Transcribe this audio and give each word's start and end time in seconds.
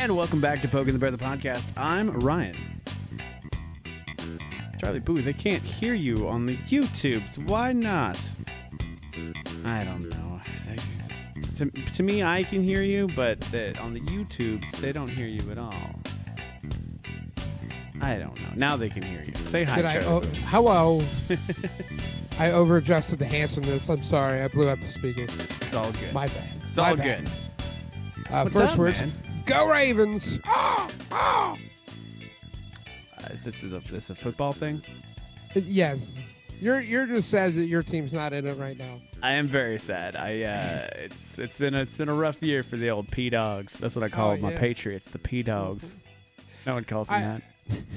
And 0.00 0.16
welcome 0.16 0.40
back 0.40 0.62
to 0.62 0.68
Poking 0.68 0.94
the 0.94 0.98
Bear, 0.98 1.10
the 1.10 1.18
podcast. 1.18 1.72
I'm 1.76 2.10
Ryan. 2.20 2.54
Charlie 4.78 4.98
Boo, 5.00 5.20
they 5.20 5.34
can't 5.34 5.62
hear 5.62 5.92
you 5.92 6.26
on 6.26 6.46
the 6.46 6.56
YouTubes. 6.56 7.36
Why 7.48 7.72
not? 7.74 8.18
I 9.64 9.84
don't 9.84 10.08
know. 10.08 10.40
To, 11.56 11.66
to 11.70 12.02
me, 12.02 12.22
I 12.22 12.42
can 12.44 12.62
hear 12.62 12.80
you, 12.82 13.08
but 13.14 13.38
the, 13.52 13.76
on 13.78 13.92
the 13.92 14.00
YouTubes, 14.00 14.70
they 14.78 14.92
don't 14.92 15.08
hear 15.10 15.26
you 15.26 15.50
at 15.50 15.58
all. 15.58 15.74
I 18.00 18.14
don't 18.16 18.34
know. 18.40 18.48
Now 18.56 18.76
they 18.78 18.88
can 18.88 19.02
hear 19.02 19.22
you. 19.22 19.34
Say 19.48 19.64
hi, 19.64 19.76
Did 19.76 19.84
I? 19.84 19.92
Charlie 20.00 20.06
Oh, 20.08 20.20
Boo. 20.20 20.28
hello. 20.46 21.02
I 22.38 22.50
over-adjusted 22.52 23.18
the 23.18 23.26
handsomeness. 23.26 23.90
I'm 23.90 24.02
sorry. 24.02 24.40
I 24.40 24.48
blew 24.48 24.70
out 24.70 24.80
the 24.80 24.88
speaker. 24.88 25.26
It's 25.60 25.74
all 25.74 25.92
good. 25.92 26.14
My 26.14 26.26
bad. 26.28 26.48
It's 26.68 26.78
My 26.78 26.90
all 26.90 26.96
bad. 26.96 27.24
good. 27.24 27.30
Uh, 28.32 28.42
What's 28.44 28.56
first 28.56 28.72
up, 28.72 28.78
words. 28.78 29.00
man? 29.00 29.12
Go 29.50 29.68
Ravens! 29.68 30.38
Oh, 30.46 30.88
oh. 31.10 31.56
Uh, 33.18 33.28
this 33.44 33.64
is 33.64 33.72
a 33.72 33.80
this 33.80 34.08
a 34.10 34.14
football 34.14 34.52
thing. 34.52 34.80
Yes. 35.56 36.12
You're 36.60 36.80
you're 36.80 37.04
just 37.06 37.30
sad 37.30 37.56
that 37.56 37.64
your 37.64 37.82
team's 37.82 38.12
not 38.12 38.32
in 38.32 38.46
it 38.46 38.56
right 38.58 38.78
now. 38.78 39.00
I 39.24 39.32
am 39.32 39.48
very 39.48 39.76
sad. 39.78 40.14
I 40.14 40.42
uh, 40.42 40.88
it's 41.04 41.40
it's 41.40 41.58
been 41.58 41.74
a, 41.74 41.80
it's 41.82 41.96
been 41.96 42.08
a 42.08 42.14
rough 42.14 42.40
year 42.40 42.62
for 42.62 42.76
the 42.76 42.90
old 42.90 43.10
P 43.10 43.28
Dogs. 43.28 43.76
That's 43.76 43.96
what 43.96 44.04
I 44.04 44.08
call 44.08 44.32
Oh, 44.32 44.36
my. 44.36 44.54
Patriots, 44.54 45.10
the 45.10 45.18
P 45.18 45.42
Dogs. 45.42 45.96
No 46.64 46.74
one 46.74 46.84
calls 46.84 47.08
them 47.08 47.16
I- 47.18 47.20
that. 47.22 47.42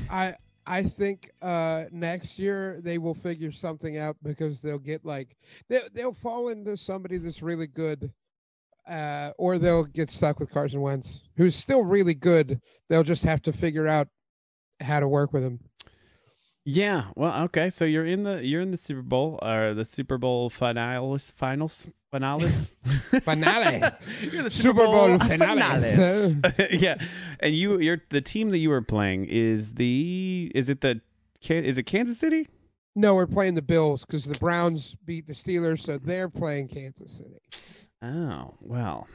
I 0.10 0.36
I 0.66 0.82
think 0.84 1.30
uh, 1.44 1.84
next 1.92 2.40
year 2.40 2.80
they 2.82 2.98
will 2.98 3.14
figure 3.14 3.52
something 3.52 4.00
out 4.00 4.16
because 4.23 4.60
they'll 4.60 4.80
get 4.80 5.06
like 5.06 5.36
they 5.70 5.82
they'll 5.94 6.14
fall 6.16 6.50
into 6.50 6.76
somebody 6.78 7.17
that's 7.17 7.44
really 7.44 7.67
good, 7.67 8.12
uh, 8.88 9.31
or 9.38 9.58
they'll 9.58 9.86
get 9.86 10.09
stuck 10.09 10.39
with 10.39 10.52
Carson 10.52 10.81
Wentz, 10.81 11.22
who's 11.38 11.56
still 11.56 11.84
really 11.84 12.14
good. 12.14 12.59
They'll 12.89 13.03
just 13.03 13.23
have 13.23 13.42
to 13.44 13.53
figure 13.53 13.88
out 13.88 14.08
how 14.81 15.00
to 15.00 15.08
work 15.08 15.34
with 15.34 15.44
him. 15.44 15.59
Yeah. 16.66 17.06
Well, 17.16 17.44
okay. 17.45 17.70
So 17.70 17.86
you're 17.86 18.06
in 18.06 18.23
the 18.23 18.44
you're 18.45 18.61
in 18.61 18.72
the 18.72 18.78
Super 18.78 19.02
Bowl 19.02 19.38
or 19.42 19.73
the 19.73 19.86
Super 19.86 20.17
Bowl 20.17 20.50
finals 20.50 21.31
finals 21.31 21.88
finales. 22.11 22.76
Finale. 23.23 23.81
you're 24.22 24.44
the 24.44 24.50
Super 24.50 24.86
Bowl 24.86 25.20
finales. 25.20 25.95
finales. 25.95 26.36
yeah. 26.81 26.95
And 27.42 27.54
you 27.54 27.80
you're 27.80 28.02
the 28.09 28.22
team 28.22 28.50
that 28.52 28.59
you 28.59 28.70
were 28.70 28.81
playing 28.81 29.26
is 29.26 29.76
the 29.76 30.52
is 30.56 30.70
it 30.70 30.81
the 30.81 31.02
is 31.50 31.78
it 31.78 31.84
Kansas 31.84 32.17
City? 32.17 32.48
No, 32.95 33.16
we're 33.16 33.28
playing 33.28 33.56
the 33.56 33.61
Bills 33.61 34.06
because 34.06 34.23
the 34.23 34.38
Browns 34.38 34.95
beat 35.04 35.26
the 35.26 35.34
Steelers, 35.34 35.80
so 35.80 35.98
they're 35.98 36.30
playing 36.30 36.67
Kansas 36.67 37.17
City. 37.17 37.42
Oh 38.03 38.55
well. 38.59 39.08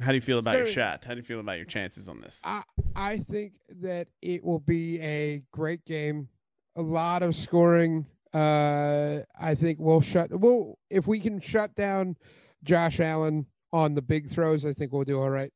How 0.00 0.08
do 0.08 0.14
you 0.14 0.20
feel 0.20 0.38
about 0.38 0.56
your 0.56 0.66
shot? 0.66 1.04
How 1.06 1.14
do 1.14 1.20
you 1.20 1.24
feel 1.24 1.40
about 1.40 1.56
your 1.56 1.64
chances 1.64 2.08
on 2.08 2.20
this? 2.20 2.40
I 2.44 2.62
I 2.94 3.18
think 3.18 3.54
that 3.80 4.08
it 4.20 4.44
will 4.44 4.60
be 4.60 5.00
a 5.00 5.42
great 5.52 5.84
game, 5.84 6.28
a 6.76 6.82
lot 6.82 7.22
of 7.22 7.34
scoring. 7.34 8.06
Uh, 8.32 9.20
I 9.40 9.54
think 9.54 9.78
we'll 9.80 10.02
shut. 10.02 10.38
Well, 10.38 10.78
if 10.90 11.06
we 11.06 11.18
can 11.18 11.40
shut 11.40 11.74
down 11.74 12.16
Josh 12.62 13.00
Allen 13.00 13.46
on 13.72 13.94
the 13.94 14.02
big 14.02 14.28
throws, 14.28 14.66
I 14.66 14.74
think 14.74 14.92
we'll 14.92 15.04
do 15.04 15.18
all 15.18 15.30
right. 15.30 15.52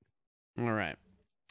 All 0.58 0.72
right. 0.72 0.96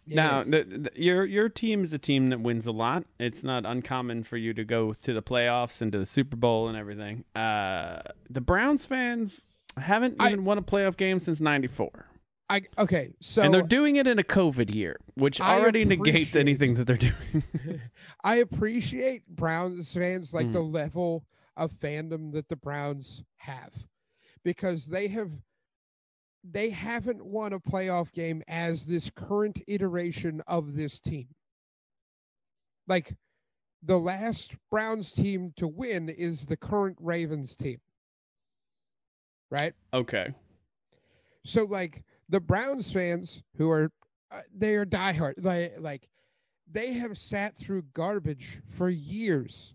Now, 0.07 0.41
the, 0.41 0.63
the, 0.63 0.91
your 0.95 1.25
your 1.25 1.49
team 1.49 1.83
is 1.83 1.93
a 1.93 1.99
team 1.99 2.29
that 2.29 2.39
wins 2.41 2.65
a 2.65 2.71
lot. 2.71 3.03
It's 3.19 3.43
not 3.43 3.65
uncommon 3.65 4.23
for 4.23 4.37
you 4.37 4.55
to 4.55 4.63
go 4.63 4.91
to 4.93 5.13
the 5.13 5.21
playoffs 5.21 5.81
and 5.81 5.91
to 5.91 5.99
the 5.99 6.05
Super 6.07 6.35
Bowl 6.35 6.67
and 6.67 6.75
everything. 6.75 7.25
Uh, 7.35 8.01
the 8.27 8.41
Browns 8.41 8.87
fans 8.87 9.47
haven't 9.77 10.15
I- 10.19 10.27
even 10.31 10.45
won 10.45 10.57
a 10.57 10.61
playoff 10.61 10.97
game 10.97 11.19
since 11.19 11.39
'94, 11.39 12.05
I 12.49 12.61
okay. 12.77 13.13
So 13.19 13.41
and 13.41 13.53
they're 13.53 13.61
doing 13.61 13.95
it 13.97 14.07
in 14.07 14.19
a 14.19 14.23
COVID 14.23 14.73
year, 14.73 14.97
which 15.15 15.39
I 15.39 15.59
already 15.59 15.85
negates 15.85 16.35
anything 16.35 16.73
that 16.75 16.85
they're 16.85 16.97
doing. 16.97 17.43
I 18.23 18.37
appreciate 18.37 19.27
Browns 19.27 19.93
fans 19.93 20.33
like 20.33 20.47
Mm. 20.47 20.53
the 20.53 20.61
level 20.63 21.25
of 21.55 21.71
fandom 21.73 22.31
that 22.33 22.47
the 22.47 22.55
Browns 22.55 23.23
have 23.37 23.85
because 24.43 24.87
they 24.87 25.07
have 25.09 25.31
they 26.43 26.69
haven't 26.69 27.25
won 27.25 27.51
a 27.53 27.59
playoff 27.59 28.13
game 28.13 28.41
as 28.47 28.85
this 28.85 29.09
current 29.09 29.61
iteration 29.67 30.41
of 30.47 30.75
this 30.75 30.99
team. 31.01 31.27
Like 32.87 33.13
the 33.83 33.99
last 33.99 34.55
Browns 34.71 35.11
team 35.13 35.53
to 35.57 35.67
win 35.67 36.09
is 36.09 36.45
the 36.45 36.57
current 36.57 36.97
Ravens 36.99 37.55
team. 37.55 37.79
Right? 39.51 39.73
okay. 39.93 40.33
So 41.45 41.63
like 41.65 42.03
the 42.27 42.39
Browns 42.39 42.91
fans 42.91 43.41
who 43.57 43.71
are 43.71 43.91
uh, 44.31 44.41
they 44.55 44.75
are 44.75 44.85
diehard 44.85 45.33
like 45.43 45.73
like 45.79 46.09
they 46.71 46.93
have 46.93 47.17
sat 47.17 47.57
through 47.57 47.83
garbage 47.93 48.59
for 48.69 48.89
years 48.89 49.73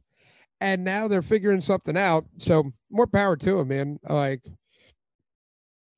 and 0.60 0.84
now 0.84 1.08
they're 1.08 1.22
figuring 1.22 1.60
something 1.60 1.96
out. 1.96 2.26
So 2.38 2.72
more 2.90 3.06
power 3.08 3.36
to 3.36 3.56
them, 3.56 3.68
man. 3.68 3.98
Like 4.08 4.42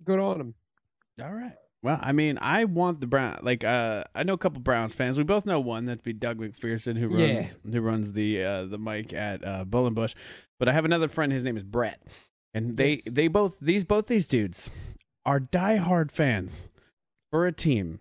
good 0.04 0.18
on 0.18 0.38
them. 0.38 0.54
All 1.22 1.32
right. 1.32 1.52
Well, 1.82 1.98
I 2.00 2.12
mean, 2.12 2.38
I 2.40 2.64
want 2.64 3.00
the 3.00 3.06
Brown. 3.06 3.38
Like, 3.42 3.62
uh, 3.62 4.04
I 4.14 4.22
know 4.24 4.32
a 4.32 4.38
couple 4.38 4.60
Browns 4.60 4.94
fans. 4.94 5.18
We 5.18 5.24
both 5.24 5.46
know 5.46 5.60
one. 5.60 5.84
That'd 5.84 6.02
be 6.02 6.12
Doug 6.12 6.38
McPherson, 6.38 6.96
who 6.98 7.08
runs 7.08 7.20
Yeah. 7.64 7.70
who 7.72 7.80
runs 7.80 8.12
the 8.12 8.42
uh, 8.42 8.64
the 8.64 8.78
mic 8.78 9.12
at 9.12 9.44
uh, 9.46 9.64
Bullenbush. 9.64 10.14
But 10.58 10.68
I 10.68 10.72
have 10.72 10.84
another 10.84 11.06
friend. 11.08 11.30
His 11.32 11.44
name 11.44 11.56
is 11.56 11.62
Brett, 11.62 12.00
and 12.56 12.76
they 12.76 12.94
Yes. 12.94 13.02
they 13.06 13.28
both 13.28 13.60
these 13.60 13.84
both 13.84 14.06
these 14.08 14.26
dudes 14.26 14.70
are 15.24 15.38
diehard 15.40 16.10
fans 16.10 16.68
for 17.30 17.46
a 17.46 17.52
team 17.52 18.00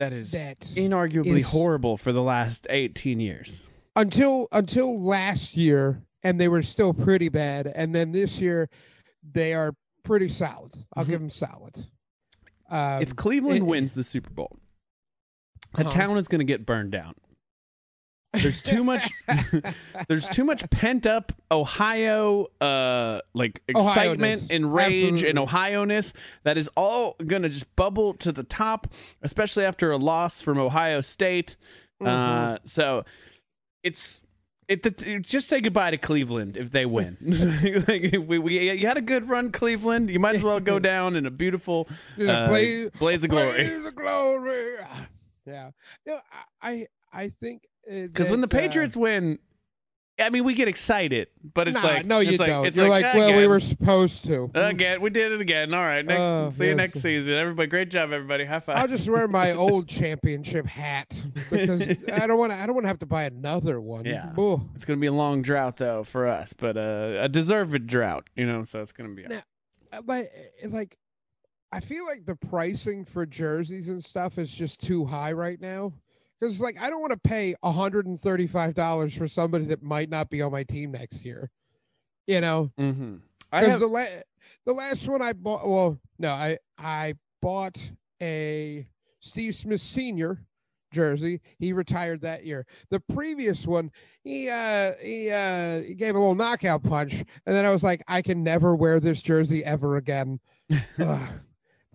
that 0.00 0.12
is 0.12 0.30
That 0.32 0.60
inarguably 0.74 1.40
is- 1.40 1.46
horrible 1.46 1.96
for 1.96 2.12
the 2.12 2.22
last 2.22 2.66
eighteen 2.70 3.20
years. 3.20 3.68
Until 3.96 4.48
until 4.50 5.00
last 5.00 5.56
year 5.56 6.02
and 6.22 6.40
they 6.40 6.48
were 6.48 6.62
still 6.62 6.94
pretty 6.94 7.28
bad 7.28 7.66
and 7.66 7.94
then 7.94 8.12
this 8.12 8.40
year 8.40 8.68
they 9.22 9.52
are 9.54 9.74
pretty 10.02 10.28
solid. 10.28 10.72
I'll 10.94 11.04
Mhm. 11.04 11.08
give 11.08 11.20
them 11.20 11.30
solid. 11.30 11.86
Um, 12.70 13.02
if 13.02 13.14
Cleveland 13.14 13.58
it- 13.58 13.66
wins 13.66 13.92
the 13.92 14.02
Super 14.04 14.30
Bowl, 14.30 14.56
the 15.74 15.82
Uh-huh. 15.82 15.90
town 15.90 16.18
is 16.18 16.28
going 16.28 16.38
to 16.40 16.44
get 16.44 16.64
burned 16.66 16.90
down. 16.92 17.14
There's 18.34 18.62
too 18.62 18.84
much. 18.84 19.08
there's 20.08 20.28
too 20.28 20.44
much 20.44 20.68
pent 20.70 21.06
up 21.06 21.32
Ohio, 21.50 22.46
uh, 22.60 23.20
like 23.34 23.62
excitement 23.68 24.50
and 24.50 24.74
rage 24.74 25.04
Absolutely. 25.04 25.30
and 25.30 25.38
Ohio 25.38 25.84
ness 25.84 26.12
that 26.42 26.58
is 26.58 26.68
all 26.76 27.16
gonna 27.24 27.48
just 27.48 27.74
bubble 27.76 28.14
to 28.14 28.32
the 28.32 28.42
top, 28.42 28.88
especially 29.22 29.64
after 29.64 29.90
a 29.90 29.96
loss 29.96 30.42
from 30.42 30.58
Ohio 30.58 31.00
State. 31.00 31.56
Mm-hmm. 32.02 32.06
Uh, 32.06 32.58
so 32.64 33.04
it's. 33.82 34.20
It, 34.66 34.86
it, 35.06 35.20
just 35.26 35.46
say 35.48 35.60
goodbye 35.60 35.90
to 35.90 35.98
Cleveland 35.98 36.56
if 36.56 36.70
they 36.70 36.86
win. 36.86 37.18
like, 37.86 38.14
we, 38.26 38.38
we, 38.38 38.72
you 38.72 38.86
had 38.86 38.96
a 38.96 39.02
good 39.02 39.28
run, 39.28 39.52
Cleveland. 39.52 40.08
You 40.08 40.18
might 40.18 40.36
as 40.36 40.42
well 40.42 40.58
go 40.58 40.78
down 40.92 41.16
in 41.16 41.26
a 41.26 41.30
beautiful 41.30 41.86
uh, 42.18 42.48
blaze- 42.48 42.90
blaze 42.98 43.24
of 43.24 43.28
glory. 43.28 43.68
Blaze 43.68 43.86
of 43.86 43.94
glory. 43.94 44.76
Yeah. 45.46 45.72
No, 46.06 46.18
I 46.62 46.70
I, 46.70 46.86
I 47.12 47.28
think 47.28 47.68
Because 47.88 48.30
when 48.30 48.40
the 48.40 48.46
uh, 48.46 48.50
Patriots 48.50 48.96
win, 48.96 49.38
I 50.18 50.30
mean, 50.30 50.44
we 50.44 50.54
get 50.54 50.68
excited, 50.68 51.28
but 51.42 51.66
it's 51.66 51.74
nah, 51.74 51.82
like 51.82 52.06
no, 52.06 52.20
you 52.20 52.30
it's 52.30 52.38
like, 52.38 52.48
don't. 52.48 52.66
It's 52.66 52.76
You're 52.76 52.88
like, 52.88 53.02
well, 53.14 53.36
we 53.36 53.48
were 53.48 53.58
supposed 53.58 54.24
to. 54.26 54.48
again. 54.54 55.00
We 55.00 55.10
did 55.10 55.32
it 55.32 55.40
again. 55.40 55.74
All 55.74 55.80
right, 55.80 56.06
next. 56.06 56.20
Oh, 56.20 56.50
see 56.50 56.68
you 56.68 56.74
next 56.76 57.00
season, 57.00 57.32
everybody. 57.32 57.66
Great 57.68 57.90
job, 57.90 58.12
everybody. 58.12 58.44
High 58.44 58.60
five. 58.60 58.76
I'll 58.76 58.86
just 58.86 59.08
wear 59.08 59.26
my 59.26 59.52
old 59.54 59.88
championship 59.88 60.66
hat 60.66 61.20
because 61.50 61.82
I 62.12 62.28
don't 62.28 62.38
want 62.38 62.52
to. 62.52 62.58
I 62.58 62.66
don't 62.66 62.76
want 62.76 62.84
to 62.84 62.88
have 62.88 63.00
to 63.00 63.06
buy 63.06 63.24
another 63.24 63.80
one. 63.80 64.04
Yeah. 64.04 64.32
Ugh. 64.38 64.60
It's 64.76 64.84
gonna 64.84 65.00
be 65.00 65.08
a 65.08 65.12
long 65.12 65.42
drought 65.42 65.78
though 65.78 66.04
for 66.04 66.28
us, 66.28 66.52
but 66.52 66.76
uh, 66.76 67.18
a 67.22 67.28
deserved 67.28 67.86
drought, 67.88 68.28
you 68.36 68.46
know. 68.46 68.62
So 68.62 68.78
it's 68.80 68.92
gonna 68.92 69.14
be. 69.14 69.24
Now- 69.24 69.42
Uh, 69.92 70.02
Like, 70.06 70.30
like, 70.68 70.96
I 71.72 71.80
feel 71.80 72.06
like 72.06 72.24
the 72.24 72.36
pricing 72.36 73.04
for 73.04 73.26
jerseys 73.26 73.88
and 73.88 74.04
stuff 74.04 74.38
is 74.38 74.50
just 74.50 74.80
too 74.80 75.06
high 75.06 75.32
right 75.32 75.60
now 75.60 75.92
because 76.44 76.60
like 76.60 76.80
I 76.80 76.90
don't 76.90 77.00
want 77.00 77.12
to 77.12 77.18
pay 77.28 77.54
hundred 77.64 78.06
and 78.06 78.20
thirty 78.20 78.46
five 78.46 78.74
dollars 78.74 79.16
for 79.16 79.26
somebody 79.28 79.64
that 79.66 79.82
might 79.82 80.10
not 80.10 80.28
be 80.30 80.42
on 80.42 80.52
my 80.52 80.62
team 80.62 80.92
next 80.92 81.24
year. 81.24 81.50
You 82.26 82.40
know, 82.40 82.70
Mm-hmm. 82.78 83.16
I 83.52 83.64
have, 83.64 83.80
the 83.80 83.86
la- 83.86 84.06
the 84.66 84.72
last 84.72 85.06
one 85.08 85.22
I 85.22 85.32
bought. 85.32 85.66
Well, 85.68 85.98
no, 86.18 86.30
I 86.30 86.58
I 86.78 87.14
bought 87.40 87.78
a 88.22 88.86
Steve 89.20 89.54
Smith 89.56 89.80
Senior 89.80 90.42
jersey. 90.92 91.40
He 91.58 91.72
retired 91.72 92.20
that 92.22 92.44
year. 92.44 92.66
The 92.90 93.00
previous 93.00 93.66
one, 93.66 93.90
he 94.22 94.48
uh 94.48 94.92
he 95.00 95.30
uh 95.30 95.82
he 95.82 95.94
gave 95.94 96.14
a 96.14 96.18
little 96.18 96.34
knockout 96.34 96.82
punch, 96.82 97.14
and 97.14 97.54
then 97.56 97.64
I 97.64 97.70
was 97.72 97.82
like, 97.82 98.02
I 98.08 98.22
can 98.22 98.42
never 98.42 98.74
wear 98.76 99.00
this 99.00 99.22
jersey 99.22 99.64
ever 99.64 99.96
again. 99.96 100.40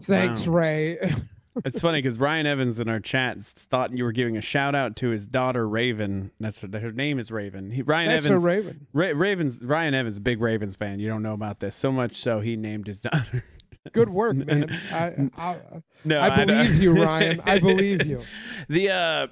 Thanks, 0.01 0.47
Wow. 0.47 0.53
Ray. 0.53 0.97
it's 1.65 1.79
funny 1.81 2.01
because 2.01 2.19
Ryan 2.19 2.45
Evans 2.45 2.79
in 2.79 2.87
our 2.89 2.99
chat 2.99 3.41
thought 3.41 3.95
you 3.95 4.03
were 4.03 4.11
giving 4.11 4.37
a 4.37 4.41
shout 4.41 4.75
out 4.75 4.95
to 4.97 5.09
his 5.09 5.25
daughter 5.27 5.67
Raven. 5.67 6.31
That's 6.39 6.61
her, 6.61 6.67
her 6.79 6.91
name 6.91 7.19
is 7.19 7.31
Raven. 7.31 7.71
He, 7.71 7.81
Ryan 7.81 8.09
That's 8.09 8.25
Evans. 8.25 8.43
Raven. 8.43 8.87
Ra- 8.93 9.11
Ravens. 9.15 9.61
Ryan 9.63 9.93
Evans, 9.93 10.19
big 10.19 10.41
Ravens 10.41 10.75
fan. 10.75 10.99
You 10.99 11.09
don't 11.09 11.23
know 11.23 11.33
about 11.33 11.59
this 11.59 11.75
so 11.75 11.91
much 11.91 12.13
so 12.13 12.39
he 12.39 12.55
named 12.55 12.87
his 12.87 12.99
daughter. 13.01 13.43
Good 13.91 14.09
work, 14.09 14.35
man. 14.35 14.69
I 14.91 15.29
I, 15.37 15.57
No, 16.05 16.19
I 16.19 16.45
believe 16.45 16.75
you, 16.81 17.01
Ryan. 17.03 17.41
I 17.43 17.59
believe 17.59 18.05
you. 18.05 18.21
the 18.67 18.89
uh 18.91 19.27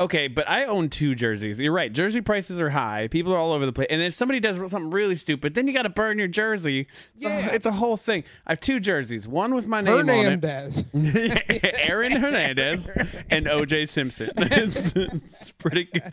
okay 0.00 0.28
but 0.28 0.48
i 0.48 0.64
own 0.64 0.88
two 0.88 1.14
jerseys 1.14 1.58
you're 1.58 1.72
right 1.72 1.92
jersey 1.92 2.20
prices 2.20 2.60
are 2.60 2.70
high 2.70 3.08
people 3.08 3.32
are 3.32 3.36
all 3.38 3.52
over 3.52 3.66
the 3.66 3.72
place 3.72 3.88
and 3.90 4.00
if 4.00 4.14
somebody 4.14 4.38
does 4.38 4.56
something 4.56 4.90
really 4.90 5.14
stupid 5.16 5.54
then 5.54 5.66
you 5.66 5.72
got 5.72 5.82
to 5.82 5.88
burn 5.88 6.18
your 6.18 6.28
jersey 6.28 6.86
it's, 7.14 7.24
Yeah. 7.24 7.50
a, 7.50 7.54
it's 7.54 7.66
a 7.66 7.72
whole 7.72 7.96
thing 7.96 8.22
i 8.46 8.52
have 8.52 8.60
two 8.60 8.78
jerseys 8.80 9.26
one 9.26 9.54
with 9.54 9.66
my 9.66 9.80
name 9.80 10.06
Hernandez. 10.06 10.78
on 10.94 11.02
it 11.04 11.74
aaron 11.90 12.12
hernandez 12.12 12.88
and 13.30 13.46
oj 13.46 13.88
simpson 13.88 14.30
it's, 14.36 14.92
it's 14.94 15.52
pretty 15.52 15.84
good 15.84 16.12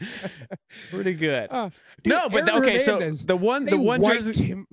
pretty 0.89 1.13
good 1.13 1.47
Uh, 1.51 1.69
no 2.05 2.27
but 2.29 2.49
Aaron 2.49 2.63
okay 2.63 2.83
Hernandez, 2.83 3.19
so 3.19 3.25
the 3.25 3.35
one 3.37 3.65
the 3.65 3.79
one 3.79 4.03
jersey 4.03 4.43
him. 4.43 4.67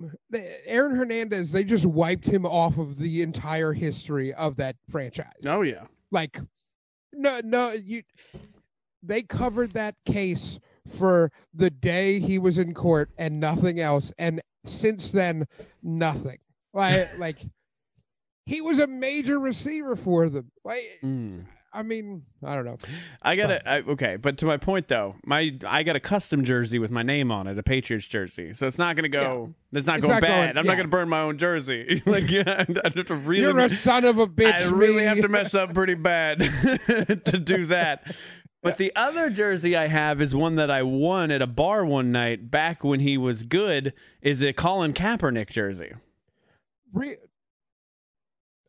Aaron 0.66 0.94
Hernandez. 0.96 1.52
They 1.52 1.64
just 1.64 1.84
wiped 1.84 2.26
him 2.26 2.46
off 2.46 2.78
of 2.78 2.98
the 2.98 3.22
entire 3.22 3.72
history 3.72 4.32
of 4.34 4.56
that 4.56 4.76
franchise. 4.90 5.26
oh 5.46 5.62
yeah 5.62 5.84
like, 6.10 6.38
no, 7.12 7.40
no, 7.44 7.72
you. 7.72 8.02
They 9.02 9.22
covered 9.22 9.72
that 9.72 9.96
case 10.06 10.58
for 10.88 11.30
the 11.54 11.70
day 11.70 12.18
he 12.20 12.38
was 12.38 12.58
in 12.58 12.74
court 12.74 13.10
and 13.18 13.40
nothing 13.40 13.80
else, 13.80 14.12
and 14.18 14.40
since 14.64 15.10
then, 15.10 15.46
nothing. 15.82 16.38
Like, 16.72 17.08
like, 17.18 17.38
he 18.46 18.60
was 18.60 18.78
a 18.78 18.86
major 18.86 19.38
receiver 19.38 19.96
for 19.96 20.28
them. 20.28 20.50
Like, 20.64 20.98
Mm. 21.02 21.44
I 21.74 21.82
mean, 21.82 22.24
I 22.44 22.54
don't 22.54 22.66
know. 22.66 22.76
I 23.22 23.34
got 23.34 23.46
to 23.46 23.84
okay, 23.92 24.16
but 24.16 24.36
to 24.38 24.44
my 24.44 24.58
point 24.58 24.88
though, 24.88 25.14
my 25.24 25.56
I 25.66 25.82
got 25.84 25.96
a 25.96 26.00
custom 26.00 26.44
jersey 26.44 26.78
with 26.78 26.90
my 26.90 27.02
name 27.02 27.32
on 27.32 27.46
it, 27.46 27.56
a 27.58 27.62
Patriots 27.62 28.04
jersey. 28.06 28.52
So 28.52 28.66
it's 28.66 28.76
not 28.76 28.94
going 28.94 29.04
to 29.04 29.08
go. 29.08 29.54
It's 29.72 29.86
not 29.86 29.96
It's 29.96 30.02
going 30.02 30.12
not 30.16 30.20
bad. 30.20 30.28
going- 30.28 30.58
I'm 30.58 30.64
yeah. 30.66 30.70
not 30.70 30.74
going 30.76 30.84
to 30.84 30.88
burn 30.88 31.08
my 31.08 31.22
own 31.22 31.38
jersey. 31.38 32.02
like 32.06 32.30
yeah, 32.30 32.42
I 32.84 32.90
have 32.94 33.06
to 33.06 33.14
really. 33.14 33.40
You're 33.40 33.58
a 33.58 33.70
son 33.70 34.04
of 34.04 34.18
a 34.18 34.26
bitch. 34.26 34.52
I 34.52 34.64
really 34.68 34.96
me. 34.98 35.02
have 35.04 35.22
to 35.22 35.28
mess 35.30 35.54
up 35.54 35.72
pretty 35.72 35.94
bad 35.94 36.40
to 36.40 37.38
do 37.42 37.64
that. 37.66 38.14
But 38.62 38.78
the 38.78 38.92
other 38.94 39.28
jersey 39.28 39.76
I 39.76 39.88
have 39.88 40.20
is 40.20 40.34
one 40.34 40.54
that 40.54 40.70
I 40.70 40.82
won 40.82 41.30
at 41.32 41.42
a 41.42 41.46
bar 41.48 41.84
one 41.84 42.12
night 42.12 42.50
back 42.50 42.84
when 42.84 43.00
he 43.00 43.18
was 43.18 43.42
good. 43.42 43.92
Is 44.20 44.42
a 44.42 44.52
Colin 44.52 44.92
Kaepernick 44.92 45.50
jersey. 45.50 45.92
Re- 46.92 47.16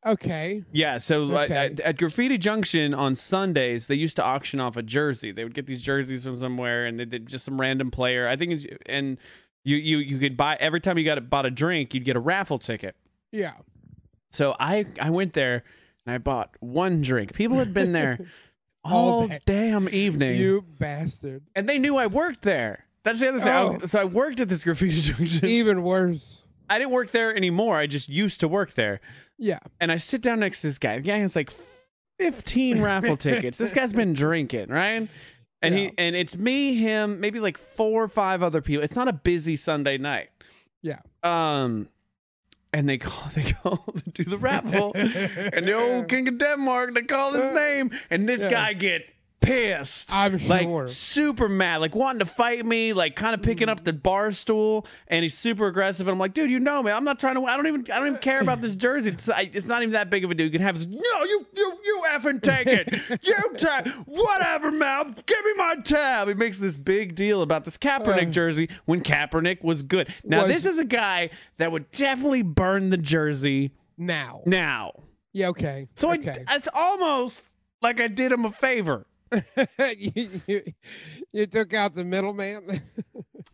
okay. 0.06 0.64
Yeah, 0.72 0.98
so 0.98 1.24
uh, 1.36 1.44
Okay. 1.44 1.56
at, 1.56 1.80
at 1.82 1.98
Graffiti 1.98 2.38
Junction 2.38 2.94
on 2.94 3.16
Sundays, 3.16 3.88
they 3.88 3.96
used 3.96 4.16
to 4.16 4.24
auction 4.24 4.60
off 4.60 4.76
a 4.78 4.82
jersey. 4.84 5.32
They 5.32 5.44
would 5.44 5.54
get 5.54 5.68
these 5.68 5.82
jerseys 5.82 6.24
from 6.24 6.38
somewhere, 6.38 6.86
and 6.86 7.00
they 7.00 7.06
did 7.06 7.28
just 7.28 7.46
some 7.46 7.60
random 7.60 7.92
player. 7.92 8.28
I 8.28 8.36
think, 8.36 8.54
it's, 8.54 8.66
and 8.88 9.18
you 9.64 9.78
you 9.78 9.98
you 10.00 10.18
could 10.20 10.36
buy 10.36 10.58
every 10.60 10.82
time 10.82 10.98
you 10.98 11.06
got 11.06 11.18
a, 11.18 11.22
bought 11.22 11.46
a 11.46 11.52
drink, 11.52 11.94
you'd 11.94 12.04
get 12.06 12.16
a 12.16 12.20
raffle 12.20 12.60
ticket. 12.60 12.96
Yeah. 13.32 13.54
So 14.32 14.56
I 14.60 14.86
I 15.00 15.10
went 15.10 15.34
there 15.34 15.64
and 16.06 16.14
I 16.16 16.18
bought 16.18 16.56
one 16.60 17.02
drink. 17.02 17.34
People 17.34 17.58
had 17.60 17.74
been 17.74 17.92
there 17.94 18.20
All 18.84 19.10
all 19.22 19.28
day. 19.28 19.40
damn 19.46 19.88
evening, 19.90 20.38
You 20.40 20.64
bastard. 20.80 21.44
and 21.56 21.68
they 21.70 21.78
knew 21.80 21.96
I 21.98 22.08
worked 22.08 22.42
there. 22.42 22.86
That's 23.04 23.20
the 23.20 23.30
other 23.30 23.40
thing. 23.40 23.48
I- 23.50 23.62
Oh. 23.62 23.80
so 23.86 24.00
I 24.02 24.06
worked 24.06 24.40
at 24.40 24.50
this 24.50 24.64
Graffiti 24.64 25.00
Junction. 25.14 25.46
Even 25.48 25.84
worse. 25.84 26.44
I 26.70 26.80
didn't 26.80 26.92
work 26.92 27.12
there 27.12 27.36
anymore. 27.36 27.78
I 27.78 27.88
just 27.88 28.10
used 28.10 28.40
to 28.42 28.48
work 28.48 28.74
there. 28.74 29.00
Yeah. 29.38 29.60
and 29.82 29.92
I 29.92 29.98
sit 29.98 30.22
down 30.22 30.40
next 30.40 30.62
to 30.62 30.68
this 30.68 30.78
guy. 30.80 30.96
The 30.98 31.02
guy 31.02 31.18
has 31.20 31.36
like 31.36 31.52
15 32.20 32.82
raffle 32.84 33.18
tickets. 33.18 33.58
This 33.58 33.72
guy's 33.74 33.94
been 33.94 34.14
drinking, 34.14 34.70
right? 34.70 35.08
And 35.62 35.76
Yeah. 35.76 35.82
he 35.90 35.92
and 35.98 36.16
it's 36.16 36.38
me, 36.38 36.76
him, 36.76 37.20
maybe 37.20 37.40
like 37.40 37.58
four 37.58 38.04
or 38.04 38.08
five 38.08 38.44
other 38.44 38.62
people. 38.62 38.84
It's 38.84 38.96
not 38.96 39.08
a 39.08 39.14
busy 39.14 39.56
Sunday 39.56 39.98
night. 39.98 40.30
Yeah. 40.82 41.00
Um 41.24 41.88
and 42.74 42.90
they 42.90 42.98
call 42.98 43.30
they 43.36 43.44
call 43.44 43.78
to 43.78 44.10
do 44.14 44.24
the 44.24 44.38
raffle. 44.38 44.92
and 44.96 45.68
the 45.68 45.74
old 45.74 46.08
King 46.12 46.28
of 46.28 46.38
Denmark, 46.38 46.94
they 46.96 47.04
call 47.04 47.34
his 47.34 47.44
uh, 47.44 47.54
name. 47.54 47.92
And 48.10 48.28
this 48.28 48.42
Yeah. 48.42 48.50
guy 48.52 48.74
gets 48.74 49.12
pissed. 49.44 50.14
I'm 50.14 50.38
Like 50.48 50.88
super 50.88 51.48
mad, 51.50 51.78
like 51.78 51.94
wanting 51.94 52.20
to 52.20 52.26
fight 52.26 52.66
me, 52.66 52.94
like 52.94 53.16
kind 53.16 53.34
of 53.36 53.42
picking 53.42 53.70
up 53.70 53.84
the 53.84 53.94
bar 53.94 54.32
stool, 54.32 54.86
and 55.08 55.22
he's 55.24 55.38
super 55.38 55.68
aggressive. 55.68 56.08
And 56.08 56.14
I'm 56.14 56.20
like, 56.20 56.34
dude, 56.34 56.50
you 56.50 56.60
know 56.60 56.82
me. 56.82 56.92
I'm 56.92 57.04
not 57.04 57.20
trying 57.20 57.36
to. 57.36 57.46
I 57.46 57.56
don't 57.56 57.68
even. 57.68 57.82
I 57.92 58.00
don't 58.00 58.08
even 58.08 58.20
care 58.20 58.42
about 58.42 58.62
this 58.62 58.76
jersey. 58.76 59.12
It's, 59.12 59.30
I, 59.30 59.50
it's 59.54 59.68
not 59.68 59.82
even 59.84 59.94
that 59.94 60.10
big 60.10 60.24
of 60.24 60.32
a 60.32 60.36
deal. 60.36 60.46
You 60.46 60.52
can 60.52 60.62
have. 60.62 60.76
This, 60.76 60.88
no, 60.88 61.24
you, 61.26 61.46
you, 61.56 61.78
you 61.86 62.04
effing 62.10 62.42
take 62.42 62.68
it. 62.68 62.90
You 63.24 63.36
take 63.58 63.88
whatever, 64.06 64.72
man. 64.72 65.14
Give 65.26 65.46
me 65.46 65.54
my 65.56 65.76
tab. 65.84 66.28
He 66.28 66.34
makes 66.34 66.58
this 66.58 66.78
big 66.78 67.16
deal 67.16 67.42
about 67.42 67.64
this 67.66 67.78
Kaepernick 67.78 68.28
Uh. 68.30 68.32
jersey 68.32 68.70
when 68.86 69.02
Kaepernick 69.04 69.64
was 69.64 69.84
good. 69.84 70.08
Now 70.24 70.40
Was- 70.44 70.48
this 70.48 70.66
is 70.66 70.78
a 70.80 70.86
guy 70.86 71.30
that 71.58 71.72
would 71.72 71.92
definitely 71.92 72.42
burn 72.42 72.90
the 72.90 72.98
jersey 72.98 73.72
now. 73.98 74.42
now. 74.46 74.94
Yeah, 75.34 75.50
okay. 75.50 75.88
So 75.96 76.12
okay. 76.14 76.44
I, 76.48 76.56
it's 76.56 76.70
almost 76.74 77.44
like 77.82 78.00
I 78.00 78.08
did 78.08 78.32
him 78.32 78.46
a 78.46 78.52
favor. 78.52 79.06
you, 79.98 80.30
you, 80.48 80.64
you 81.32 81.48
took 81.48 81.74
out 81.74 81.94
the 81.94 82.04
middleman. 82.04 82.82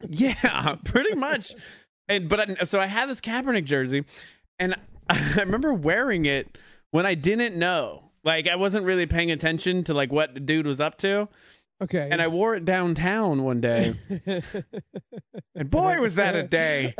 Yeah, 0.07 0.75
pretty 0.85 1.13
much. 1.15 1.53
And 2.07 2.29
but 2.29 2.39
I, 2.39 2.63
so 2.63 2.79
I 2.79 2.85
had 2.85 3.09
this 3.09 3.19
Kaepernick 3.19 3.65
jersey, 3.65 4.05
and 4.57 4.75
I 5.09 5.33
remember 5.35 5.73
wearing 5.73 6.25
it 6.25 6.57
when 6.91 7.05
I 7.05 7.15
didn't 7.15 7.57
know. 7.57 8.11
Like 8.23 8.47
I 8.47 8.55
wasn't 8.55 8.85
really 8.85 9.05
paying 9.07 9.29
attention 9.29 9.83
to 9.85 9.93
like 9.93 10.11
what 10.11 10.35
the 10.35 10.39
dude 10.39 10.65
was 10.65 10.79
up 10.79 10.97
to, 10.99 11.27
okay. 11.81 12.07
and 12.09 12.21
I 12.21 12.27
wore 12.27 12.55
it 12.55 12.63
downtown 12.63 13.43
one 13.43 13.59
day, 13.59 13.95
and 15.55 15.69
boy 15.69 15.99
was 15.99 16.15
that 16.15 16.35
a 16.35 16.43
day. 16.43 16.95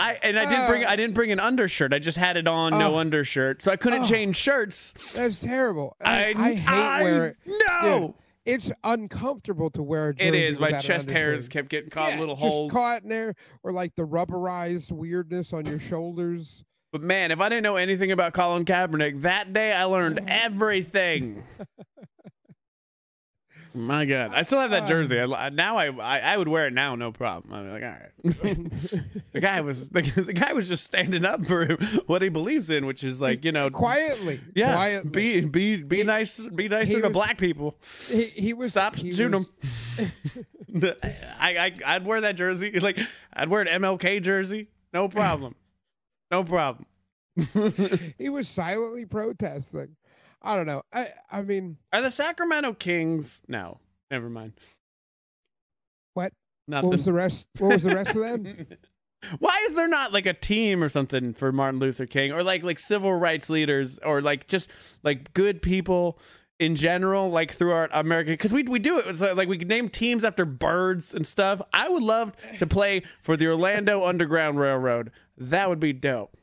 I 0.00 0.18
and 0.22 0.38
I 0.38 0.44
didn't 0.48 0.66
bring 0.68 0.84
I 0.84 0.96
didn't 0.96 1.14
bring 1.14 1.30
an 1.32 1.40
undershirt. 1.40 1.92
I 1.92 1.98
just 1.98 2.16
had 2.18 2.36
it 2.36 2.48
on, 2.48 2.78
no 2.78 2.94
Oh. 2.94 2.98
undershirt, 2.98 3.62
so 3.62 3.70
I 3.70 3.76
couldn't 3.76 4.02
Oh. 4.02 4.08
change 4.08 4.36
shirts. 4.36 4.94
That's 5.14 5.40
terrible. 5.40 5.96
I 6.00 6.34
I, 6.36 6.54
hate 6.54 6.68
I 6.68 7.02
wearing. 7.02 7.34
no. 7.46 8.00
Dude, 8.00 8.14
it's 8.46 8.72
uncomfortable 8.84 9.70
to 9.70 9.82
wear 9.82 10.08
a 10.08 10.14
jersey. 10.14 10.28
It 10.28 10.34
is. 10.34 10.58
My 10.58 10.68
without 10.68 10.84
an 10.84 10.86
chest 10.88 11.10
hairs 11.10 11.32
undershirt. 11.44 11.50
kept 11.52 11.68
getting 11.68 11.90
caught 11.90 12.08
in 12.10 12.14
Yeah, 12.14 12.20
little 12.20 12.36
just 12.36 12.46
holes. 12.46 12.72
caught 12.72 13.02
in 13.02 13.08
there, 13.10 13.34
or 13.62 13.72
like 13.72 13.94
the 13.94 14.06
rubberized 14.06 14.90
weirdness 14.90 15.52
on 15.52 15.66
your 15.66 15.78
shoulders. 15.78 16.64
But 16.92 17.02
man, 17.02 17.30
if 17.30 17.38
I 17.40 17.48
didn't 17.48 17.62
know 17.62 17.76
anything 17.76 18.10
about 18.10 18.32
Colin 18.32 18.64
Kaepernick, 18.64 19.20
that 19.20 19.52
day 19.52 19.72
I 19.72 19.84
learned 19.84 20.20
everything. 20.28 21.44
My 23.74 24.04
God, 24.04 24.32
I 24.34 24.42
still 24.42 24.58
have 24.60 24.70
that 24.72 24.82
um, 24.82 24.88
jersey. 24.88 25.20
I, 25.20 25.48
now 25.50 25.76
I, 25.76 25.86
I 25.86 26.18
I 26.18 26.36
would 26.36 26.48
wear 26.48 26.66
it 26.66 26.72
now, 26.72 26.96
no 26.96 27.12
problem. 27.12 27.54
I'm 27.54 27.70
like, 27.72 27.82
all 27.82 27.88
right. 27.88 29.22
the 29.32 29.40
guy 29.40 29.60
was 29.60 29.88
the, 29.90 30.02
the 30.02 30.32
guy 30.32 30.52
was 30.52 30.66
just 30.68 30.84
standing 30.84 31.24
up 31.24 31.44
for 31.46 31.74
what 32.06 32.20
he 32.22 32.28
believes 32.28 32.68
in, 32.70 32.84
which 32.86 33.04
is 33.04 33.20
like 33.20 33.44
you 33.44 33.52
know, 33.52 33.70
quietly. 33.70 34.40
yeah, 34.54 34.74
quietly. 34.74 35.10
be 35.10 35.40
be 35.42 35.76
be 35.82 35.96
He- 35.98 36.02
nice, 36.02 36.38
be 36.40 36.68
nicer 36.68 37.00
to 37.00 37.02
was- 37.08 37.12
black 37.12 37.38
people. 37.38 37.76
he, 38.08 38.22
he 38.24 38.52
was 38.52 38.72
Stop 38.72 38.96
he 38.96 39.12
shooting 39.12 39.46
was- 39.96 40.10
them. 40.76 40.92
I, 41.40 41.56
I 41.58 41.72
I'd 41.86 42.06
wear 42.06 42.20
that 42.22 42.36
jersey. 42.36 42.70
Like 42.80 42.98
I'd 43.32 43.50
wear 43.50 43.60
an 43.62 43.82
MLK 43.82 44.22
jersey, 44.22 44.68
no 44.92 45.08
problem, 45.08 45.54
no 46.30 46.42
problem. 46.44 46.86
He 48.18 48.28
was 48.28 48.48
silently 48.48 49.06
protesting. 49.06 49.96
I 50.42 50.56
don't 50.56 50.66
know. 50.66 50.82
I 50.92 51.08
I 51.30 51.42
mean, 51.42 51.76
Are 51.92 52.02
the 52.02 52.10
Sacramento 52.10 52.74
Kings? 52.74 53.40
No, 53.48 53.78
never 54.10 54.30
mind. 54.30 54.54
what? 56.14 56.32
Nothing. 56.66 56.88
What 56.90 56.96
was 56.96 57.04
the 57.04 57.12
rest? 57.12 57.48
What 57.58 57.72
was 57.74 57.82
the 57.82 57.94
rest 57.94 58.10
of 58.10 58.22
that? 58.22 58.78
Why 59.38 59.64
is 59.68 59.74
there 59.74 59.88
not 59.88 60.12
like 60.12 60.24
a 60.26 60.32
team 60.32 60.82
or 60.82 60.88
something 60.88 61.34
for 61.34 61.52
Martin 61.52 61.78
Luther 61.78 62.06
King 62.06 62.32
or 62.32 62.42
like 62.42 62.62
like 62.62 62.78
civil 62.78 63.12
rights 63.12 63.50
leaders 63.50 63.98
or 63.98 64.22
like 64.22 64.46
just 64.46 64.70
like 65.02 65.34
good 65.34 65.60
people 65.60 66.18
in 66.58 66.74
general 66.76 67.28
like 67.30 67.52
throughout 67.52 67.90
America 67.92 68.30
because 68.30 68.52
we 68.52 68.62
we 68.62 68.78
do 68.78 68.98
it 68.98 69.06
it's 69.06 69.20
like 69.20 69.48
we 69.48 69.58
could 69.58 69.68
name 69.68 69.88
teams 69.90 70.24
after 70.24 70.46
birds 70.46 71.12
and 71.12 71.26
stuff. 71.26 71.60
I 71.72 71.88
would 71.90 72.02
love 72.02 72.32
to 72.58 72.66
play 72.66 73.02
for 73.20 73.36
the 73.36 73.46
Orlando 73.48 74.04
Underground 74.06 74.58
Railroad. 74.58 75.10
That 75.36 75.68
would 75.68 75.80
be 75.80 75.92
dope. 75.92 76.34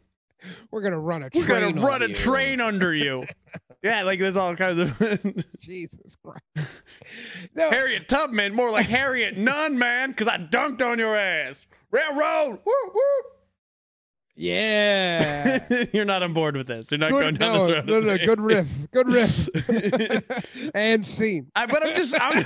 We're 0.69 0.81
gonna 0.81 0.99
run 0.99 1.23
a 1.23 1.29
We're 1.33 1.45
train. 1.45 1.75
gonna 1.75 1.85
run 1.85 2.03
a 2.03 2.09
you. 2.09 2.13
train 2.13 2.61
under 2.61 2.93
you. 2.93 3.25
yeah, 3.83 4.03
like 4.03 4.19
there's 4.19 4.35
all 4.35 4.55
kinds 4.55 4.79
of 4.81 4.97
Jesus 5.59 6.15
Christ. 6.23 6.69
No, 7.55 7.69
Harriet 7.69 8.07
Tubman, 8.07 8.53
more 8.53 8.71
like 8.71 8.87
Harriet 8.87 9.37
Nunn, 9.37 9.77
man, 9.77 10.11
because 10.11 10.27
I 10.27 10.37
dunked 10.37 10.81
on 10.81 10.99
your 10.99 11.15
ass. 11.15 11.65
Railroad, 11.91 12.59
woo 12.65 12.73
woo. 12.93 13.01
yeah. 14.35 15.65
You're 15.93 16.05
not 16.05 16.21
on 16.23 16.33
board 16.33 16.55
with 16.57 16.67
this. 16.67 16.91
You're 16.91 16.97
not 16.99 17.11
Good, 17.11 17.21
going 17.21 17.35
down 17.35 17.53
no, 17.53 17.61
this 17.67 17.71
road. 17.75 17.85
no, 17.87 17.99
no, 18.01 18.17
good 18.17 18.41
riff, 18.41 18.67
good 18.91 19.07
riff, 19.07 19.49
and 20.75 21.05
scene. 21.05 21.49
I, 21.55 21.65
but 21.65 21.85
I'm 21.85 21.95
just, 21.95 22.13
I'm, 22.19 22.45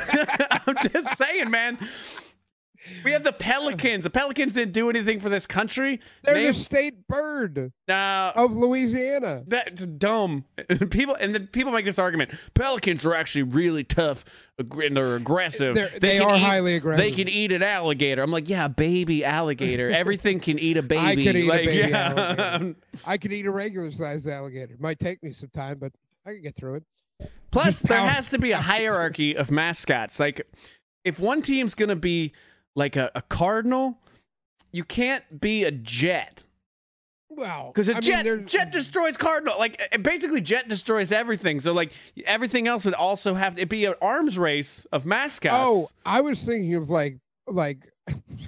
I'm 0.68 0.76
just 0.92 1.18
saying, 1.18 1.50
man. 1.50 1.78
We 3.04 3.12
have 3.12 3.24
the 3.24 3.34
Pelicans. 3.34 4.04
The 4.04 4.10
Pelicans 4.10 4.54
didn't 4.54 4.74
do 4.74 4.90
anything 4.90 5.20
for 5.20 5.30
this 5.30 5.46
country. 5.46 6.00
They're 6.24 6.36
Name- 6.36 6.48
the 6.48 6.54
state 6.54 7.08
bird 7.08 7.72
uh, 7.90 8.32
of 8.36 8.56
Louisiana. 8.56 9.44
That's 9.48 9.86
dumb. 9.86 10.46
People 10.90 11.16
and 11.20 11.36
the 11.36 11.42
people 11.42 11.72
make 11.72 11.86
this 11.86 12.00
argument. 12.00 12.32
Pelicans 12.54 13.06
are 13.06 13.14
actually 13.14 13.44
really 13.44 13.84
tough 13.84 14.26
and 14.58 14.98
they're 14.98 15.16
aggressive. 15.16 15.76
They're- 15.76 15.92
they 16.00 16.20
can 16.20 16.28
are 16.28 16.36
eat- 16.38 16.42
highly 16.42 16.76
aggressive. 16.76 17.04
They 17.04 17.12
can 17.12 17.28
eat 17.28 17.52
an 17.52 17.64
alligator. 17.64 18.22
I'm 18.22 18.32
like, 18.32 18.50
yeah, 18.50 18.68
baby 18.68 19.24
alligator. 19.24 19.90
Everything 19.90 20.40
can 20.40 20.58
eat 20.60 20.78
a 20.78 20.84
baby. 20.84 21.02
I 21.06 21.16
could 21.16 21.36
eat 21.36 21.48
a 21.48 21.52
baby 21.52 21.90
yeah. 21.90 22.14
alligator. 22.16 22.76
I 23.06 23.18
could 23.18 23.34
eat 23.34 23.46
a 23.46 23.52
regular 23.52 23.92
sized 23.92 24.28
alligator. 24.28 24.74
It 24.74 24.82
Might 24.82 25.00
take 25.00 25.22
me 25.24 25.32
some 25.32 25.50
time, 25.50 25.78
but 25.80 25.92
I 26.26 26.32
can 26.34 26.42
get 26.42 26.56
through 26.56 26.76
it. 26.76 26.84
Plus, 27.52 27.80
there 27.80 28.08
has 28.08 28.30
to 28.30 28.40
be 28.40 28.52
a 28.52 28.58
hierarchy 28.62 29.36
of 29.36 29.52
mascots. 29.52 30.20
Like, 30.20 30.48
if 31.04 31.20
one 31.20 31.42
team's 31.42 31.76
gonna 31.76 31.96
be 31.96 32.32
like 32.76 32.96
a, 32.96 33.12
a 33.16 33.22
cardinal, 33.22 33.98
you 34.72 34.84
can't 34.84 35.40
be 35.42 35.64
a 35.64 35.72
jet. 35.72 36.44
Wow. 37.30 37.72
Because 37.74 37.88
a 37.90 37.96
I 37.98 38.00
jet 38.02 38.24
there's- 38.26 38.50
jet 38.52 38.72
destroys 38.72 39.16
cardinal. 39.18 39.56
Like 39.58 39.82
uh, 39.94 39.98
basically, 40.00 40.42
jet 40.42 40.68
destroys 40.68 41.12
everything. 41.12 41.60
So 41.60 41.72
like 41.74 41.92
everything 42.26 42.68
else 42.68 42.84
would 42.86 42.94
also 42.94 43.36
have 43.36 43.56
to 43.56 43.66
be 43.66 43.86
an 43.86 43.94
arms 44.02 44.38
race 44.38 44.86
of 44.92 45.06
mascots. 45.06 45.56
Oh, 45.56 45.88
I 46.06 46.22
was 46.22 46.42
thinking 46.44 46.76
of 46.76 46.90
like 46.90 47.18
like 47.48 47.90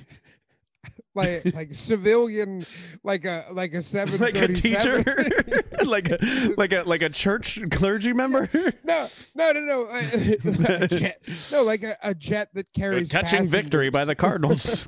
like 1.16 1.46
like 1.54 1.76
civilian 1.76 2.66
like 3.04 3.26
a 3.26 3.46
like 3.52 3.74
a 3.74 3.82
seven 3.82 4.20
like 4.20 4.36
a 4.36 4.48
teacher, 4.48 5.04
like 5.86 6.10
a 6.10 6.54
like 6.58 6.74
a 6.74 6.84
like 6.84 7.02
a 7.02 7.10
church 7.10 7.60
clergy 7.72 8.14
member. 8.14 8.50
no, 8.84 9.08
no, 9.36 9.52
no, 9.52 9.60
no. 9.62 9.84
uh, 9.86 10.78
a 10.82 10.88
jet. 10.88 11.22
No, 11.52 11.64
like 11.64 11.84
a, 11.84 11.96
a 12.04 12.14
jet 12.16 12.50
that 12.54 12.72
carries 12.74 13.10
Touching 13.10 13.46
victory 13.48 13.90
by 13.90 14.06
the 14.06 14.16
Cardinals. 14.16 14.88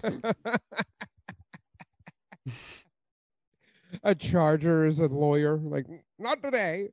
a 4.03 4.15
charger 4.15 4.86
is 4.86 5.00
a 5.00 5.08
lawyer. 5.08 5.58
Like 5.58 5.86
not 6.20 6.41
today. 6.44 6.89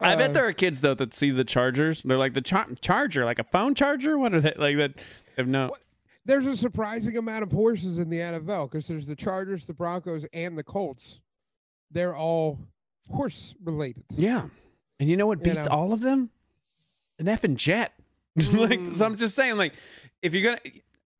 I 0.00 0.14
Uh, 0.14 0.16
bet 0.16 0.34
there 0.34 0.46
are 0.46 0.52
kids 0.52 0.80
though 0.80 0.94
that 0.94 1.12
see 1.12 1.30
the 1.30 1.44
Chargers. 1.44 2.02
They're 2.02 2.16
like 2.18 2.34
the 2.34 2.40
char- 2.40 2.68
charger, 2.80 3.24
like 3.24 3.38
a 3.40 3.44
phone 3.44 3.74
charger. 3.74 4.16
What 4.18 4.32
are 4.34 4.40
they 4.40 4.54
like 4.56 4.76
that? 4.76 4.92
Have 5.36 5.48
no. 5.48 5.68
What? 5.68 5.80
There's 6.28 6.46
a 6.46 6.56
surprising 6.56 7.16
amount 7.16 7.42
of 7.42 7.50
horses 7.50 7.98
in 7.98 8.08
the 8.10 8.18
NFL 8.18 8.70
because 8.70 8.86
there's 8.86 9.06
the 9.06 9.16
Chargers, 9.16 9.64
the 9.66 9.72
Broncos, 9.74 10.24
and 10.32 10.56
the 10.56 10.62
Colts. 10.62 11.18
They're 11.90 12.14
all 12.14 12.60
horse 13.10 13.54
related. 13.64 14.04
Yeah, 14.10 14.46
and 15.00 15.08
you 15.10 15.16
know 15.16 15.26
what 15.26 15.38
You 15.44 15.54
beats 15.54 15.66
know. 15.66 15.72
all 15.72 15.92
of 15.92 16.00
them? 16.00 16.30
An 17.18 17.26
effing 17.26 17.56
jet. 17.56 17.94
like 18.52 18.78
so, 18.92 19.04
I'm 19.06 19.16
just 19.16 19.34
saying, 19.34 19.56
like 19.56 19.72
if 20.22 20.34
you're 20.34 20.44
gonna. 20.44 20.60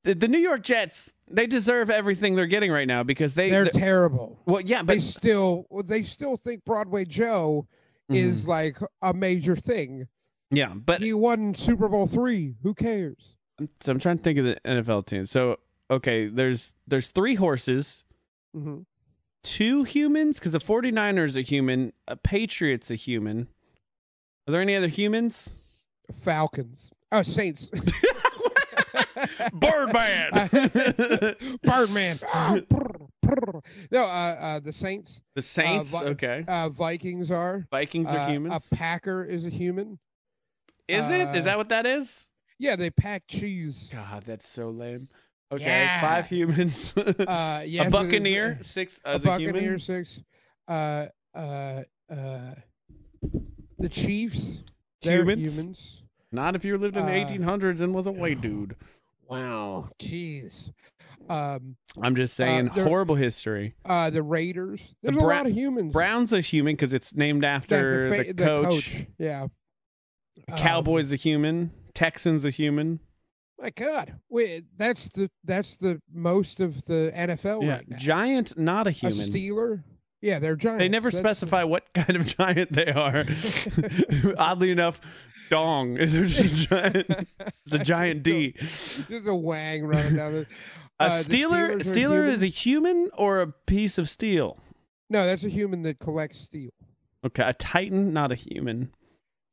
The, 0.04 0.14
the 0.14 0.28
New 0.28 0.38
York 0.38 0.62
Jets, 0.62 1.12
they 1.28 1.46
deserve 1.48 1.90
everything 1.90 2.36
they're 2.36 2.46
getting 2.46 2.70
right 2.70 2.86
now 2.86 3.02
because 3.02 3.34
they. 3.34 3.50
They're 3.50 3.64
they're- 3.64 3.72
terrible. 3.72 4.38
well, 4.46 4.60
yeah, 4.60 4.82
but 4.82 4.94
they 4.94 5.00
still 5.00 5.66
they 5.84 6.02
still 6.04 6.36
think 6.36 6.64
Broadway 6.64 7.04
Joe 7.04 7.66
is 8.10 8.44
Mhm. 8.44 8.46
like 8.46 8.78
a 9.02 9.12
major 9.12 9.56
thing. 9.56 10.06
yeah, 10.50 10.72
but 10.74 11.02
He 11.02 11.12
won 11.14 11.54
Super 11.54 11.88
Bowl 11.88 12.06
three. 12.06 12.54
Who 12.62 12.74
cares? 12.74 13.34
So 13.80 13.92
I'm 13.92 13.98
trying 13.98 14.18
to 14.18 14.22
think 14.22 14.38
of 14.38 14.44
the 14.44 14.56
NFL 14.64 15.06
team. 15.06 15.26
So 15.26 15.58
okay, 15.90 16.26
there's 16.26 16.74
there's 16.86 17.08
three 17.08 17.34
horses, 17.36 18.04
Mm-hmm. 18.56 18.78
two 19.42 19.84
humans 19.84 20.38
because 20.38 20.52
the 20.52 20.58
49ers 20.58 21.36
a 21.36 21.42
human, 21.42 21.92
a 22.08 22.16
Patriot's 22.16 22.90
a 22.90 22.94
human. 22.94 23.48
Are 24.46 24.52
there 24.52 24.62
any 24.62 24.74
other 24.74 24.88
humans? 24.88 25.54
Falcons. 26.12 26.90
Oh, 27.12 27.22
Saints. 27.22 27.70
Birdman. 29.52 30.30
Birdman. 31.62 32.18
no, 33.90 34.00
uh, 34.00 34.36
uh, 34.40 34.60
the 34.60 34.72
Saints. 34.72 35.20
the 35.34 35.42
Saints. 35.42 35.90
Vi- 35.90 36.04
okay. 36.04 36.44
Uh, 36.46 36.68
Vikings 36.70 37.30
are. 37.30 37.66
Vikings 37.70 38.08
are 38.12 38.18
Uh, 38.20 38.28
humans. 38.30 38.70
A 38.72 38.74
Packer 38.76 39.24
is 39.24 39.44
a 39.44 39.50
human. 39.50 39.98
is 40.88 41.10
it? 41.10 41.20
Is 41.36 41.42
uh, 41.42 41.44
that 41.44 41.58
what 41.58 41.68
that 41.70 41.86
is? 41.86 42.28
Yeah, 42.58 42.76
they 42.76 42.90
pack 42.90 43.24
cheese. 43.28 43.88
God, 43.92 44.24
that's 44.26 44.48
so 44.48 44.70
lame. 44.70 45.08
Okay, 45.52 45.64
Yeah. 45.64 46.00
five 46.00 46.28
humans. 46.28 46.92
Uh, 46.96 47.62
yes, 47.66 47.84
a 47.84 47.86
is, 47.86 47.92
buccaneer, 47.92 48.56
uh, 48.60 48.62
six 48.62 49.00
a 49.04 49.08
as 49.08 49.24
a, 49.24 49.28
Buccaneer 49.28 49.60
human. 49.62 49.78
six. 49.78 50.20
Uh, 50.66 51.06
uh, 51.34 51.82
uh, 52.10 52.54
the 53.78 53.88
Chiefs. 53.88 54.62
They're 55.02 55.18
Humans? 55.20 55.56
humans. 55.56 56.02
Not 56.32 56.56
if 56.56 56.64
you 56.64 56.76
lived 56.76 56.96
in 56.96 57.06
the 57.06 57.12
Uh, 57.12 57.26
1800s 57.28 57.80
and 57.80 57.94
was 57.94 58.06
a 58.06 58.12
white 58.12 58.40
dude. 58.42 58.74
Wow. 59.28 59.88
Jeez. 60.00 60.70
Um, 61.28 61.76
I'm 62.02 62.16
just 62.16 62.34
saying, 62.34 62.70
they're- 62.74 62.84
horrible 62.84 63.14
history. 63.14 63.74
uh, 63.84 64.10
the 64.10 64.22
Raiders. 64.22 64.94
The 65.02 65.12
There's 65.12 65.22
a 65.22 65.26
lot 65.26 65.46
of 65.46 65.52
humans. 65.52 65.92
Brown's 65.92 66.32
a 66.32 66.40
human 66.40 66.74
because 66.74 66.92
it's 66.92 67.14
named 67.14 67.42
Yeah, 67.44 67.54
after 67.54 68.08
fa- 68.24 68.32
the, 68.32 68.44
coach. 68.44 69.06
Yeah. 69.18 69.46
Cowboys 70.56 71.12
a 71.12 71.16
human. 71.16 71.70
Texans 71.98 72.44
a 72.44 72.50
human. 72.50 72.86
Um, 72.92 73.00
my 73.60 73.70
God, 73.70 74.14
wait, 74.28 74.66
that's 74.76 75.08
the 75.08 75.28
that's 75.42 75.76
the 75.78 76.00
most 76.12 76.60
of 76.60 76.84
the 76.84 77.10
NFL 77.12 77.64
yeah, 77.64 77.72
right 77.72 77.88
now. 77.88 77.96
giant, 77.98 78.56
not 78.56 78.86
a 78.86 78.90
a 78.90 78.92
human. 78.92 79.16
Steeler. 79.28 79.82
Yeah, 80.20 80.38
they're 80.38 80.54
giants. 80.54 80.78
They 80.78 80.88
never 80.88 81.10
That's- 81.10 81.20
specify 81.20 81.64
what 81.64 81.92
kind 81.94 82.14
of 82.16 82.24
giant 82.26 82.72
they 82.72 82.86
are. 82.92 83.24
Oddly 84.38 84.70
enough, 84.70 85.00
dong 85.50 85.96
is 85.98 86.12
just 86.36 86.44
a 86.44 86.66
giant. 86.68 87.10
It's 87.66 87.74
a 87.74 87.78
giant 87.80 88.22
D. 88.22 88.54
There's 89.08 89.26
a 89.26 89.34
wang 89.34 89.84
running 89.84 90.14
down 90.16 90.32
there. 90.32 90.46
A 91.00 91.04
Uh, 91.04 91.22
the 91.22 91.24
Steeler, 91.24 91.76
Steeler 91.80 92.28
is 92.28 92.42
a 92.44 92.46
human 92.46 93.10
or 93.16 93.40
a 93.40 93.48
piece 93.66 93.98
of 93.98 94.08
steel. 94.08 94.58
No, 95.10 95.26
that's 95.26 95.42
a 95.44 95.48
human 95.48 95.82
that 95.82 95.98
collects 95.98 96.38
steel. 96.38 96.70
Okay, 97.24 97.42
a 97.42 97.52
Titan, 97.54 98.12
not 98.12 98.30
a 98.30 98.36
human. 98.36 98.92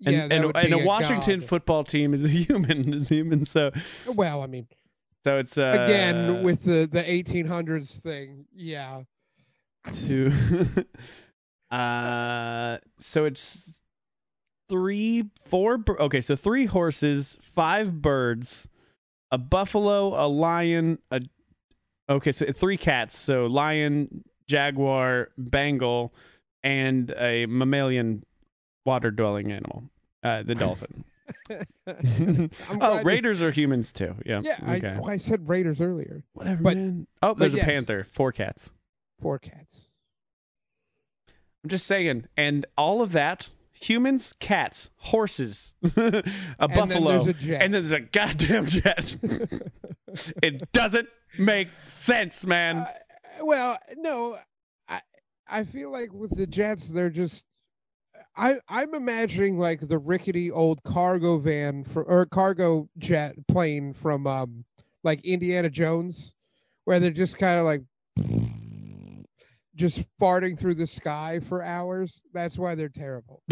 And, 0.05 0.15
yeah, 0.15 0.27
and, 0.29 0.55
and 0.55 0.67
be 0.67 0.71
a 0.71 0.85
Washington 0.85 1.39
god. 1.39 1.50
football 1.50 1.83
team 1.83 2.13
is 2.13 2.24
a 2.24 2.27
human. 2.29 2.93
Is 2.93 3.09
human. 3.09 3.45
So 3.45 3.71
Well, 4.07 4.43
I 4.43 4.47
mean, 4.47 4.67
so 5.24 5.38
it's 5.38 5.57
uh, 5.57 5.77
again 5.79 6.43
with 6.43 6.63
the 6.63 6.88
the 6.89 7.01
1800s 7.01 8.00
thing. 8.01 8.45
Yeah, 8.55 9.01
two. 9.93 10.31
uh, 11.71 12.77
so 13.00 13.25
it's 13.25 13.67
three, 14.69 15.25
four. 15.45 15.83
Okay, 16.00 16.21
so 16.21 16.35
three 16.35 16.65
horses, 16.65 17.38
five 17.41 18.01
birds, 18.01 18.67
a 19.31 19.38
buffalo, 19.38 20.09
a 20.24 20.27
lion, 20.27 21.00
a. 21.12 21.21
Okay, 22.07 22.31
so 22.31 22.51
three 22.51 22.77
cats. 22.77 23.17
So 23.17 23.47
lion, 23.47 24.24
jaguar, 24.47 25.29
bengal, 25.38 26.13
and 26.63 27.12
a 27.17 27.47
mammalian 27.47 28.24
water-dwelling 28.85 29.51
animal, 29.51 29.85
uh, 30.25 30.44
the 30.44 30.55
dolphin. 30.55 31.03
Oh, 31.88 32.77
glad 32.77 33.00
you- 33.00 33.05
raiders 33.05 33.41
are 33.41 33.51
humans 33.51 33.94
too. 33.94 34.15
Yeah. 34.25 34.41
Yeah, 34.44 34.58
Okay. 34.67 34.89
I, 34.89 35.00
well, 35.00 35.10
I 35.10 35.17
said 35.17 35.48
Raiders 35.48 35.79
earlier. 35.82 36.24
Whatever, 36.34 36.63
but- 36.63 36.77
man. 36.77 37.08
Oh, 37.22 37.34
there's 37.34 37.53
a 37.53 37.58
yes. 37.58 37.65
panther. 37.65 38.05
Four 38.12 38.32
cats. 38.32 38.72
Four 39.22 39.39
cats. 39.39 39.86
I'm 41.63 41.70
just 41.70 41.88
saying, 41.88 42.27
and 42.38 42.65
all 42.77 43.01
of 43.01 43.12
that 43.13 43.50
humans, 43.74 44.34
cats, 44.39 44.91
horses, 44.98 45.74
a 45.84 45.89
then 46.00 46.24
buffalo, 46.60 47.24
there's 47.24 47.27
a 47.27 47.34
jet. 47.34 47.62
and 47.63 47.74
then 47.74 47.82
there's 47.88 47.91
a 47.91 48.00
goddamn 48.01 48.67
jet. 48.67 49.15
it 50.44 50.72
doesn't 50.72 51.10
make 51.39 51.70
sense, 51.88 52.46
man. 52.46 52.77
Uh, 52.77 52.86
well, 53.41 53.77
no, 53.98 54.38
I 54.88 55.01
I 55.48 55.63
feel 55.63 55.91
like 55.91 56.13
with 56.13 56.36
the 56.36 56.46
Jets, 56.48 56.88
they're 56.89 57.10
just. 57.10 57.46
I 58.38 58.56
I'm 58.68 58.94
imagining 58.94 59.58
like 59.58 59.88
the 59.88 59.98
rickety 59.98 60.51
old 60.51 60.84
cargo 60.84 61.38
van 61.38 61.84
for 61.84 62.04
or 62.04 62.25
cargo 62.25 62.89
jet 62.98 63.36
plane 63.48 63.94
from 63.94 64.27
um 64.27 64.65
like 65.04 65.24
Indiana 65.24 65.70
Jones, 65.70 66.34
where 66.86 67.00
they're 67.00 67.12
just 67.12 67.38
kind 67.38 67.60
of 67.60 67.65
like 67.65 67.84
just 69.75 70.04
farting 70.20 70.58
through 70.58 70.75
the 70.75 70.88
sky 70.88 71.39
for 71.39 71.62
hours. 71.62 72.22
That's 72.34 72.58
why 72.58 72.75
they're 72.75 72.89
terrible. 72.89 73.44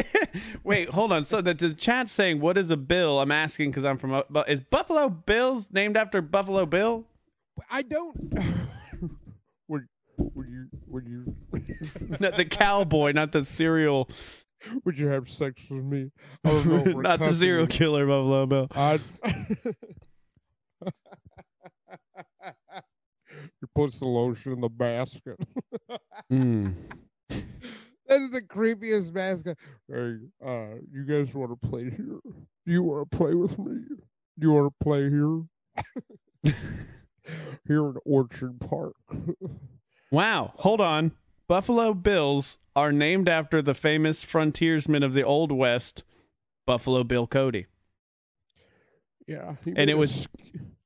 Wait, 0.64 0.88
hold 0.88 1.12
on. 1.12 1.24
So 1.24 1.40
the, 1.40 1.54
the 1.54 1.74
chat's 1.74 2.12
saying, 2.12 2.40
"What 2.40 2.56
is 2.58 2.70
a 2.70 2.76
bill?" 2.76 3.20
I'm 3.20 3.30
asking 3.30 3.70
because 3.70 3.84
I'm 3.84 3.98
from. 3.98 4.12
uh, 4.14 4.22
Bu- 4.28 4.44
Is 4.48 4.60
Buffalo 4.60 5.08
Bills 5.08 5.68
named 5.70 5.96
after 5.96 6.20
Buffalo 6.22 6.66
Bill? 6.66 7.04
I 7.70 7.82
don't. 7.82 8.14
would 9.68 9.82
would 10.18 10.48
you 10.48 10.66
would 10.88 11.06
you 11.06 11.34
not 12.20 12.36
the 12.36 12.44
cowboy, 12.44 13.12
not 13.12 13.32
the 13.32 13.44
cereal 13.44 14.08
Would 14.84 14.98
you 14.98 15.08
have 15.08 15.28
sex 15.30 15.62
with 15.70 15.84
me? 15.84 16.10
I 16.44 16.50
don't 16.50 16.66
know 16.66 16.76
if 16.86 16.94
we're 16.94 17.02
the 17.02 17.32
serial 17.32 17.66
killer, 17.66 18.06
Buffalo 18.06 18.46
Bill. 18.46 18.68
I... 18.74 19.00
you 23.60 23.68
put 23.74 23.92
the 23.92 24.06
lotion 24.06 24.52
in 24.52 24.60
the 24.60 24.68
basket. 24.68 25.38
Mm. 26.32 26.74
That's 28.08 28.30
the 28.30 28.42
creepiest 28.42 29.12
basket. 29.12 29.58
Hey, 29.88 30.16
uh, 30.44 30.76
you 30.92 31.04
guys 31.04 31.34
want 31.34 31.50
to 31.50 31.68
play 31.68 31.84
here? 31.84 32.20
You 32.64 32.82
want 32.82 33.10
to 33.10 33.16
play 33.16 33.34
with 33.34 33.58
me? 33.58 33.82
You 34.38 34.52
want 34.52 34.72
to 34.72 34.84
play 34.84 35.10
here? 35.10 35.42
here 37.66 37.86
in 37.88 37.96
Orchard 38.04 38.60
Park. 38.60 38.94
Wow. 40.12 40.52
Hold 40.56 40.80
on. 40.80 41.12
Buffalo 41.48 41.94
Bills 41.94 42.58
are 42.74 42.92
named 42.92 43.28
after 43.28 43.62
the 43.62 43.74
famous 43.74 44.24
frontiersman 44.24 45.02
of 45.02 45.14
the 45.14 45.22
Old 45.22 45.52
West, 45.52 46.04
Buffalo 46.66 47.04
Bill 47.04 47.26
Cody. 47.26 47.66
yeah, 49.26 49.56
And 49.66 49.90
it 49.90 49.98
was- 49.98 50.28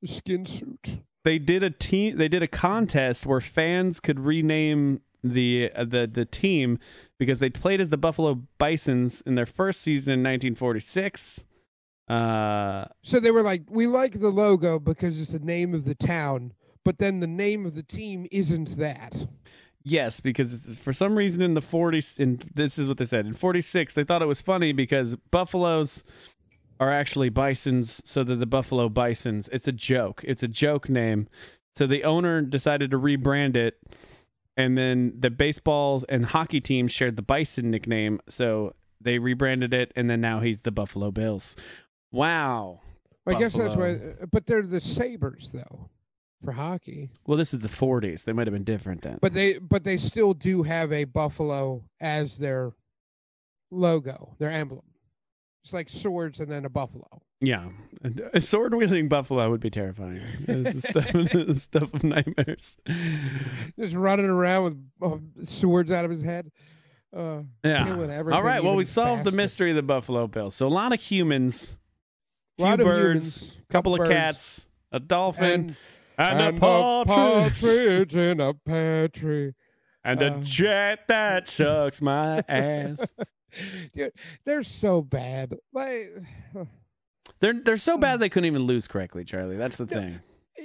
a 0.03 0.07
skin 0.07 0.47
suit. 0.47 0.99
They 1.25 1.39
did 1.39 1.63
a 1.63 1.69
team. 1.71 2.17
They 2.17 2.29
did 2.29 2.43
a 2.43 2.47
contest 2.49 3.27
where 3.27 3.41
fans 3.43 4.01
could 4.01 4.19
rename 4.21 5.03
the 5.23 5.71
uh, 5.77 5.85
the 5.85 6.07
the 6.11 6.25
team 6.25 6.79
because 7.19 7.41
they 7.41 7.51
played 7.51 7.79
as 7.83 7.91
the 7.91 7.99
Buffalo 7.99 8.41
Bisons 8.59 9.21
in 9.27 9.35
their 9.35 9.45
first 9.45 9.83
season 9.83 10.15
in 10.15 10.21
1946. 10.21 11.45
Uh, 12.09 12.87
So 13.03 13.21
they 13.21 13.31
were 13.31 13.43
like, 13.43 13.65
we 13.69 13.87
like 13.87 14.19
the 14.21 14.31
logo 14.31 14.79
because 14.79 15.21
it's 15.21 15.33
the 15.33 15.39
name 15.39 15.75
of 15.75 15.85
the 15.85 15.95
town, 15.95 16.55
but 16.87 16.97
then 16.97 17.21
the 17.21 17.27
name 17.27 17.67
of 17.67 17.75
the 17.75 17.83
team 17.83 18.27
isn't 18.33 18.79
that. 18.79 19.29
Yes, 19.83 20.21
because 20.21 20.61
for 20.83 20.93
some 20.93 21.17
reason 21.17 21.41
in 21.41 21.55
the 21.55 21.63
40s, 21.63 22.19
and 22.19 22.39
this 22.55 22.79
is 22.79 22.87
what 22.87 22.99
they 22.99 23.07
said 23.07 23.27
in 23.27 23.33
46, 23.33 23.95
they 23.95 24.05
thought 24.05 24.21
it 24.23 24.27
was 24.27 24.41
funny 24.41 24.73
because 24.73 25.17
buffaloes 25.31 26.05
are 26.79 26.93
actually 26.93 27.29
bisons, 27.29 28.03
so 28.05 28.23
they're 28.23 28.37
the 28.37 28.47
Buffalo 28.47 28.89
Bisons. 28.89 29.49
It's 29.53 29.69
a 29.69 29.73
joke. 29.73 30.23
It's 30.25 30.43
a 30.43 30.49
joke 30.49 30.89
name. 30.89 31.29
So 31.77 31.87
the 31.87 32.05
owner 32.05 32.43
decided 32.43 32.91
to 32.91 32.99
rebrand 32.99 33.57
it, 33.57 33.79
and 34.57 34.77
then 34.77 35.15
the 35.19 35.31
baseballs 35.31 36.05
and 36.05 36.27
hockey 36.27 36.61
teams 36.61 36.93
shared 36.93 37.17
the 37.17 37.23
Bison 37.23 37.71
nickname, 37.71 38.21
so 38.29 38.75
they 39.01 39.19
rebranded 39.19 39.73
it, 39.73 39.93
and 39.97 40.11
then 40.11 40.21
now 40.21 40.41
he's 40.41 40.63
the 40.63 40.71
Buffalo 40.71 41.11
Bills. 41.11 41.57
Wow. 42.13 42.81
I 43.27 43.35
guess 43.35 43.55
that's 43.55 43.77
why, 43.77 43.99
but 44.31 44.47
they're 44.47 44.63
the 44.63 44.81
Sabres 44.81 45.53
though 45.53 45.89
for 46.45 46.53
hockey. 46.53 47.11
Well, 47.27 47.37
this 47.39 47.53
is 47.55 47.61
the 47.61 47.69
40s. 47.69 48.25
They 48.25 48.33
might 48.33 48.47
have 48.47 48.55
been 48.55 48.65
different 48.65 49.03
then. 49.03 49.19
But 49.21 49.33
they, 49.33 49.59
but 49.59 49.85
they 49.85 49.99
still 49.99 50.35
do 50.35 50.63
have 50.63 50.93
a 50.93 51.05
buffalo 51.05 51.85
as 52.01 52.39
their 52.39 52.73
logo, 53.71 54.35
their 54.39 54.51
emblem. 54.51 54.83
It's 55.65 55.73
like 55.73 55.89
swords 55.89 56.41
and 56.41 56.51
then 56.51 56.65
a 56.65 56.71
buffalo. 56.71 57.23
Yeah, 57.43 57.71
a 58.35 58.41
sword 58.41 58.75
wielding 58.75 59.09
buffalo 59.09 59.51
would 59.51 59.61
be 59.61 59.71
terrifying. 59.71 60.21
It's 60.47 60.75
the 60.75 60.89
stuff, 60.89 61.57
stuff 61.63 61.95
of 61.95 62.05
nightmares. 62.05 62.77
Just 63.79 63.95
running 63.95 64.27
around 64.27 64.65
with 65.01 65.23
uh, 65.41 65.45
swords 65.47 65.91
out 65.91 66.05
of 66.05 66.11
his 66.11 66.21
head. 66.23 66.51
Uh, 67.17 67.43
Yeah. 67.65 67.89
All 67.91 68.43
right. 68.43 68.63
Well, 68.63 68.77
we 68.77 68.85
solved 68.85 69.25
the 69.25 69.33
mystery 69.33 69.71
of 69.71 69.77
the 69.77 69.83
buffalo 69.83 70.27
bill. 70.27 70.51
So 70.51 70.67
a 70.67 70.69
lot 70.69 70.93
of 70.93 71.01
humans, 71.01 71.79
A 72.59 72.63
few 72.63 72.67
lot 72.67 72.81
of 72.81 72.87
birds, 72.87 73.39
humans, 73.41 73.57
couple 73.71 73.95
of 73.95 74.01
birds, 74.01 74.11
cats, 74.13 74.67
a 74.93 75.01
dolphin, 75.01 75.45
and, 75.61 75.77
and, 76.21 76.41
and 76.41 76.57
a 76.57 76.61
partridge, 76.61 77.61
partridge 77.61 78.17
in 78.17 78.41
a 78.41 78.55
pear 78.55 79.09
tree. 79.09 79.53
and 80.05 80.23
a 80.23 80.33
uh, 80.35 80.41
jet 80.43 81.01
that 81.09 81.49
sucks 81.49 82.01
my 82.03 82.45
ass. 82.49 83.15
Dude, 83.93 84.13
they're 84.45 84.63
so 84.63 85.03
bad. 85.03 85.57
Like, 85.73 86.11
They're 87.41 87.55
they're 87.55 87.79
so 87.79 87.97
bad 87.97 88.21
they 88.21 88.29
couldn't 88.29 88.47
even 88.47 88.65
lose 88.65 88.87
correctly, 88.87 89.25
Charlie. 89.25 89.57
That's 89.57 89.79
the 89.79 89.87
thing. 89.87 90.21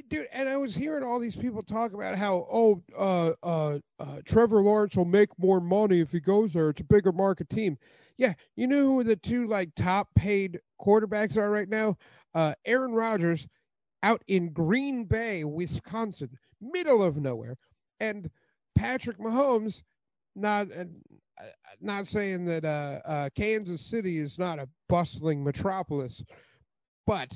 dude, 0.10 0.28
and 0.34 0.50
I 0.50 0.58
was 0.58 0.76
hearing 0.76 1.04
all 1.04 1.20
these 1.20 1.36
people 1.36 1.64
talk 1.64 1.94
about 1.94 2.18
how, 2.18 2.46
oh, 2.52 2.84
uh, 2.98 3.32
uh, 3.42 3.80
uh, 4.00 4.18
Trevor 4.26 4.62
Lawrence 4.62 4.98
will 4.98 5.06
make 5.06 5.30
more 5.40 5.62
money 5.62 6.02
if 6.02 6.12
he 6.12 6.20
goes 6.20 6.52
there. 6.52 6.70
It's 6.72 6.82
a 6.82 6.84
bigger 6.84 7.14
market 7.14 7.50
team. 7.50 7.78
Yeah, 8.18 8.34
you 8.58 8.68
know 8.68 8.88
who 8.88 9.04
the 9.06 9.16
two 9.16 9.48
like 9.48 9.70
top 9.76 10.10
paid 10.16 10.60
quarterbacks 10.82 11.38
are 11.38 11.50
right 11.50 11.70
now? 11.70 11.98
Uh, 12.34 12.54
Aaron 12.66 12.94
Rodgers 12.94 13.48
out 14.06 14.24
in 14.28 14.54
Green 14.54 15.04
Bay, 15.06 15.44
Wisconsin, 15.44 16.30
middle 16.62 17.04
of 17.04 17.18
nowhere, 17.18 17.58
and 18.00 18.30
Patrick 18.76 19.18
Mahomes. 19.18 19.82
Not, 20.36 20.68
uh, 20.72 20.84
not 21.82 22.06
saying 22.06 22.46
that 22.46 22.66
uh, 22.66 23.00
uh, 23.06 23.30
Kansas 23.36 23.82
City 23.82 24.20
is 24.20 24.38
not 24.38 24.60
a 24.60 24.70
bustling 24.88 25.44
metropolis, 25.44 26.24
but 27.08 27.34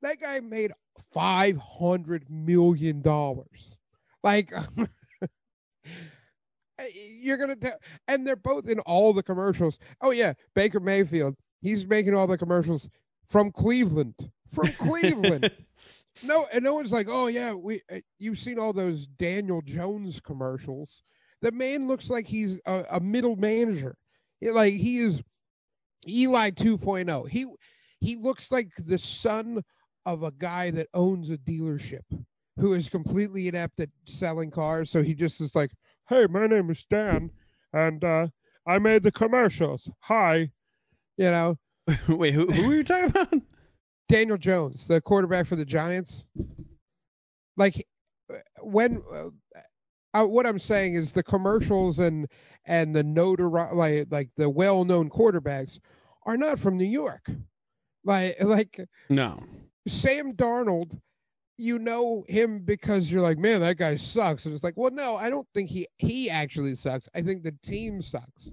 that 0.00 0.20
guy 0.20 0.40
made 0.40 0.72
five 1.12 1.56
hundred 1.58 2.24
million 2.30 3.02
dollars. 3.02 3.76
Like 4.22 4.52
you're 6.94 7.36
gonna 7.36 7.56
tell, 7.56 7.78
and 8.08 8.26
they're 8.26 8.36
both 8.36 8.68
in 8.68 8.78
all 8.80 9.12
the 9.12 9.22
commercials. 9.22 9.78
Oh 10.00 10.12
yeah, 10.12 10.32
Baker 10.54 10.80
Mayfield. 10.80 11.34
He's 11.60 11.86
making 11.86 12.14
all 12.14 12.26
the 12.26 12.38
commercials 12.38 12.88
from 13.26 13.50
Cleveland. 13.50 14.14
From 14.52 14.72
Cleveland. 14.78 15.50
No, 16.24 16.46
and 16.52 16.64
no 16.64 16.74
one's 16.74 16.92
like, 16.92 17.06
oh 17.08 17.26
yeah, 17.28 17.52
we. 17.52 17.82
Uh, 17.92 18.00
you've 18.18 18.38
seen 18.38 18.58
all 18.58 18.72
those 18.72 19.06
Daniel 19.06 19.62
Jones 19.62 20.20
commercials. 20.20 21.02
The 21.42 21.52
man 21.52 21.88
looks 21.88 22.10
like 22.10 22.26
he's 22.26 22.60
a, 22.66 22.84
a 22.92 23.00
middle 23.00 23.36
manager. 23.36 23.96
He- 24.40 24.50
like 24.50 24.74
he 24.74 24.98
is 24.98 25.22
Eli 26.08 26.50
2.0. 26.50 27.28
He 27.28 27.46
he 28.00 28.16
looks 28.16 28.50
like 28.50 28.68
the 28.78 28.98
son 28.98 29.62
of 30.06 30.22
a 30.22 30.30
guy 30.32 30.70
that 30.70 30.88
owns 30.94 31.30
a 31.30 31.36
dealership 31.38 32.04
who 32.58 32.74
is 32.74 32.88
completely 32.88 33.48
inept 33.48 33.80
at 33.80 33.90
selling 34.06 34.50
cars. 34.50 34.90
So 34.90 35.02
he 35.02 35.14
just 35.14 35.40
is 35.40 35.54
like, 35.54 35.70
"Hey, 36.08 36.26
my 36.26 36.46
name 36.46 36.70
is 36.70 36.84
Dan, 36.84 37.30
and 37.72 38.02
uh, 38.04 38.28
I 38.66 38.78
made 38.78 39.02
the 39.02 39.12
commercials. 39.12 39.90
Hi, 40.00 40.50
you 41.16 41.30
know, 41.30 41.58
Wait, 42.08 42.34
who 42.34 42.46
who 42.46 42.68
were 42.68 42.74
you 42.74 42.82
talking 42.82 43.10
about? 43.10 43.34
Daniel 44.10 44.36
Jones, 44.36 44.86
the 44.86 45.00
quarterback 45.00 45.46
for 45.46 45.56
the 45.56 45.64
Giants. 45.64 46.26
Like 47.56 47.86
when 48.60 49.02
uh, 49.12 49.28
uh, 50.14 50.26
what 50.26 50.46
I'm 50.46 50.58
saying 50.58 50.94
is 50.94 51.12
the 51.12 51.22
commercials 51.22 51.98
and 51.98 52.26
and 52.66 52.94
the 52.94 53.04
notori- 53.04 53.72
like 53.74 54.08
like 54.10 54.30
the 54.36 54.50
well-known 54.50 55.10
quarterbacks 55.10 55.78
are 56.26 56.36
not 56.36 56.58
from 56.58 56.76
New 56.76 56.84
York. 56.86 57.30
Like 58.04 58.36
like 58.42 58.80
No. 59.08 59.42
Sam 59.86 60.32
Darnold, 60.34 60.98
you 61.56 61.78
know 61.78 62.24
him 62.28 62.60
because 62.64 63.10
you're 63.10 63.22
like, 63.22 63.38
man, 63.38 63.60
that 63.60 63.76
guy 63.78 63.96
sucks. 63.96 64.44
And 64.44 64.54
it's 64.54 64.64
like, 64.64 64.76
well, 64.76 64.90
no, 64.90 65.16
I 65.16 65.30
don't 65.30 65.46
think 65.54 65.70
he 65.70 65.86
he 65.98 66.28
actually 66.28 66.74
sucks. 66.74 67.08
I 67.14 67.22
think 67.22 67.42
the 67.42 67.54
team 67.62 68.02
sucks. 68.02 68.50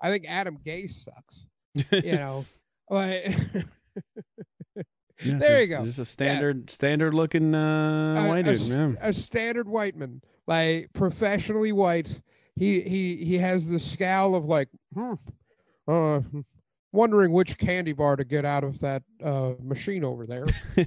I 0.00 0.10
think 0.10 0.26
Adam 0.28 0.58
Gase 0.64 0.92
sucks. 1.04 1.46
You 2.04 2.12
know, 2.12 2.44
like 2.90 3.36
Yeah, 5.22 5.38
There 5.38 5.60
you 5.62 5.66
just- 5.68 5.78
go. 5.80 5.86
Just 5.86 5.98
a 5.98 6.04
standard 6.04 6.70
standard 6.70 7.12
looking 7.14 7.54
uh, 7.54 8.14
a- 8.18 8.28
white 8.28 8.46
a, 8.46 8.52
dude. 8.52 8.60
s- 8.60 8.68
Yeah. 8.70 8.92
a 9.00 9.12
standard 9.12 9.68
white 9.68 9.96
man, 9.96 10.22
like 10.46 10.92
professionally 10.92 11.72
white. 11.72 12.20
He 12.56 12.80
he 12.80 13.16
he 13.24 13.38
has 13.38 13.66
the 13.68 13.78
scowl 13.80 14.34
of 14.34 14.44
like, 14.44 14.68
hmm, 14.94 15.14
uh, 15.86 16.20
wondering 16.92 17.32
which 17.32 17.56
candy 17.58 17.92
bar 17.92 18.16
to 18.16 18.24
get 18.24 18.44
out 18.44 18.64
of 18.64 18.80
that 18.80 19.02
uh, 19.22 19.52
machine 19.62 20.04
over 20.04 20.26
there. 20.26 20.44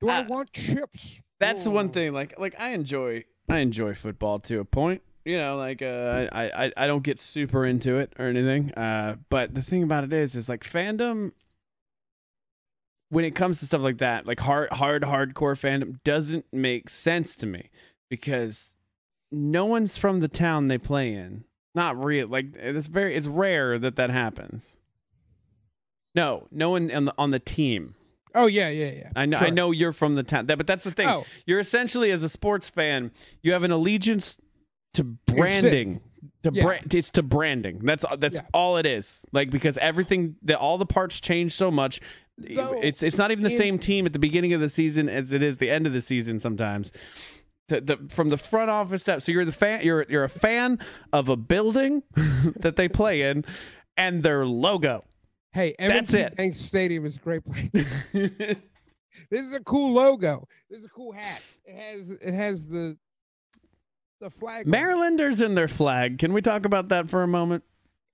Do 0.00 0.08
I 0.08 0.20
Uh, 0.20 0.24
want 0.28 0.52
chips? 0.52 1.20
That's 1.38 1.64
the 1.64 1.70
one 1.70 1.90
thing. 1.90 2.12
Like, 2.12 2.38
like 2.38 2.54
I 2.58 2.70
enjoy, 2.70 3.24
I 3.48 3.58
enjoy 3.58 3.94
football 3.94 4.38
to 4.40 4.60
a 4.60 4.64
point. 4.64 5.02
You 5.24 5.36
know, 5.36 5.56
like 5.56 5.82
uh, 5.82 6.28
I, 6.32 6.64
I, 6.66 6.72
I 6.76 6.86
don't 6.86 7.02
get 7.02 7.20
super 7.20 7.66
into 7.66 7.96
it 7.98 8.12
or 8.18 8.26
anything. 8.26 8.72
Uh, 8.72 9.16
but 9.28 9.54
the 9.54 9.60
thing 9.62 9.82
about 9.82 10.04
it 10.04 10.12
is, 10.12 10.34
is 10.34 10.48
like 10.48 10.62
fandom. 10.64 11.32
When 13.10 13.24
it 13.24 13.34
comes 13.34 13.58
to 13.60 13.66
stuff 13.66 13.80
like 13.82 13.98
that, 13.98 14.26
like 14.26 14.40
hard, 14.40 14.70
hard, 14.72 15.02
hardcore 15.02 15.58
fandom 15.58 15.96
doesn't 16.04 16.46
make 16.52 16.88
sense 16.88 17.34
to 17.36 17.46
me 17.46 17.68
because 18.08 18.74
no 19.32 19.64
one's 19.66 19.98
from 19.98 20.20
the 20.20 20.28
town 20.28 20.66
they 20.68 20.78
play 20.78 21.12
in. 21.12 21.44
Not 21.74 22.02
real. 22.02 22.28
Like 22.28 22.54
it's 22.56 22.86
very, 22.86 23.14
it's 23.16 23.26
rare 23.26 23.78
that 23.78 23.96
that 23.96 24.10
happens. 24.10 24.76
No, 26.14 26.48
no 26.50 26.70
one 26.70 26.90
on 26.90 27.04
the 27.04 27.14
on 27.18 27.30
the 27.30 27.38
team. 27.38 27.94
Oh 28.34 28.46
yeah, 28.46 28.68
yeah, 28.68 28.92
yeah. 28.92 29.10
I 29.16 29.26
know, 29.26 29.38
I 29.38 29.50
know 29.50 29.70
you're 29.72 29.92
from 29.92 30.14
the 30.14 30.22
town, 30.22 30.46
that, 30.46 30.56
but 30.56 30.66
that's 30.66 30.84
the 30.84 30.90
thing. 30.92 31.08
Oh. 31.08 31.24
You're 31.46 31.58
essentially, 31.58 32.12
as 32.12 32.22
a 32.22 32.28
sports 32.28 32.70
fan, 32.70 33.10
you 33.42 33.52
have 33.52 33.64
an 33.64 33.70
allegiance 33.72 34.40
to 34.94 35.02
branding. 35.04 36.00
To 36.42 36.50
Yeah. 36.52 36.62
brand, 36.64 36.94
it's 36.94 37.10
to 37.10 37.22
branding. 37.22 37.80
That's 37.84 38.04
that's 38.18 38.36
Yeah. 38.36 38.46
all 38.54 38.76
it 38.76 38.86
is. 38.86 39.24
Like 39.32 39.50
because 39.50 39.76
everything, 39.78 40.36
the, 40.42 40.56
all 40.58 40.78
the 40.78 40.86
parts 40.86 41.20
change 41.20 41.52
so 41.52 41.70
much. 41.70 42.00
It's 42.38 43.02
it's 43.02 43.18
not 43.18 43.30
even 43.30 43.44
the 43.44 43.50
in- 43.50 43.56
same 43.56 43.78
team 43.78 44.06
at 44.06 44.12
the 44.12 44.18
beginning 44.18 44.52
of 44.52 44.60
the 44.60 44.68
season 44.68 45.08
as 45.08 45.32
it 45.32 45.42
is 45.42 45.58
the 45.58 45.70
end 45.70 45.86
of 45.86 45.92
the 45.92 46.00
season. 46.00 46.40
Sometimes 46.40 46.92
the, 47.68 47.80
the 47.80 47.98
from 48.08 48.28
the 48.28 48.36
front 48.36 48.70
office 48.70 49.02
stuff. 49.02 49.22
So 49.22 49.32
you're 49.32 49.44
the 49.44 49.52
fan. 49.52 49.82
You're 49.82 50.04
you're 50.08 50.24
a 50.24 50.28
fan 50.28 50.78
of 51.12 51.28
a 51.28 51.36
building 51.36 52.02
that 52.56 52.76
they 52.76 52.88
play 52.88 53.22
in, 53.22 53.44
and 53.96 54.22
their 54.22 54.44
logo. 54.44 55.04
Hey, 55.52 55.74
That's 55.78 56.14
it. 56.14 56.36
Bank 56.36 56.54
Stadium 56.54 57.04
is 57.06 57.16
a 57.16 57.18
great 57.18 57.44
place. 57.44 57.70
this 58.12 58.56
is 59.30 59.54
a 59.54 59.60
cool 59.60 59.92
logo. 59.92 60.46
This 60.68 60.80
is 60.80 60.84
a 60.84 60.90
cool 60.90 61.12
hat. 61.12 61.42
It 61.64 61.76
has 61.76 62.10
it 62.10 62.34
has 62.34 62.66
the 62.66 62.96
the 64.20 64.30
flag. 64.30 64.66
Marylanders 64.66 65.40
in 65.40 65.54
their 65.54 65.68
flag. 65.68 66.18
Can 66.18 66.32
we 66.32 66.42
talk 66.42 66.64
about 66.64 66.88
that 66.90 67.08
for 67.08 67.22
a 67.22 67.28
moment? 67.28 67.64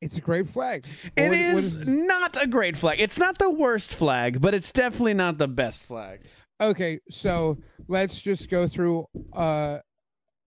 It's 0.02 0.18
a 0.18 0.20
great 0.20 0.48
flag. 0.48 0.85
It 1.16 1.30
What- 1.30 1.30
what 1.30 1.38
is 1.64 1.87
not 1.87 2.42
a 2.42 2.46
great 2.46 2.76
flag. 2.76 3.00
It's 3.00 3.18
not 3.18 3.38
the 3.38 3.50
worst 3.50 3.94
flag, 3.94 4.40
but 4.40 4.54
it's 4.54 4.72
definitely 4.72 5.14
not 5.14 5.38
the 5.38 5.48
best 5.48 5.85
flag. 5.87 6.20
Okay, 6.61 7.00
so 7.11 7.59
let's 7.88 8.20
just 8.20 8.48
go 8.50 8.66
through 8.66 9.06
uh 9.32 9.78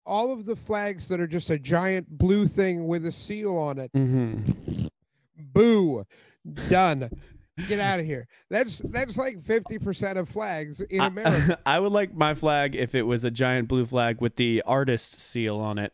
all 0.06 0.32
of 0.32 0.46
the 0.46 0.56
flags 0.56 1.06
that 1.08 1.20
are 1.20 1.26
just 1.26 1.50
a 1.50 1.58
giant 1.58 2.08
blue 2.08 2.46
thing 2.46 2.86
with 2.86 3.04
a 3.04 3.12
Seal 3.12 3.56
on 3.56 3.78
it. 3.78 3.92
Mm-hmm. 3.92 4.86
Boo. 5.52 6.04
Done. 6.70 7.10
Get 7.68 7.80
out 7.80 8.00
of 8.00 8.06
here. 8.06 8.26
That's 8.50 8.80
that's 8.84 9.16
like 9.18 9.40
50% 9.40 10.16
of 10.16 10.28
flags 10.28 10.80
in 10.80 11.00
America. 11.00 11.58
I, 11.66 11.76
I 11.76 11.80
would 11.80 11.92
like 11.92 12.14
my 12.14 12.34
flag 12.34 12.74
if 12.76 12.94
it 12.94 13.02
was 13.02 13.24
a 13.24 13.30
giant 13.30 13.68
blue 13.68 13.84
flag 13.84 14.20
with 14.20 14.36
the 14.36 14.62
artist 14.64 15.20
seal 15.20 15.58
on 15.58 15.76
it. 15.78 15.92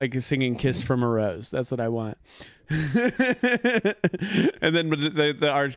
Like 0.00 0.20
singing 0.20 0.54
"Kiss 0.56 0.82
from 0.82 1.02
a 1.02 1.08
Rose." 1.08 1.50
That's 1.50 1.70
what 1.70 1.80
I 1.80 1.88
want. 1.88 2.18
and 2.70 2.80
then 4.76 4.90
the, 4.90 5.34
the 5.38 5.50
our, 5.50 5.70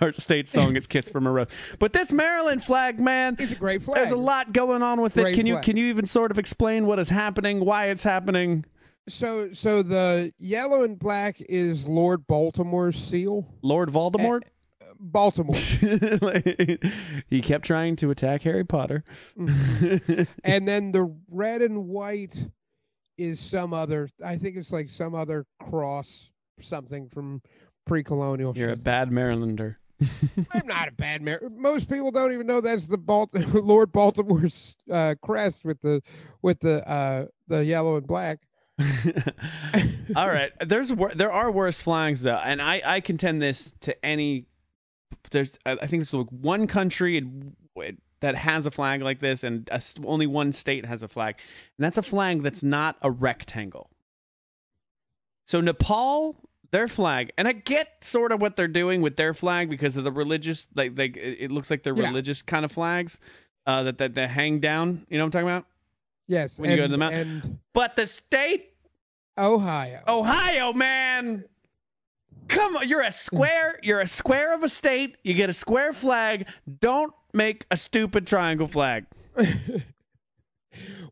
our 0.00 0.12
state 0.12 0.46
song 0.46 0.76
is 0.76 0.86
"Kiss 0.86 1.10
from 1.10 1.26
a 1.26 1.32
Rose." 1.32 1.48
But 1.78 1.92
this 1.92 2.12
Maryland 2.12 2.62
flag, 2.62 3.00
man, 3.00 3.36
It's 3.38 3.52
a 3.52 3.56
great 3.56 3.82
flag. 3.82 3.96
there's 3.96 4.12
a 4.12 4.16
lot 4.16 4.52
going 4.52 4.82
on 4.82 5.00
with 5.00 5.16
it. 5.16 5.22
Great 5.22 5.34
Can 5.34 5.46
you 5.46 5.58
can 5.58 5.76
you 5.76 5.86
even 5.86 6.06
sort 6.06 6.30
of 6.30 6.38
explain 6.38 6.86
what 6.86 6.98
is 6.98 7.10
happening, 7.10 7.64
why 7.64 7.86
it's 7.86 8.04
happening? 8.04 8.64
So 9.08 9.52
so 9.52 9.82
the 9.82 10.32
yellow 10.38 10.82
and 10.84 10.98
black 10.98 11.40
is 11.40 11.88
Lord 11.88 12.26
Baltimore's 12.26 12.96
seal. 12.96 13.46
Lord 13.62 13.90
Voldemort. 13.90 14.42
Eh, 14.44 14.86
Baltimore. 15.00 15.56
Like, 16.22 16.82
he 17.28 17.40
kept 17.42 17.64
trying 17.64 17.96
to 17.96 18.10
attack 18.10 18.42
Harry 18.42 18.64
Potter. 18.64 19.04
Mm-hmm. 19.36 20.22
and 20.44 20.68
then 20.68 20.92
the 20.92 21.14
red 21.28 21.60
and 21.60 21.86
white 21.88 22.36
is 23.16 23.40
some 23.40 23.72
other 23.72 24.08
I 24.24 24.36
think 24.36 24.56
it's 24.56 24.72
like 24.72 24.90
some 24.90 25.14
other 25.14 25.46
cross 25.60 26.30
something 26.60 27.08
from 27.08 27.42
pre-colonial 27.86 28.52
You're 28.56 28.70
a 28.70 28.76
bad 28.76 29.10
Marylander. 29.10 29.76
I'm 30.52 30.66
not 30.66 30.88
a 30.88 30.92
bad 30.92 31.22
man. 31.22 31.38
Most 31.56 31.88
people 31.88 32.10
don't 32.10 32.32
even 32.32 32.46
know 32.46 32.60
that's 32.60 32.86
the 32.86 32.98
Balt- 32.98 33.34
Lord 33.54 33.92
Baltimore's 33.92 34.76
uh, 34.90 35.14
crest 35.22 35.64
with 35.64 35.80
the 35.80 36.02
with 36.42 36.60
the 36.60 36.88
uh, 36.88 37.26
the 37.48 37.64
yellow 37.64 37.96
and 37.96 38.06
black. 38.06 38.40
All 40.16 40.28
right, 40.28 40.50
there's 40.60 40.92
wor- 40.92 41.14
there 41.14 41.30
are 41.32 41.50
worse 41.50 41.80
flags 41.80 42.22
though, 42.22 42.40
and 42.44 42.60
I 42.60 42.82
I 42.84 43.00
contend 43.00 43.40
this 43.40 43.72
to 43.82 44.04
any. 44.04 44.46
There's 45.30 45.50
I 45.64 45.86
think 45.86 46.02
there's 46.02 46.12
like 46.12 46.26
one 46.30 46.66
country 46.66 47.16
in- 47.16 47.54
that 48.24 48.36
has 48.36 48.64
a 48.64 48.70
flag 48.70 49.02
like 49.02 49.20
this, 49.20 49.44
and 49.44 49.68
a 49.70 49.82
only 50.06 50.26
one 50.26 50.50
state 50.50 50.86
has 50.86 51.02
a 51.02 51.08
flag, 51.08 51.34
and 51.76 51.84
that's 51.84 51.98
a 51.98 52.02
flag 52.02 52.42
that's 52.42 52.62
not 52.62 52.96
a 53.02 53.10
rectangle. 53.10 53.90
So 55.46 55.60
Nepal, 55.60 56.34
their 56.70 56.88
flag, 56.88 57.32
and 57.36 57.46
I 57.46 57.52
get 57.52 58.02
sort 58.02 58.32
of 58.32 58.40
what 58.40 58.56
they're 58.56 58.66
doing 58.66 59.02
with 59.02 59.16
their 59.16 59.34
flag 59.34 59.68
because 59.68 59.98
of 59.98 60.04
the 60.04 60.10
religious, 60.10 60.66
like 60.74 60.96
like 60.96 61.18
it 61.18 61.50
looks 61.50 61.70
like 61.70 61.82
they're 61.82 61.94
Yeah. 61.94 62.06
religious 62.06 62.40
kind 62.40 62.64
of 62.64 62.72
flags, 62.72 63.20
uh, 63.66 63.82
that 63.82 63.98
that 63.98 64.14
that 64.14 64.30
hang 64.30 64.58
down. 64.58 65.06
You 65.10 65.18
know 65.18 65.24
what 65.24 65.26
I'm 65.26 65.30
talking 65.32 65.48
about? 65.48 65.66
Yes, 66.26 66.58
When 66.58 66.70
you 66.70 66.76
go 66.76 66.82
to 66.86 66.88
the 66.88 66.96
mountain- 66.96 67.60
But 67.74 67.96
the 67.96 68.06
state 68.06 68.70
Ohio. 69.36 70.02
Ohio, 70.08 70.72
man. 70.72 71.44
Come 72.48 72.76
on, 72.78 72.88
you're 72.88 73.02
a 73.02 73.10
square. 73.12 73.78
You're 73.82 74.00
a 74.00 74.06
square 74.06 74.54
of 74.54 74.62
a 74.64 74.68
state. 74.70 75.16
You 75.22 75.34
get 75.34 75.50
a 75.50 75.54
square 75.54 75.92
flag. 75.92 76.46
Don't 76.80 77.12
make 77.34 77.66
a 77.70 77.76
stupid 77.76 78.26
triangle 78.26 78.66
flag. 78.68 79.06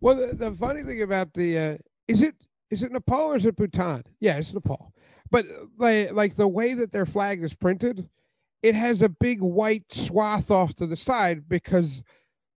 Well, 0.00 0.16
the, 0.16 0.34
the 0.34 0.50
funny 0.56 0.82
thing 0.82 1.02
about 1.02 1.34
the 1.34 1.56
uh, 1.58 1.76
is 2.08 2.22
it 2.22 2.34
is 2.70 2.82
it 2.82 2.90
Nepal 2.90 3.32
or 3.32 3.36
is 3.36 3.46
it 3.46 3.54
Bhutan? 3.56 4.02
Yeah, 4.18 4.36
it's 4.38 4.52
Nepal. 4.52 4.92
But 5.30 5.46
like 5.78 6.12
like 6.12 6.34
the 6.34 6.48
way 6.48 6.74
that 6.74 6.90
their 6.90 7.06
flag 7.06 7.42
is 7.44 7.54
printed, 7.54 8.08
it 8.64 8.74
has 8.74 9.02
a 9.02 9.08
big 9.08 9.40
white 9.40 9.84
swath 9.92 10.50
off 10.50 10.74
to 10.74 10.86
the 10.88 10.96
side 10.96 11.48
because 11.48 12.02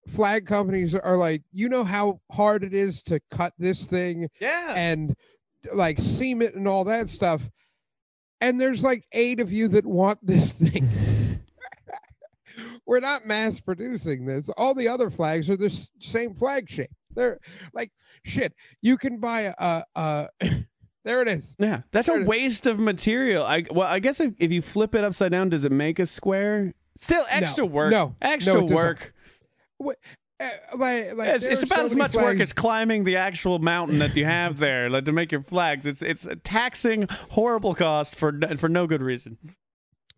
flag 0.07 0.47
companies 0.47 0.95
are 0.95 1.15
like, 1.17 1.43
you 1.51 1.69
know 1.69 1.83
how 1.83 2.21
hard 2.31 2.63
it 2.63 2.73
is 2.73 3.03
to 3.03 3.19
cut 3.29 3.53
this 3.59 3.85
thing 3.85 4.27
Yeah. 4.39 4.73
and 4.75 5.15
like 5.73 5.99
seam 5.99 6.41
it 6.41 6.55
and 6.55 6.67
all 6.67 6.85
that 6.85 7.09
stuff. 7.09 7.49
And 8.41 8.59
there's 8.59 8.83
like 8.83 9.05
eight 9.11 9.39
of 9.39 9.51
you 9.51 9.67
that 9.69 9.85
want 9.85 10.25
this 10.25 10.51
thing. 10.53 10.89
We're 12.85 12.99
not 12.99 13.25
mass 13.25 13.59
producing 13.59 14.25
this. 14.25 14.49
All 14.57 14.73
the 14.73 14.87
other 14.87 15.09
flags 15.09 15.49
are 15.49 15.57
the 15.57 15.69
same 15.99 16.33
flag 16.35 16.69
shape. 16.69 16.89
They're 17.15 17.39
like 17.73 17.91
shit. 18.23 18.53
You 18.81 18.97
can 18.97 19.19
buy 19.19 19.53
a, 19.57 19.83
a 19.95 20.27
there 21.05 21.21
it 21.21 21.27
is. 21.27 21.55
yeah. 21.57 21.81
That's 21.91 22.07
There 22.07 22.17
a 22.17 22.19
it 22.19 22.23
is. 22.23 22.27
waste 22.27 22.67
of 22.67 22.77
material. 22.79 23.43
I 23.45 23.65
well, 23.71 23.87
I 23.87 23.99
guess 23.99 24.19
if, 24.19 24.33
if 24.37 24.51
you 24.51 24.61
flip 24.61 24.93
it 24.95 25.03
upside 25.03 25.31
down, 25.31 25.49
does 25.49 25.65
it 25.65 25.71
make 25.71 25.97
a 25.99 26.05
square? 26.05 26.73
Still 26.97 27.25
extra 27.29 27.65
work. 27.65 27.91
no, 27.91 28.07
no, 28.07 28.15
extra 28.21 28.53
doesn't. 28.53 28.67
work. 28.75 29.13
Uh, 29.83 29.93
like, 30.77 31.15
like 31.15 31.29
It's, 31.29 31.45
it's 31.45 31.63
about 31.63 31.79
so 31.79 31.85
as 31.85 31.95
much 31.95 32.13
work 32.13 32.39
as 32.39 32.51
climbing 32.51 33.05
the 33.05 33.15
actual 33.15 33.59
mountain 33.59 33.99
that 33.99 34.15
you 34.17 34.25
have 34.25 34.57
there, 34.57 34.89
like 34.89 35.05
to 35.05 35.13
make 35.13 35.31
your 35.31 35.41
flags. 35.41 35.85
It's 35.85 36.01
it's 36.01 36.25
a 36.25 36.35
taxing, 36.35 37.07
horrible 37.31 37.73
cost 37.73 38.15
for 38.15 38.37
for 38.57 38.67
no 38.67 38.85
good 38.85 39.01
reason. 39.01 39.37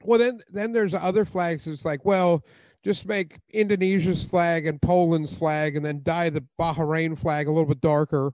Well, 0.03 0.19
then 0.19 0.41
then 0.49 0.71
there's 0.71 0.93
other 0.93 1.25
flags. 1.25 1.67
It's 1.67 1.85
like, 1.85 2.05
well, 2.05 2.43
just 2.83 3.05
make 3.05 3.39
Indonesia's 3.51 4.23
flag 4.23 4.67
and 4.67 4.81
Poland's 4.81 5.33
flag, 5.33 5.75
and 5.75 5.85
then 5.85 6.01
dye 6.03 6.29
the 6.29 6.45
Bahrain 6.59 7.17
flag 7.17 7.47
a 7.47 7.51
little 7.51 7.67
bit 7.67 7.81
darker. 7.81 8.33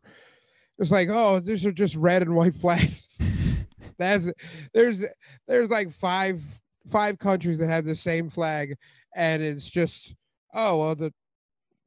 It's 0.77 0.91
like, 0.91 1.09
oh, 1.09 1.39
these 1.39 1.65
are 1.65 1.71
just 1.71 1.95
red 1.95 2.21
and 2.21 2.35
white 2.35 2.55
flags. 2.63 3.07
That's 3.97 4.31
there's 4.73 5.05
there's 5.47 5.69
like 5.69 5.91
five 5.91 6.41
five 6.87 7.17
countries 7.19 7.59
that 7.59 7.69
have 7.69 7.85
the 7.85 7.95
same 7.95 8.29
flag, 8.29 8.75
and 9.15 9.41
it's 9.41 9.69
just 9.69 10.13
oh 10.53 10.79
well 10.79 10.95
the 10.95 11.13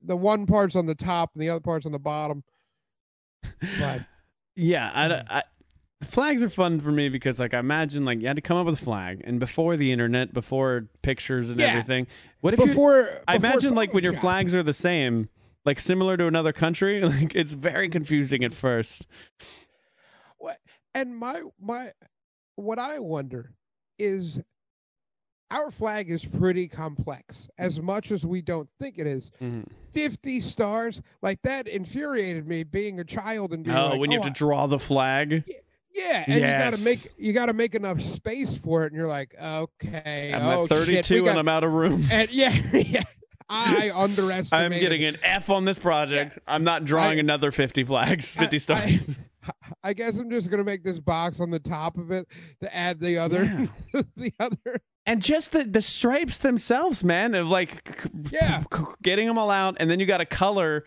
the 0.03 0.17
one 0.17 0.47
part's 0.47 0.77
on 0.77 0.87
the 0.87 0.95
top 0.95 1.31
and 1.35 1.43
the 1.43 1.51
other 1.51 1.61
part's 1.61 1.87
on 1.87 1.93
the 1.93 1.99
bottom. 1.99 2.45
But 3.79 4.03
Yeah, 4.57 4.91
I, 4.95 5.39
Mm. 5.39 5.56
Flags 6.03 6.43
are 6.45 6.51
fun 6.51 6.79
for 6.79 6.93
me 6.93 7.09
because 7.09 7.39
like 7.41 7.55
I 7.55 7.59
imagine 7.59 8.05
like 8.05 8.21
you 8.21 8.27
had 8.27 8.37
to 8.37 8.43
come 8.43 8.59
up 8.59 8.67
with 8.67 8.81
a 8.81 8.85
flag, 8.85 9.23
and 9.25 9.41
before 9.41 9.77
the 9.77 9.93
internet, 9.93 10.35
before 10.35 10.89
pictures 11.03 11.49
and 11.49 11.59
Yeah. 11.59 11.69
everything, 11.69 12.07
what 12.43 12.53
if 12.53 12.61
you? 12.61 12.67
before 12.67 13.21
I 13.27 13.39
before 13.39 13.51
imagine 13.51 13.75
like 13.75 13.95
when 13.95 14.05
your 14.05 14.13
Photoshop- 14.13 14.21
flags 14.21 14.55
are 14.55 14.63
the 14.63 14.73
same, 14.75 15.31
like 15.65 15.81
similar 15.81 16.17
to 16.19 16.27
another 16.27 16.53
country, 16.53 17.01
like 17.03 17.35
it's 17.35 17.55
very 17.55 17.89
confusing 17.89 18.45
at 18.45 18.53
first. 18.53 19.07
What 20.39 20.59
and 20.95 21.17
my 21.17 21.43
my 21.61 21.91
what 22.57 22.79
i 22.79 22.99
wonder 22.99 23.53
is 23.99 24.41
our 25.51 25.71
flag 25.71 26.11
is 26.11 26.25
pretty 26.25 26.69
complex 26.69 27.49
as 27.59 27.79
mm. 27.79 27.85
much 27.85 28.11
as 28.11 28.25
we 28.25 28.41
don't 28.43 28.69
think 28.81 28.99
it 28.99 29.07
is 29.07 29.31
mm-hmm. 29.41 29.63
50 29.93 30.41
stars 30.41 31.03
like 31.23 31.41
that 31.43 31.69
infuriated 31.69 32.49
me 32.49 32.65
being 32.65 32.99
a 32.99 33.05
child 33.05 33.53
and 33.53 33.63
being 33.65 33.77
Oh, 33.77 33.91
like, 33.91 34.01
when 34.01 34.11
you 34.11 34.19
"Oh, 34.19 34.23
have 34.23 34.33
to 34.35 34.37
I- 34.37 34.47
draw 34.47 34.67
the 34.67 34.79
flag, 34.79 35.45
yeah 35.47 35.57
and 35.99 36.35
you 36.35 36.41
gotta 36.41 36.79
make 36.85 37.13
you 37.19 37.33
gotta 37.33 37.53
make 37.53 37.75
enough 37.75 38.01
space 38.01 38.57
for 38.59 38.85
it 38.85 38.93
and 38.93 38.97
you're 38.97 39.09
like 39.09 39.35
okay 39.43 40.33
I'm 40.35 40.43
oh 40.47 40.65
at 40.65 40.69
32 40.71 40.93
shit, 40.95 41.11
we 41.11 41.17
and 41.19 41.27
got, 41.27 41.39
I'm 41.39 41.49
out 41.49 41.65
of 41.65 41.73
room. 41.73 42.05
and 42.11 42.31
yeah 42.31 42.51
yeah 42.73 43.03
i 43.49 43.91
underestimated 43.95 44.73
I'm 44.73 44.81
getting 44.81 45.05
an 45.05 45.19
F 45.23 45.51
on 45.51 45.65
this 45.65 45.79
project. 45.79 46.37
I'm 46.49 46.65
not 46.65 46.85
drawing 46.85 47.19
I- 47.19 47.21
another 47.21 47.53
50 47.53 47.85
flags, 47.85 48.37
I- 48.37 48.41
50 48.41 48.57
I- 48.57 48.59
stars. 48.59 49.19
I 49.85 49.93
guess 49.93 50.17
I'm 50.19 50.29
just 50.31 50.51
gonna 50.51 50.65
make 50.65 50.83
this 50.83 50.99
box 50.99 51.39
on 51.39 51.51
the 51.51 51.61
top 51.61 51.97
of 51.99 52.11
it 52.11 52.27
to 52.61 52.77
add 52.77 52.99
the 52.99 53.19
other, 53.19 53.69
the 54.17 54.33
other. 54.41 54.81
and 55.07 55.23
just 55.23 55.53
the 55.53 55.63
the 55.63 55.81
stripes 55.81 56.39
themselves, 56.39 57.05
man, 57.05 57.37
of 57.37 57.47
like 57.47 57.97
Yeah. 58.33 58.65
getting 59.05 59.29
them 59.29 59.39
all 59.39 59.51
out, 59.51 59.77
and 59.79 59.89
then 59.89 60.01
you 60.01 60.07
got 60.07 60.19
to 60.19 60.27
color. 60.27 60.85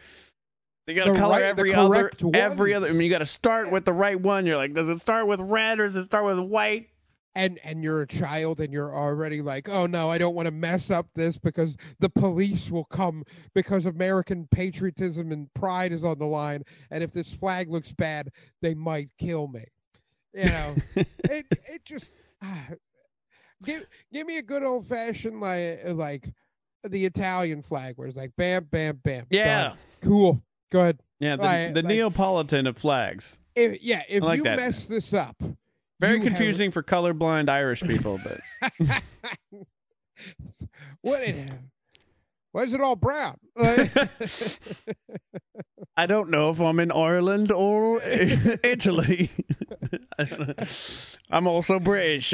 You 0.89 0.95
got 0.95 1.05
to 1.05 1.15
color 1.15 1.35
right- 1.35 1.43
every 1.43 1.73
other, 1.73 2.11
every 2.33 2.73
other. 2.73 2.87
I 2.87 2.91
mean, 2.91 3.01
you 3.01 3.09
got 3.09 3.19
to 3.19 3.25
start 3.25 3.71
with 3.71 3.85
the 3.85 3.93
right 3.93 4.19
one. 4.19 4.45
You're 4.45 4.57
like, 4.57 4.73
does 4.73 4.89
it 4.89 4.99
start 4.99 5.27
with 5.27 5.39
red 5.39 5.79
or 5.79 5.83
does 5.83 5.95
it 5.95 6.05
start 6.05 6.25
with 6.25 6.39
white? 6.39 6.89
and 7.35 7.59
and 7.63 7.83
you're 7.83 8.01
a 8.01 8.07
child 8.07 8.59
and 8.59 8.73
you're 8.73 8.93
already 8.93 9.39
like 9.39 9.69
oh 9.69 9.85
no 9.85 10.09
i 10.09 10.17
don't 10.17 10.33
want 10.33 10.47
to 10.47 10.51
mess 10.51 10.89
up 10.89 11.05
this 11.13 11.37
because 11.37 11.77
the 11.99 12.09
police 12.09 12.71
will 12.71 12.85
come 12.85 13.23
because 13.53 13.85
american 13.85 14.47
patriotism 14.49 15.31
and 15.31 15.53
pride 15.53 15.91
is 15.91 16.03
on 16.03 16.17
the 16.17 16.25
line 16.25 16.63
and 16.89 17.03
if 17.03 17.11
this 17.13 17.31
flag 17.31 17.69
looks 17.69 17.91
bad 17.91 18.29
they 18.63 18.73
might 18.73 19.09
kill 19.19 19.47
me 19.47 19.63
you 20.33 20.45
know 20.45 20.75
it 20.95 21.45
it 21.71 21.85
just 21.85 22.13
ah, 22.41 22.69
give 23.63 23.85
give 24.11 24.25
me 24.25 24.39
a 24.39 24.43
good 24.43 24.63
old 24.63 24.87
fashioned 24.87 25.39
like 25.39 25.81
like 25.89 26.33
the 26.83 27.05
Italian 27.05 27.61
flag, 27.61 27.97
where 27.97 28.07
it's 28.07 28.17
like 28.17 28.31
bam, 28.37 28.65
bam, 28.65 28.99
bam. 29.03 29.25
Yeah. 29.29 29.69
done. 29.69 29.77
cool. 30.01 30.43
Go 30.71 30.81
ahead. 30.81 30.99
Yeah, 31.19 31.35
the, 31.35 31.43
Like- 31.43 31.73
the 31.73 31.81
like- 31.81 31.85
Neapolitan 31.85 32.67
of 32.67 32.77
flags. 32.77 33.39
If, 33.55 33.81
yeah, 33.83 34.03
if 34.07 34.23
like 34.23 34.37
you 34.37 34.43
that. 34.43 34.57
mess 34.57 34.85
this 34.85 35.13
up, 35.13 35.35
Very 35.99 36.13
you 36.13 36.19
have- 36.21 36.27
confusing 36.27 36.71
for 36.71 36.81
colorblind 36.83 37.49
Irish 37.49 37.81
people, 37.81 38.19
but 38.23 38.39
what? 41.01 41.21
Is, 41.23 41.49
why 42.51 42.63
is 42.63 42.73
it 42.73 42.79
all 42.81 42.95
brown? 42.95 43.37
I 45.97 46.05
don't 46.07 46.29
know 46.29 46.49
if 46.51 46.59
I'm 46.61 46.79
in 46.79 46.91
Ireland 46.91 47.51
or 47.51 47.99
Italy. 48.03 49.29
I'm 51.29 51.45
also 51.47 51.79
British. 51.79 52.33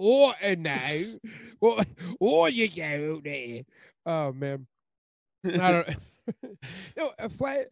Or 0.00 0.34
and 0.40 0.62
now, 0.62 0.80
or, 1.60 1.80
or 2.20 2.48
you 2.48 2.68
go 2.68 3.16
out 3.16 3.24
there. 3.24 3.62
Oh 4.06 4.32
man, 4.32 4.66
I 5.54 5.72
don't. 5.72 5.88
no, 6.96 7.12
uh, 7.18 7.28
flag, 7.28 7.66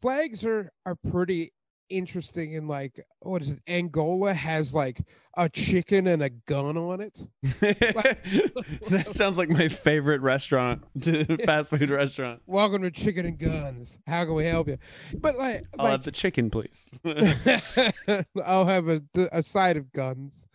flags 0.00 0.44
are 0.44 0.72
are 0.86 0.96
pretty 1.10 1.52
interesting. 1.90 2.52
In 2.52 2.68
like, 2.68 3.04
what 3.20 3.42
is 3.42 3.50
it? 3.50 3.60
Angola 3.66 4.34
has 4.34 4.74
like 4.74 5.00
a 5.36 5.48
chicken 5.48 6.06
and 6.06 6.22
a 6.22 6.30
gun 6.30 6.76
on 6.76 7.00
it. 7.00 7.18
that 7.60 9.08
sounds 9.12 9.38
like 9.38 9.48
my 9.48 9.68
favorite 9.68 10.20
restaurant, 10.20 10.82
fast 11.44 11.70
food 11.70 11.90
restaurant. 11.90 12.42
Welcome 12.46 12.82
to 12.82 12.90
Chicken 12.90 13.26
and 13.26 13.38
Guns. 13.38 13.98
How 14.06 14.24
can 14.24 14.34
we 14.34 14.44
help 14.44 14.68
you? 14.68 14.78
But 15.14 15.36
like, 15.36 15.64
I'll 15.78 15.84
like 15.84 15.92
have 15.92 16.04
the 16.04 16.12
chicken, 16.12 16.50
please. 16.50 16.90
I'll 18.44 18.66
have 18.66 18.88
a, 18.88 19.00
a 19.32 19.42
side 19.42 19.76
of 19.76 19.92
guns. 19.92 20.46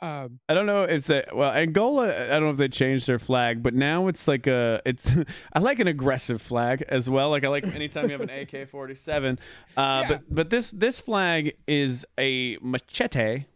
Um, 0.00 0.38
I 0.48 0.54
don't 0.54 0.66
know. 0.66 0.84
It's 0.84 1.10
a 1.10 1.24
well, 1.34 1.50
Angola. 1.52 2.06
I 2.08 2.28
don't 2.28 2.42
know 2.44 2.50
if 2.50 2.56
they 2.56 2.68
changed 2.68 3.08
their 3.08 3.18
flag, 3.18 3.62
but 3.62 3.74
now 3.74 4.06
it's 4.06 4.28
like 4.28 4.46
a. 4.46 4.80
It's 4.86 5.12
I 5.52 5.58
like 5.58 5.80
an 5.80 5.88
aggressive 5.88 6.40
flag 6.40 6.84
as 6.88 7.10
well. 7.10 7.30
Like 7.30 7.44
I 7.44 7.48
like 7.48 7.64
anytime 7.66 8.04
you 8.06 8.12
have 8.12 8.20
an 8.20 8.30
AK 8.30 8.68
forty 8.70 8.94
seven. 8.94 9.38
Uh, 9.76 10.04
But 10.06 10.22
but 10.30 10.50
this 10.50 10.70
this 10.70 11.00
flag 11.00 11.56
is 11.66 12.06
a 12.18 12.58
machete. 12.62 13.46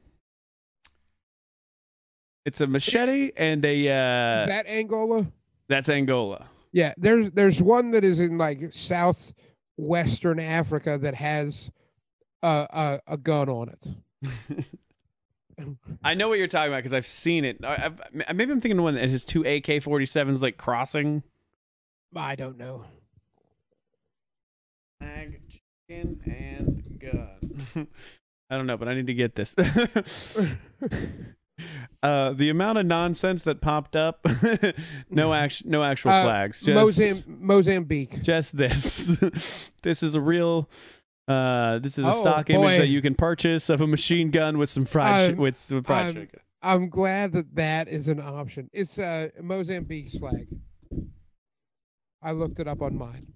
It's 2.45 2.61
a 2.61 2.67
machete 2.67 3.31
and 3.37 3.65
a. 3.65 3.89
Uh, 3.89 4.47
that 4.47 4.67
Angola. 4.67 5.27
that's 5.69 5.89
Angola. 5.89 6.49
Yeah, 6.73 6.93
there's 6.97 7.31
there's 7.31 7.63
one 7.63 7.93
that 7.93 8.03
is 8.03 8.19
in 8.19 8.37
like 8.37 8.73
southwestern 8.73 10.41
Africa 10.41 10.99
that 10.99 11.15
has 11.15 11.71
a 12.43 12.67
a, 13.07 13.13
a 13.13 13.17
gun 13.17 13.49
on 13.49 13.69
it. 13.69 13.87
I 16.03 16.15
know 16.15 16.29
what 16.29 16.39
you're 16.39 16.49
talking 16.49 16.73
about 16.73 16.79
because 16.79 16.93
I've 16.93 17.07
seen 17.07 17.45
it. 17.45 17.65
I, 17.65 17.87
I've, 17.87 18.01
maybe 18.35 18.53
I'm 18.53 18.61
thinking 18.61 18.79
of 18.79 18.85
one 18.85 18.95
that 18.95 19.09
has 19.11 19.25
two 19.25 19.43
AK 19.43 19.67
47s 19.67 20.41
like 20.41 20.57
crossing. 20.57 21.23
I 22.17 22.35
don't 22.35 22.59
know. 22.59 22.85
Flag, 24.99 25.41
chicken, 25.49 26.21
and 26.27 26.99
gun. 27.01 27.87
I 28.51 28.57
don't 28.57 28.67
know, 28.67 28.77
but 28.77 28.89
I 28.89 28.95
need 28.95 29.07
to 29.07 29.15
get 29.15 29.35
this. 29.35 29.55
uh, 32.03 32.33
the 32.33 32.51
amount 32.51 32.79
of 32.79 32.87
nonsense 32.87 33.43
that 33.45 33.61
popped 33.61 33.97
up. 33.97 34.27
no 35.11 35.33
action. 35.33 35.71
No 35.71 35.83
actual 35.85 36.11
Uh, 36.11 36.25
flags. 36.25 36.63
Just, 36.63 36.99
Mozam- 36.99 37.27
Mozambique. 37.41 38.23
just 38.23 38.57
this. 38.57 39.71
this 39.83 40.03
is 40.03 40.15
a 40.15 40.21
real. 40.21 40.69
Uh, 41.29 41.79
this 41.79 41.99
is 41.99 42.05
a 42.05 42.09
Oh, 42.13 42.21
stock 42.21 42.47
boy. 42.49 42.55
image 42.55 42.79
that 42.79 42.89
you 42.89 43.01
can 43.01 43.15
purchase 43.15 43.69
of 43.71 43.81
a 43.81 43.87
machine 43.87 44.31
gun 44.31 44.59
with 44.59 44.69
some 44.69 44.85
fried 44.85 45.31
I'm- 45.31 45.37
with 45.37 45.57
some 45.57 45.83
fried 45.83 46.05
I'm- 46.07 46.15
chicken. 46.15 46.41
I'm 46.65 46.89
glad 46.91 47.33
that 47.33 47.55
that 47.57 47.89
is 47.89 48.07
an 48.09 48.21
option. 48.21 48.69
It's 48.73 48.97
a 48.99 49.31
Mozambique 49.41 50.11
flag. 50.13 50.47
I 52.23 52.33
looked 52.33 52.61
it 52.61 52.69
up 52.69 52.83
on 52.83 52.97
mine. 52.97 53.27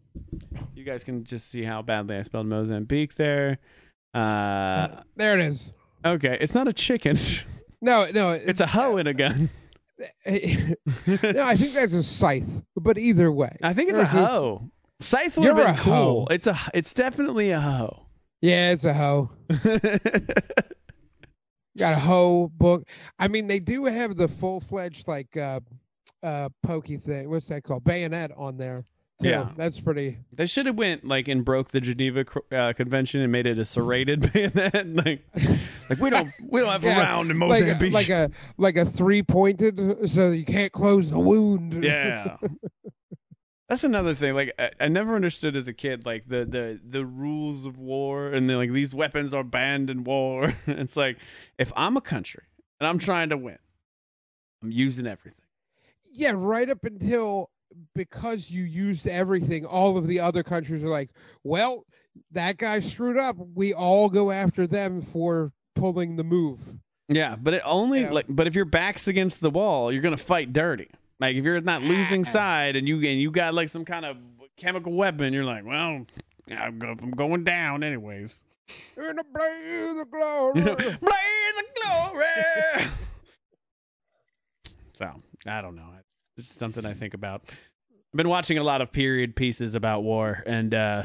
You 0.74 0.84
guys 0.84 1.02
can 1.02 1.24
just 1.24 1.48
see 1.50 1.62
how 1.64 1.82
badly 1.82 2.16
I 2.16 2.22
spelled 2.22 2.46
Mozambique 2.46 3.16
there. 3.16 3.58
Uh, 4.14 5.00
there 5.16 5.34
it 5.38 5.44
is. 5.44 5.72
okay, 6.04 6.38
it's 6.40 6.54
not 6.54 6.68
a 6.68 6.72
chicken. 6.72 7.16
No, 7.82 8.10
no, 8.10 8.32
It's 8.32 8.60
a 8.62 8.66
hoe 8.66 8.96
in 8.96 9.06
a 9.06 9.12
gun. 9.12 9.50
no, 9.98 10.04
I 10.26 11.56
think 11.56 11.74
that's 11.74 11.92
a 11.92 12.02
scythe. 12.02 12.62
But 12.74 12.96
either 12.96 13.30
way, 13.30 13.54
I 13.62 13.74
think 13.74 13.90
it's 13.90 13.98
There's 13.98 14.10
a 14.14 14.16
this- 14.16 14.24
hoe. 14.30 14.70
Scythe 15.00 15.36
would 15.36 15.44
You're 15.44 15.54
been 15.54 15.66
a 15.74 15.78
cool. 15.78 15.92
hoe. 15.92 16.26
It's 16.30 16.46
a. 16.46 16.56
It's 16.72 16.92
definitely 16.92 17.50
a 17.50 17.60
hoe. 17.60 18.06
Yeah, 18.40 18.70
it's 18.72 18.84
a 18.84 18.94
hoe. 18.94 19.30
Got 21.78 21.92
a 21.92 21.98
hoe 22.00 22.48
book. 22.48 22.84
I 23.18 23.28
mean, 23.28 23.48
they 23.48 23.58
do 23.58 23.84
have 23.84 24.16
the 24.16 24.28
full 24.28 24.60
fledged 24.60 25.06
like 25.06 25.36
uh 25.36 25.60
uh 26.22 26.48
pokey 26.62 26.96
thing. 26.96 27.28
What's 27.28 27.48
that 27.48 27.64
called? 27.64 27.84
Bayonet 27.84 28.30
on 28.36 28.56
there. 28.56 28.86
too. 29.22 29.28
Yeah. 29.28 29.50
that's 29.56 29.78
pretty. 29.80 30.16
they 30.32 30.46
should 30.46 30.64
have 30.64 30.78
went 30.78 31.04
like 31.04 31.28
and 31.28 31.44
broke 31.44 31.72
the 31.72 31.80
Geneva 31.82 32.24
uh, 32.50 32.72
Convention 32.72 33.20
and 33.20 33.30
made 33.30 33.46
it 33.46 33.58
a 33.58 33.64
serrated 33.66 34.32
bayonet. 34.32 34.86
like, 34.94 35.26
like 35.90 35.98
we 36.00 36.08
don't 36.08 36.30
we 36.48 36.60
don't 36.60 36.70
have 36.72 36.82
Yeah, 36.84 36.98
a 36.98 37.02
round 37.02 37.30
in 37.30 37.38
Like 37.38 37.60
a, 37.60 37.64
Mozambique. 37.66 37.92
like 37.92 38.08
a 38.08 38.30
like 38.56 38.76
a 38.78 38.86
three 38.86 39.22
pointed, 39.22 40.08
so 40.10 40.30
you 40.30 40.46
can't 40.46 40.72
close 40.72 41.10
the 41.10 41.18
wound. 41.18 41.84
yeah. 41.84 42.38
That's 43.68 43.82
another 43.84 44.14
thing. 44.14 44.34
Like 44.34 44.52
I, 44.58 44.70
I 44.80 44.88
never 44.88 45.16
understood 45.16 45.56
as 45.56 45.66
a 45.68 45.72
kid, 45.72 46.06
like 46.06 46.28
the 46.28 46.44
the 46.44 46.80
the 46.88 47.04
rules 47.04 47.66
of 47.66 47.78
war, 47.78 48.28
and 48.28 48.48
then 48.48 48.56
like 48.58 48.72
these 48.72 48.94
weapons 48.94 49.34
are 49.34 49.42
banned 49.44 49.90
in 49.90 50.04
war. 50.04 50.54
it's 50.66 50.96
like 50.96 51.18
if 51.58 51.72
I'm 51.76 51.96
a 51.96 52.00
country 52.00 52.44
and 52.80 52.86
I'm 52.86 52.98
trying 52.98 53.30
to 53.30 53.36
win, 53.36 53.58
I'm 54.62 54.70
using 54.70 55.06
everything. 55.06 55.40
yeah. 56.12 56.32
Right 56.36 56.70
up 56.70 56.84
until 56.84 57.50
because 57.94 58.50
you 58.50 58.62
used 58.62 59.06
everything, 59.08 59.66
all 59.66 59.98
of 59.98 60.06
the 60.06 60.20
other 60.20 60.42
countries 60.44 60.82
are 60.84 60.88
like, 60.88 61.10
well, 61.42 61.84
that 62.30 62.56
guy 62.58 62.78
screwed 62.80 63.18
up. 63.18 63.36
We 63.54 63.74
all 63.74 64.08
go 64.08 64.30
after 64.30 64.66
them 64.66 65.02
for 65.02 65.52
pulling 65.74 66.16
the 66.16 66.24
move. 66.24 66.60
Yeah, 67.08 67.34
but 67.36 67.52
it 67.54 67.62
only 67.64 68.02
Yeah. 68.02 68.10
like 68.12 68.26
but 68.28 68.46
if 68.46 68.54
your 68.54 68.64
back's 68.64 69.08
against 69.08 69.40
the 69.40 69.50
wall, 69.50 69.92
you're 69.92 70.02
gonna 70.02 70.16
fight 70.16 70.52
dirty. 70.52 70.88
Like 71.18 71.36
if 71.36 71.44
you're 71.44 71.60
not 71.60 71.82
losing 71.82 72.24
side 72.24 72.76
and 72.76 72.86
you 72.86 72.96
and 72.96 73.20
you 73.20 73.30
got 73.30 73.54
like 73.54 73.68
some 73.68 73.84
kind 73.84 74.04
of 74.04 74.16
chemical 74.56 74.92
weapon, 74.92 75.32
you're 75.32 75.44
like, 75.44 75.64
well, 75.64 76.04
I'm 76.50 76.78
go- 76.78 76.96
I'm 77.00 77.10
going 77.12 77.44
down 77.44 77.82
anyways. 77.82 78.42
In 78.96 79.18
a 79.18 79.24
blaze 79.24 80.00
of 80.00 80.10
glory. 80.10 80.60
Blaze 80.74 81.58
of 81.58 81.82
glory. 81.82 82.26
so 84.94 85.22
I 85.46 85.62
don't 85.62 85.76
know. 85.76 85.88
It's 86.36 86.52
something 86.52 86.84
I 86.84 86.92
think 86.92 87.14
about. 87.14 87.42
I've 87.46 88.16
been 88.16 88.28
watching 88.28 88.58
a 88.58 88.64
lot 88.64 88.80
of 88.80 88.90
period 88.92 89.36
pieces 89.36 89.74
about 89.74 90.02
war, 90.02 90.42
and 90.46 90.74
uh, 90.74 91.04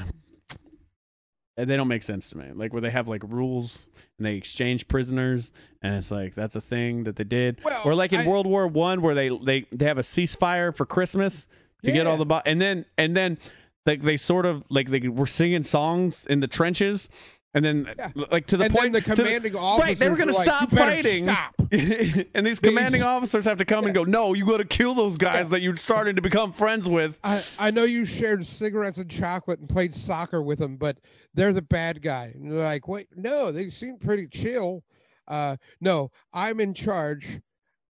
and 1.56 1.70
they 1.70 1.78
don't 1.78 1.88
make 1.88 2.04
sense 2.04 2.30
to 2.32 2.38
me. 2.38 2.48
Like 2.54 2.74
where 2.74 2.82
they 2.82 2.90
have 2.90 3.08
like 3.08 3.22
rules 3.24 3.88
and 4.22 4.26
they 4.28 4.36
exchange 4.36 4.88
prisoners, 4.88 5.52
and 5.82 5.96
it's 5.96 6.12
like 6.12 6.36
that's 6.36 6.56
a 6.56 6.62
thing 6.62 7.06
that 7.06 7.16
they 7.16 7.24
did. 7.24 7.60
Well, 7.64 7.82
or 7.84 7.96
like 7.96 8.14
in 8.14 8.20
I- 8.20 8.28
World 8.28 8.46
War 8.46 8.68
One, 8.68 9.02
where 9.02 9.16
they 9.16 9.30
they 9.30 9.66
they 9.72 9.86
have 9.86 9.98
a 9.98 10.02
ceasefire 10.04 10.76
for 10.76 10.86
Christmas 10.86 11.48
to 11.84 11.92
get 11.92 12.06
all 12.06 12.18
the 12.18 12.26
bo- 12.26 12.44
and 12.46 12.62
then 12.62 12.86
and 13.00 13.18
then 13.18 13.40
like 13.88 14.04
they 14.04 14.16
sort 14.16 14.46
of 14.46 14.64
like 14.70 14.90
they 14.92 15.08
were 15.08 15.26
singing 15.26 15.64
songs 15.64 16.28
in 16.28 16.40
the 16.40 16.48
trenches. 16.48 17.10
And 17.54 17.66
then, 17.66 17.94
Yeah. 17.98 18.12
like 18.32 18.48
to 18.48 18.58
the 18.58 18.66
and 18.66 18.74
point, 18.74 18.94
then 18.94 19.04
the 19.04 19.16
commanding 19.16 19.56
officers 19.58 19.88
right, 19.90 20.00
they 20.00 20.10
were 20.10 20.16
going 20.16 20.30
to 20.30 20.34
stop 20.34 20.72
fighting. 20.72 21.26
Stop. 21.26 21.54
and 21.72 22.46
these 22.48 22.60
They- 22.62 22.70
commanding 22.70 23.04
officers 23.04 23.44
have 23.44 23.58
to 23.58 23.66
come 23.66 23.86
and 23.86 23.94
go. 23.94 24.06
No, 24.06 24.34
you 24.34 24.46
got 24.46 24.58
to 24.58 24.66
kill 24.66 24.94
those 24.94 25.18
guys 25.18 25.50
that 25.50 25.62
you're 25.62 25.76
starting 25.76 26.16
to 26.16 26.22
become 26.22 26.54
friends 26.54 26.88
with. 26.88 27.20
I, 27.26 27.44
I 27.60 27.72
know 27.72 27.84
you 27.84 28.06
shared 28.06 28.46
cigarettes 28.46 29.00
and 29.00 29.10
chocolate 29.10 29.60
and 29.60 29.68
played 29.68 29.94
soccer 29.94 30.42
with 30.42 30.60
them, 30.60 30.78
but 30.78 30.98
they're 31.34 31.52
the 31.52 31.62
bad 31.62 32.02
guy. 32.02 32.32
And 32.34 32.46
you're 32.46 32.56
like, 32.64 32.88
wait, 32.88 33.08
no, 33.18 33.52
they 33.52 33.70
seem 33.70 33.98
pretty 33.98 34.28
chill. 34.28 34.84
Uh, 35.28 35.58
no, 35.82 36.10
I'm 36.34 36.62
in 36.62 36.74
charge. 36.74 37.40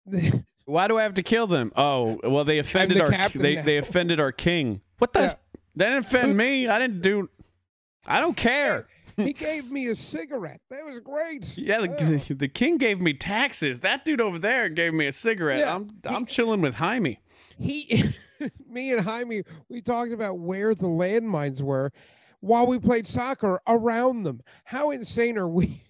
Why 0.65 0.87
do 0.87 0.97
I 0.97 1.03
have 1.03 1.13
to 1.13 1.23
kill 1.23 1.47
them? 1.47 1.71
Oh, 1.77 2.19
well, 2.23 2.43
they 2.43 2.59
offended 2.59 2.97
the 2.97 3.03
our 3.03 3.29
they 3.29 3.55
now. 3.55 3.61
they 3.63 3.77
offended 3.77 4.19
our 4.19 4.31
king. 4.31 4.81
What 4.97 5.13
the? 5.13 5.21
Yeah. 5.21 5.35
They 5.75 5.85
didn't 5.85 6.05
offend 6.05 6.35
me. 6.37 6.67
I 6.67 6.79
didn't 6.79 7.01
do. 7.01 7.29
I 8.05 8.19
don't 8.19 8.35
care. 8.37 8.87
He 9.17 9.33
gave 9.33 9.71
me 9.71 9.87
a 9.87 9.95
cigarette. 9.95 10.61
That 10.69 10.83
was 10.85 10.99
great. 10.99 11.57
Yeah, 11.57 11.81
the, 11.81 12.33
the 12.37 12.47
king 12.47 12.77
gave 12.77 12.99
me 12.99 13.13
taxes. 13.13 13.79
That 13.79 14.05
dude 14.05 14.21
over 14.21 14.39
there 14.39 14.69
gave 14.69 14.93
me 14.93 15.07
a 15.07 15.11
cigarette. 15.11 15.59
Yeah, 15.59 15.75
I'm 15.75 15.89
I'm 16.05 16.25
chilling 16.25 16.61
with 16.61 16.75
Jaime. 16.75 17.19
He, 17.57 18.13
me 18.69 18.91
and 18.91 19.01
Jaime, 19.01 19.43
we 19.69 19.81
talked 19.81 20.11
about 20.11 20.39
where 20.39 20.75
the 20.75 20.87
landmines 20.87 21.61
were 21.61 21.91
while 22.41 22.67
we 22.67 22.79
played 22.79 23.07
soccer 23.07 23.59
around 23.67 24.23
them. 24.23 24.41
How 24.65 24.91
insane 24.91 25.37
are 25.37 25.47
we? 25.47 25.81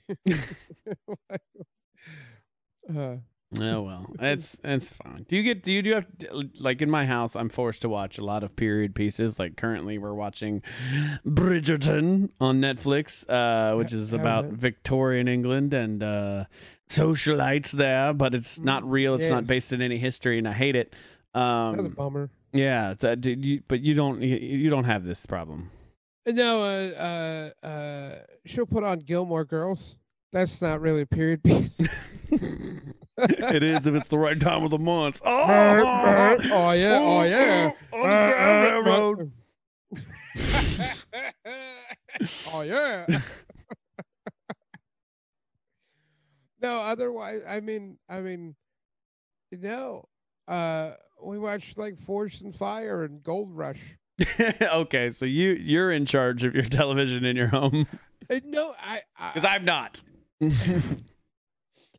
uh, 2.96 3.16
Oh 3.62 3.82
well, 3.82 4.06
that's 4.16 4.58
that's 4.62 4.90
fine. 4.90 5.26
Do 5.28 5.36
you 5.36 5.44
get? 5.44 5.64
Do 5.64 5.72
you 5.72 5.82
do 5.82 5.90
you 5.90 5.96
have 5.96 6.06
like 6.60 6.82
in 6.82 6.90
my 6.90 7.06
house? 7.06 7.36
I'm 7.36 7.50
forced 7.50 7.82
to 7.84 7.90
watch 7.90 8.18
a 8.18 8.24
lot 8.24 8.44
of 8.44 8.56
period 8.56 8.96
pieces. 8.96 9.38
Like 9.40 9.56
currently, 9.58 9.98
we're 9.98 10.14
watching 10.14 10.62
Bridgerton 11.26 12.30
on 12.40 12.60
Netflix, 12.62 13.26
uh, 13.30 13.76
which 13.78 13.94
is 13.94 14.14
about? 14.14 14.46
Victorian 14.46 15.28
England, 15.28 15.74
and 15.74 16.02
uh, 16.04 16.46
socialites 16.90 17.72
there, 17.72 18.14
but 18.14 18.34
it's 18.36 18.60
not 18.60 18.90
real. 18.90 19.16
It's 19.16 19.24
Yeah. 19.26 19.30
not 19.32 19.48
based 19.48 19.74
in 19.74 19.82
any 19.82 19.98
history, 19.98 20.38
and 20.38 20.48
I 20.48 20.54
hate 20.54 20.76
it. 20.76 20.94
That's 21.34 21.78
a 21.78 21.80
Um, 21.82 21.90
bummer. 21.90 22.30
yeah, 22.54 22.92
it's, 22.92 23.04
uh, 23.04 23.16
did 23.16 23.44
you, 23.44 23.62
but 23.68 23.82
you 23.82 23.94
don't 23.94 24.22
you, 24.22 24.36
you 24.38 24.70
don't 24.70 24.86
have 24.86 25.04
this 25.04 25.26
problem. 25.26 25.72
No, 26.28 26.62
uh, 26.64 27.52
uh, 27.64 27.66
uh, 27.66 28.16
she'll 28.46 28.66
put 28.66 28.84
on 28.84 29.00
Gilmore 29.00 29.46
Girls. 29.46 29.98
That's 30.32 30.62
not 30.62 30.82
really 30.82 31.02
a 31.02 31.06
period 31.06 31.44
piece. 31.44 31.72
it 32.32 33.64
is 33.64 33.86
if 33.88 33.96
it's 33.96 34.08
the 34.08 34.18
right 34.18 34.40
time 34.40 34.64
of 34.64 34.72
the 34.72 34.80
month. 34.80 35.22
Oh, 35.26 36.38
oh 36.52 36.72
yeah, 36.72 37.00
oh 37.02 37.24
yeah. 37.24 37.72
On 37.92 38.02
the 38.02 38.84
railroad. 38.86 39.32
oh 42.54 42.62
yeah. 42.62 43.06
no, 46.62 46.82
otherwise, 46.82 47.42
I 47.48 47.60
mean, 47.60 47.98
I 48.10 48.22
mean, 48.22 48.56
no. 49.52 50.08
Uh, 50.48 50.92
we 51.24 51.40
watched 51.40 51.78
like 51.78 52.00
Forged 52.00 52.44
in 52.44 52.54
Fire 52.54 53.04
and 53.04 53.24
Gold 53.24 53.56
Rush. 53.56 53.98
okay, 54.62 55.10
so 55.10 55.26
you 55.26 55.52
you're 55.52 55.92
in 55.92 56.06
charge 56.06 56.44
of 56.44 56.54
your 56.54 56.64
television 56.64 57.26
in 57.26 57.36
your 57.36 57.48
home 57.48 57.88
Uh, 58.30 58.40
no, 58.46 58.74
I, 58.80 59.02
because 59.34 59.48
I'm 59.48 59.66
not. 59.66 60.02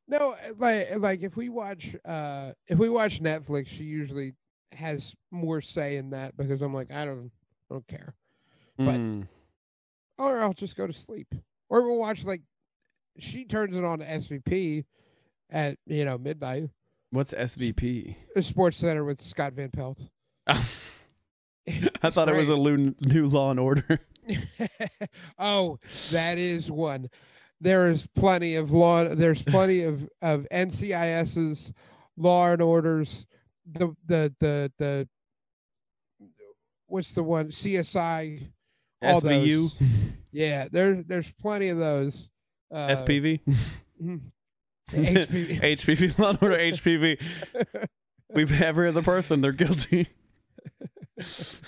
No, 0.08 0.34
like 0.58 0.96
like 0.98 1.22
if 1.22 1.36
we 1.36 1.48
watch 1.48 1.96
uh 2.04 2.52
if 2.68 2.78
we 2.78 2.88
watch 2.88 3.20
Netflix, 3.22 3.68
she 3.68 3.84
usually 3.84 4.34
has 4.72 5.14
more 5.30 5.60
say 5.60 5.96
in 5.96 6.10
that 6.10 6.36
because 6.36 6.62
I'm 6.62 6.74
like 6.74 6.92
I 6.92 7.04
don't 7.04 7.30
I 7.70 7.74
don't 7.74 7.86
care. 7.88 8.14
But- 8.78 9.00
Mm. 9.00 9.26
or 10.18 10.38
I'll 10.40 10.52
just 10.52 10.76
go 10.76 10.86
to 10.86 10.92
sleep. 10.92 11.34
Or 11.70 11.82
we'll 11.82 11.96
watch 11.98 12.24
like 12.24 12.42
she 13.18 13.44
turns 13.46 13.74
it 13.76 13.84
on 13.84 14.00
to 14.00 14.04
SVP 14.04 14.84
at 15.50 15.78
you 15.86 16.04
know 16.04 16.18
midnight. 16.18 16.68
What's 17.10 17.32
SVP? 17.32 18.16
The 18.34 18.42
Sports 18.42 18.76
Center 18.76 19.04
with 19.04 19.22
Scott 19.22 19.54
Van 19.54 19.70
Pelt. 19.70 19.98
I 20.46 22.10
thought 22.10 22.28
it 22.28 22.36
was 22.36 22.48
a 22.50 22.56
new 22.56 23.26
Law 23.26 23.50
and 23.50 23.58
Order. 23.60 24.00
oh, 25.38 25.78
that 26.10 26.36
is 26.38 26.70
one. 26.70 27.08
There 27.60 27.90
is 27.90 28.06
plenty 28.14 28.56
of 28.56 28.72
law. 28.72 29.08
There's 29.08 29.42
plenty 29.42 29.82
of 29.82 30.08
of 30.20 30.46
NCIS's 30.52 31.72
Law 32.16 32.52
and 32.52 32.62
Orders. 32.62 33.26
The 33.70 33.94
the 34.06 34.34
the 34.40 34.72
the 34.78 35.08
what's 36.86 37.10
the 37.12 37.22
one 37.22 37.48
CSI? 37.48 38.48
All 39.02 39.20
SVU, 39.20 39.52
those. 39.52 39.78
Yeah, 40.32 40.68
there 40.70 41.02
there's 41.02 41.30
plenty 41.32 41.68
of 41.68 41.78
those. 41.78 42.30
Uh, 42.72 42.88
SPV. 42.88 43.40
HPV. 44.90 45.60
HPV, 45.60 46.18
Law 46.18 46.30
and 46.30 46.38
Order, 46.42 46.56
HPV. 46.56 47.20
We've 48.34 48.60
every 48.60 48.88
other 48.88 49.02
person. 49.02 49.40
They're 49.40 49.52
guilty. 49.52 50.08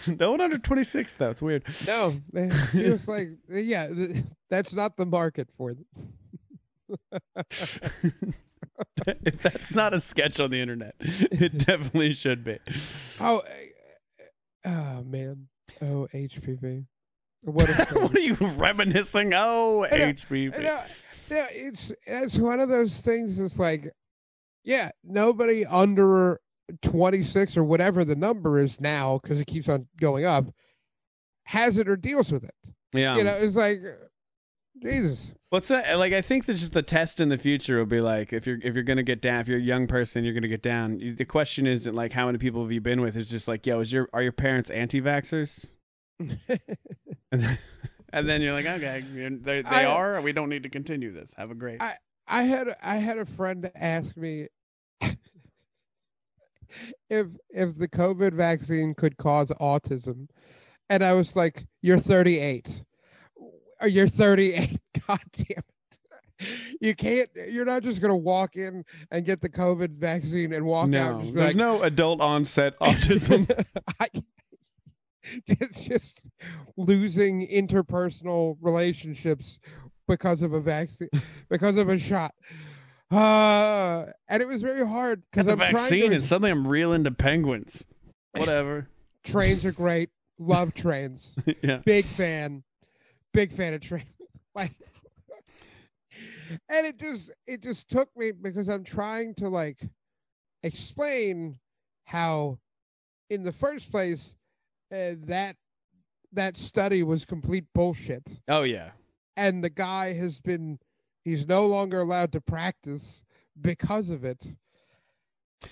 No 0.07 0.33
one 0.33 0.41
under 0.41 0.59
26 0.59 1.15
though. 1.15 1.31
It's 1.31 1.43
weird. 1.43 1.65
No, 1.87 2.15
he 2.73 2.91
was 2.91 3.09
like, 3.09 3.29
yeah, 3.49 3.89
th- 3.89 4.25
that's 4.51 4.73
not 4.73 4.97
the 4.97 5.07
market 5.07 5.49
for 5.57 5.75
them. 5.75 5.87
if 9.07 9.43
that's 9.43 9.75
not 9.75 9.95
a 9.95 10.01
sketch 10.01 10.39
on 10.41 10.51
the 10.51 10.61
internet, 10.61 10.95
it 11.01 11.59
definitely 11.67 12.13
should 12.13 12.45
be. 12.45 12.59
Oh, 13.21 13.39
uh, 13.39 14.69
oh 14.69 15.05
man, 15.05 15.49
oh 15.83 16.09
HPV. 16.13 16.87
What 17.43 17.69
what 17.93 18.15
are 18.15 18.21
you 18.21 18.35
reminiscing? 18.35 19.33
Oh, 19.35 19.87
know, 19.91 19.97
HPV. 19.97 20.61
No, 20.63 20.81
no, 21.31 21.47
it's 21.53 21.93
it's 22.07 22.37
one 22.37 22.61
of 22.61 22.69
those 22.69 23.01
things. 23.01 23.39
It's 23.39 23.59
like, 23.59 23.91
yeah, 24.65 24.91
nobody 25.05 25.65
under 25.65 26.41
twenty 26.83 27.23
six 27.25 27.57
or 27.57 27.65
whatever 27.65 28.05
the 28.05 28.17
number 28.17 28.59
is 28.59 28.81
now, 28.81 29.19
because 29.23 29.41
it 29.41 29.47
keeps 29.47 29.69
on 29.69 29.87
going 30.01 30.25
up, 30.25 30.47
has 31.45 31.79
it 31.79 31.89
or 31.89 31.97
deals 31.97 32.31
with 32.33 32.45
it. 32.45 32.55
Yeah. 32.93 33.17
you 33.17 33.25
know, 33.25 33.35
it's 33.35 33.57
like, 33.57 33.81
Jesus. 34.83 35.33
What's 35.51 35.69
that? 35.69 35.89
Uh, 35.95 35.99
like, 35.99 36.13
I 36.13 36.21
think 36.21 36.45
that's 36.47 36.61
just 36.61 36.73
the 36.75 36.83
test 36.83 37.21
in 37.21 37.31
the 37.31 37.39
future 37.39 37.79
will 37.79 37.87
be 37.87 38.01
like, 38.01 38.33
if 38.33 38.47
you're 38.47 38.59
if 38.63 38.75
you're 38.75 38.83
gonna 38.85 39.03
get 39.03 39.23
down, 39.23 39.41
if 39.41 39.49
you're 39.49 39.59
a 39.59 39.63
young 39.63 39.87
person, 39.87 40.25
you're 40.25 40.35
gonna 40.35 40.47
get 40.49 40.63
down. 40.63 40.99
The 41.17 41.25
question 41.25 41.67
isn't 41.67 41.95
like 41.95 42.13
how 42.13 42.27
many 42.27 42.39
people 42.39 42.63
have 42.63 42.73
you 42.73 42.81
been 42.81 43.01
with? 43.01 43.17
It's 43.17 43.31
just 43.31 43.49
like, 43.49 43.67
yo, 43.67 43.81
is 43.81 43.93
your 43.93 44.09
are 44.13 44.23
your 44.23 44.33
parents 44.33 44.71
anti-vaxxers? 44.71 45.73
And 47.31 47.43
then, 47.43 47.59
and 48.15 48.27
then 48.29 48.41
you're 48.41 48.55
like, 48.55 48.65
okay, 48.65 49.05
they 49.13 49.61
they 49.61 49.69
I- 49.69 49.85
are. 49.85 50.21
We 50.23 50.33
don't 50.33 50.49
need 50.49 50.63
to 50.63 50.71
continue 50.71 51.13
this. 51.13 51.35
Have 51.37 51.51
a 51.51 51.55
great. 51.55 51.83
I- 51.83 51.97
I 52.27 52.43
had 52.43 52.75
I 52.83 52.97
had 52.97 53.19
a 53.19 53.25
friend 53.27 53.71
ask 53.75 54.17
me 54.17 54.49
if 57.11 57.27
if 57.51 57.77
the 57.77 57.89
COVID 57.89 58.33
vaccine 58.35 58.95
could 58.95 59.17
cause 59.17 59.51
autism, 59.61 60.29
and 60.91 61.03
I 61.03 61.15
was 61.15 61.37
like, 61.37 61.67
"You're 61.83 61.99
38. 61.99 62.85
Uh, 63.83 63.87
you're 63.87 64.09
38. 64.09 64.79
God 65.09 65.21
damn 65.33 65.47
it! 65.49 66.45
You 66.81 66.95
can't. 66.95 67.29
You're 67.49 67.65
not 67.65 67.83
just 67.83 68.01
gonna 68.01 68.17
walk 68.17 68.57
in 68.57 68.85
and 69.11 69.25
get 69.25 69.41
the 69.41 69.49
COVID 69.49 69.99
vaccine 69.99 70.53
and 70.53 70.65
walk 70.65 70.95
out. 70.95 71.23
no, 71.25 71.31
there's 71.33 71.55
like, 71.55 71.57
no 71.57 71.83
adult 71.83 72.21
onset 72.21 72.79
autism. 72.81 73.51
I, 74.01 74.09
it's 75.47 75.81
just 75.81 76.23
losing 76.77 77.47
interpersonal 77.49 78.57
relationships 78.61 79.61
because 80.07 80.43
of 80.43 80.53
a 80.53 80.61
vaccine, 80.61 81.11
because 81.49 81.77
of 81.77 81.89
a 81.89 81.99
shot. 81.99 82.35
Uh, 83.11 84.07
and 84.29 84.43
it 84.43 84.49
was 84.49 84.63
very 84.63 84.87
hard 84.87 85.23
because 85.31 85.47
the 85.47 85.53
I'm 85.53 85.59
vaccine, 85.59 86.01
trying 86.01 86.15
and 86.15 86.25
suddenly 86.25 86.51
I'm 86.51 86.67
real 86.69 86.93
into 86.93 87.11
penguins. 87.11 87.85
Whatever. 88.33 88.89
Trains 89.25 89.65
are 89.65 89.73
great. 89.73 90.11
Love 90.39 90.73
trains. 90.75 91.35
yeah. 91.63 91.79
Big 91.85 92.05
fan. 92.05 92.63
Big 93.33 93.53
fan 93.53 93.75
of 93.75 93.81
trains. 93.81 94.07
like, 94.55 94.73
and 96.69 96.87
it 96.87 96.99
just 96.99 97.31
it 97.47 97.63
just 97.63 97.89
took 97.89 98.09
me 98.17 98.31
because 98.31 98.69
I'm 98.69 98.85
trying 98.85 99.35
to 99.37 99.49
like 99.49 99.81
explain 100.63 101.59
how, 102.05 102.59
in 103.31 103.43
the 103.43 103.53
first 103.53 103.91
place, 103.91 104.35
uh, 104.93 105.15
that 105.25 105.57
that 106.33 106.57
study 106.57 107.03
was 107.03 107.25
complete 107.25 107.65
bullshit. 107.75 108.23
Oh 108.49 108.63
yeah. 108.63 108.91
and 109.37 109.63
the 109.65 109.71
guy 109.71 110.13
has 110.13 110.41
been 110.41 110.79
he's 111.29 111.47
no 111.47 111.67
longer 111.67 112.01
allowed 112.01 112.33
to 112.33 112.41
practice 112.41 113.25
because 113.61 114.11
of 114.11 114.25
it 114.25 114.45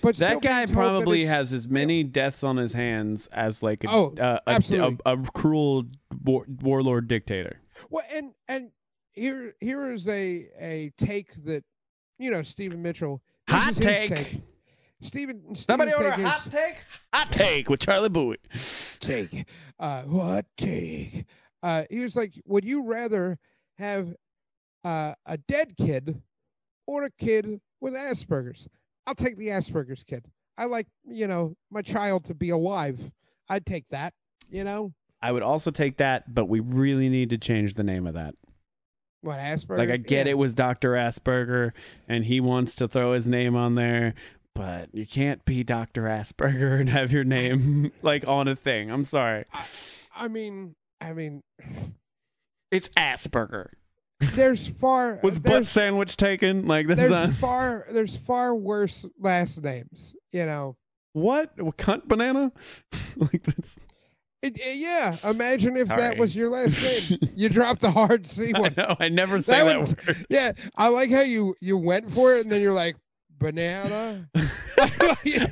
but 0.01 0.17
That 0.17 0.41
guy 0.41 0.65
being 0.65 0.75
told 0.75 0.85
that 0.85 0.89
probably 0.99 1.25
has 1.25 1.53
as 1.53 1.67
many 1.69 2.03
deaths 2.03 2.43
on 2.43 2.57
his 2.57 2.73
hands 2.73 3.27
as 3.31 3.63
like 3.63 3.83
a 3.85 3.89
Oh, 3.89 4.13
uh, 4.19 4.39
a, 4.45 4.51
a, 4.51 4.53
absolutely. 4.53 4.97
a 5.05 5.17
cruel 5.33 5.85
war, 6.23 6.45
warlord 6.61 7.07
dictator. 7.07 7.61
well 7.89 8.03
and 8.13 8.33
and 8.49 8.71
here 9.13 9.53
here 9.61 9.91
is 9.91 10.07
a 10.07 10.47
a 10.59 10.91
take 10.97 11.33
that 11.45 11.63
you 12.19 12.29
know 12.29 12.41
stephen 12.41 12.81
mitchell 12.81 13.21
Hot 13.49 13.71
is 13.71 13.77
his 13.77 13.85
take. 14.09 14.41
stephen 15.01 15.55
Somebody 15.55 15.93
order 15.93 16.09
a 16.09 16.15
take 16.17 16.19
is- 16.19 16.25
hot 16.31 16.51
take. 16.51 16.75
Hot 17.13 17.31
take 17.31 17.69
with 17.69 17.79
Charlie 17.79 18.09
Bowie. 18.09 18.37
take 18.99 19.45
uh 19.79 20.01
what 20.03 20.45
take 20.57 21.25
uh 21.63 21.83
he 21.89 21.99
was 21.99 22.13
like 22.15 22.33
would 22.45 22.65
you 22.65 22.83
rather 22.83 23.39
have 23.77 24.13
uh 24.87 25.13
a 25.25 25.37
dead 25.37 25.75
kid 25.77 26.21
or 26.85 27.03
a 27.03 27.11
kid 27.11 27.59
with 27.81 27.93
asperger's 27.93 28.67
i'll 29.05 29.15
take 29.15 29.37
the 29.37 29.47
asperger's 29.47 30.03
kid 30.03 30.25
i 30.57 30.65
like 30.65 30.87
you 31.05 31.27
know 31.27 31.55
my 31.71 31.81
child 31.81 32.23
to 32.25 32.33
be 32.33 32.49
alive 32.49 32.99
i'd 33.49 33.65
take 33.65 33.85
that 33.89 34.13
you 34.49 34.63
know 34.63 34.93
I 35.19 35.31
would 35.31 35.41
also 35.41 35.71
take 35.71 35.97
that, 35.97 36.31
but 36.35 36.45
we 36.45 36.59
really 36.59 37.09
need 37.09 37.31
to 37.31 37.39
change 37.39 37.73
the 37.73 37.83
name 37.83 38.05
of 38.05 38.13
that. 38.13 38.35
what 39.21 39.39
Asperger? 39.39 39.79
Like 39.79 39.89
I 39.89 39.97
get 39.97 40.27
Yeah. 40.27 40.33
it 40.33 40.37
was 40.37 40.53
Dr. 40.53 40.91
Asperger 40.91 41.71
and 42.07 42.23
he 42.25 42.39
wants 42.39 42.75
to 42.75 42.87
throw 42.87 43.13
his 43.13 43.27
name 43.27 43.55
on 43.55 43.73
there, 43.73 44.13
but 44.53 44.89
you 44.93 45.07
can't 45.07 45.43
be 45.43 45.63
Dr. 45.63 46.03
Asperger 46.03 46.79
and 46.79 46.87
have 46.91 47.11
your 47.11 47.23
name 47.23 47.91
like 48.03 48.27
on 48.27 48.47
a 48.47 48.55
thing. 48.55 48.91
I'm 48.91 49.03
sorry. 49.05 49.45
i 50.15 50.27
mean 50.27 50.75
i 51.01 51.13
mean 51.13 51.41
It's 52.71 52.89
Asperger. 52.89 53.69
There's 54.19 54.67
far 54.67 55.19
Was 55.23 55.39
butt 55.39 55.67
sandwich 55.67 56.17
taken? 56.17 56.65
Like 56.65 56.87
this 56.87 56.99
is 56.99 57.09
there's 57.09 57.27
not 57.29 57.33
far 57.37 57.85
there's 57.91 58.15
far 58.15 58.55
worse 58.55 59.05
last 59.19 59.61
names 59.61 60.13
you 60.31 60.45
know 60.45 60.75
what? 61.13 61.55
Cunt 61.57 62.07
banana? 62.07 62.51
like 63.17 63.43
that's 63.43 63.77
It- 64.41 64.57
it- 64.59 64.77
yeah 64.77 65.17
imagine 65.23 65.77
if 65.77 65.87
Sorry. 65.87 66.01
that 66.01 66.17
was 66.17 66.35
your 66.35 66.49
last 66.49 66.81
name 67.11 67.19
you 67.35 67.49
dropped 67.49 67.81
the 67.81 67.91
hard 67.91 68.25
c 68.27 68.51
one 68.53 68.73
know. 68.77 68.95
I 68.99 69.09
never 69.09 69.41
say 69.41 69.53
That 69.53 69.63
that, 69.65 69.79
would- 69.87 70.07
word. 70.07 70.25
Yeah, 70.29 70.51
I 70.75 70.87
like 70.89 71.09
how 71.11 71.21
you 71.21 71.55
you 71.61 71.77
went 71.77 72.11
for 72.11 72.33
it 72.35 72.41
and 72.43 72.51
then 72.51 72.61
you're 72.61 72.73
like 72.73 72.95
banana. 73.39 74.27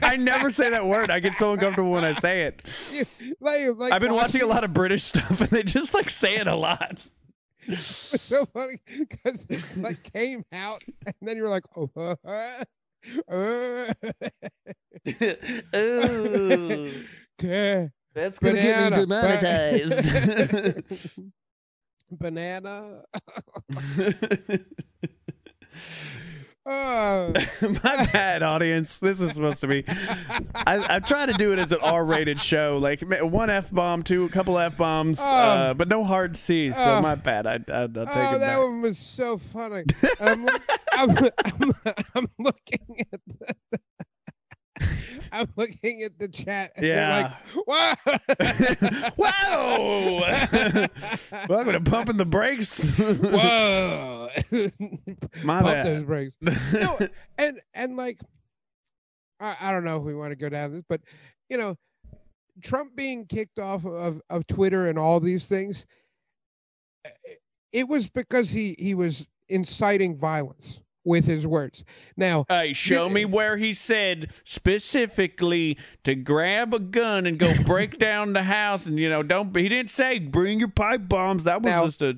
I 0.02 0.16
never 0.18 0.50
say 0.50 0.72
that 0.72 0.86
word. 0.86 1.12
I 1.12 1.20
get 1.20 1.36
so 1.36 1.54
uncomfortable 1.54 1.92
when 1.92 2.04
I 2.04 2.14
say 2.14 2.44
it. 2.44 2.68
Like, 3.40 3.62
like 3.78 3.94
I've 3.94 4.02
been 4.02 4.14
watching 4.16 4.42
a 4.42 4.48
lot 4.48 4.64
of 4.64 4.74
British 4.74 5.04
stuff 5.04 5.40
and 5.42 5.50
they 5.52 5.62
just 5.64 5.94
like 5.94 6.10
say 6.10 6.36
it 6.38 6.48
a 6.48 6.56
lot. 6.56 7.00
So 7.78 8.46
funny 8.48 8.80
because 9.00 9.46
it 9.50 9.64
like 9.78 10.04
came 10.14 10.44
out 10.52 10.84
and 11.06 11.16
then 11.22 11.38
you're 11.38 11.50
like, 11.50 11.66
oh, 11.76 11.90
uh, 11.96 12.16
uh, 13.32 13.94
Ooh, 15.76 16.92
that's 18.14 18.40
gonna 18.40 18.54
get 18.56 18.92
me 18.92 18.96
Banana. 18.96 18.96
demonetized. 18.96 20.10
banana. 22.12 23.04
Oh, 27.36 27.46
My 27.84 28.06
bad, 28.12 28.44
audience. 28.44 28.98
This 28.98 29.20
is 29.20 29.32
supposed 29.34 29.62
to 29.62 29.68
be. 29.68 29.84
I, 30.56 30.96
I 30.96 31.00
try 31.00 31.26
to 31.26 31.34
do 31.34 31.52
it 31.52 31.60
as 31.60 31.72
an 31.72 31.80
R-rated 31.82 32.40
show, 32.40 32.78
like 32.82 33.02
one 33.02 33.50
f 33.50 33.72
bomb, 33.72 34.04
two, 34.04 34.26
a 34.26 34.30
couple 34.30 34.58
f 34.58 34.78
bombs, 34.78 35.20
uh, 35.20 35.74
but 35.76 35.88
no 35.88 36.04
hard 36.04 36.38
C's. 36.38 36.76
So 36.76 36.96
Oh. 36.96 37.02
my 37.02 37.16
bad. 37.16 37.46
I, 37.46 37.60
I, 37.70 37.82
I'll 37.82 37.88
take 37.90 37.98
oh, 37.98 38.02
it 38.06 38.08
that 38.08 38.40
back. 38.40 38.58
one 38.60 38.82
was 38.82 38.98
so 38.98 39.38
funny. 39.38 39.84
I'm, 40.20 40.48
I'm, 40.94 41.10
I'm, 41.46 41.74
I'm 42.16 42.28
looking 42.40 43.06
I'm 45.36 45.52
looking 45.58 46.04
at 46.04 46.18
the 46.18 46.30
chat. 46.30 46.72
And 46.76 46.86
Yeah. 46.86 47.34
Like, 47.68 47.68
Whoa! 49.18 50.20
Welcome 51.50 51.74
to 51.74 51.82
pumping 51.82 52.18
the 52.18 52.26
brakes. 52.26 52.92
Whoa! 52.94 54.30
My 55.44 55.62
Pump 55.62 55.66
bad. 55.66 55.86
those 55.86 56.04
brakes. 56.04 56.36
No, 56.42 56.98
and 57.38 57.60
and 57.74 57.98
like, 57.98 58.20
I, 59.40 59.58
I 59.60 59.72
don't 59.72 59.84
know 59.84 59.98
if 59.98 60.04
we 60.04 60.16
want 60.16 60.32
to 60.32 60.38
go 60.38 60.48
down 60.48 60.72
this, 60.72 60.84
but 60.88 61.02
you 61.50 61.58
know, 61.58 61.78
Trump 62.64 62.96
being 62.96 63.26
kicked 63.26 63.60
off 63.60 63.86
of 63.86 64.22
of 64.30 64.48
Twitter 64.48 64.88
and 64.88 64.98
all 64.98 65.20
these 65.20 65.48
things, 65.48 65.86
eh, 67.06 67.10
it 67.74 67.90
was 67.90 68.10
because 68.10 68.50
he 68.50 68.76
he 68.80 68.94
was 68.94 69.28
inciting 69.50 70.18
violence 70.18 70.80
with 71.06 71.26
his 71.26 71.46
words. 71.48 71.84
Now, 72.18 72.46
Hey, 72.50 72.74
show 72.74 73.08
You- 73.08 73.14
me 73.14 73.26
where 73.26 73.58
he 73.58 73.74
said 73.74 74.32
specifically 74.44 75.78
to 76.04 76.16
grab 76.16 76.74
a 76.74 76.80
gun 76.80 77.26
and 77.26 77.38
go 77.38 77.54
break 77.66 77.98
down 78.00 78.34
the 78.34 78.44
house, 78.44 78.86
and 78.86 79.00
you 79.00 79.08
know, 79.10 79.24
don't. 79.24 79.56
He 79.56 79.70
didn't 79.70 79.92
say 79.92 80.20
bring 80.20 80.60
your 80.60 80.68
pipe 80.70 81.08
bombs. 81.08 81.44
That 81.46 81.62
was 81.62 81.72
Now- 81.72 81.86
just 81.86 82.02
a. 82.02 82.16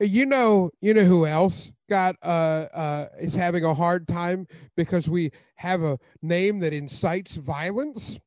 you 0.00 0.26
know, 0.26 0.70
you 0.80 0.94
know 0.94 1.04
who 1.04 1.26
else 1.26 1.70
got 1.88 2.14
uh 2.22 2.66
uh 2.72 3.06
is 3.18 3.34
having 3.34 3.64
a 3.64 3.74
hard 3.74 4.06
time 4.06 4.46
because 4.76 5.08
we 5.08 5.32
have 5.56 5.82
a 5.82 5.98
name 6.22 6.60
that 6.60 6.72
incites 6.72 7.34
violence? 7.36 8.18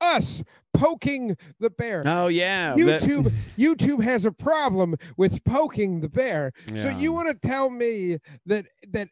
Us 0.00 0.42
poking 0.74 1.36
the 1.60 1.70
bear. 1.70 2.02
Oh 2.04 2.26
yeah, 2.26 2.74
that- 2.76 3.02
YouTube 3.02 3.32
YouTube 3.58 4.02
has 4.02 4.24
a 4.24 4.32
problem 4.32 4.96
with 5.16 5.42
poking 5.44 6.00
the 6.00 6.08
bear. 6.08 6.52
So 6.74 6.88
you 6.90 7.12
want 7.12 7.28
to 7.28 7.48
tell 7.48 7.70
me 7.70 8.18
that 8.46 8.66
that 8.90 9.08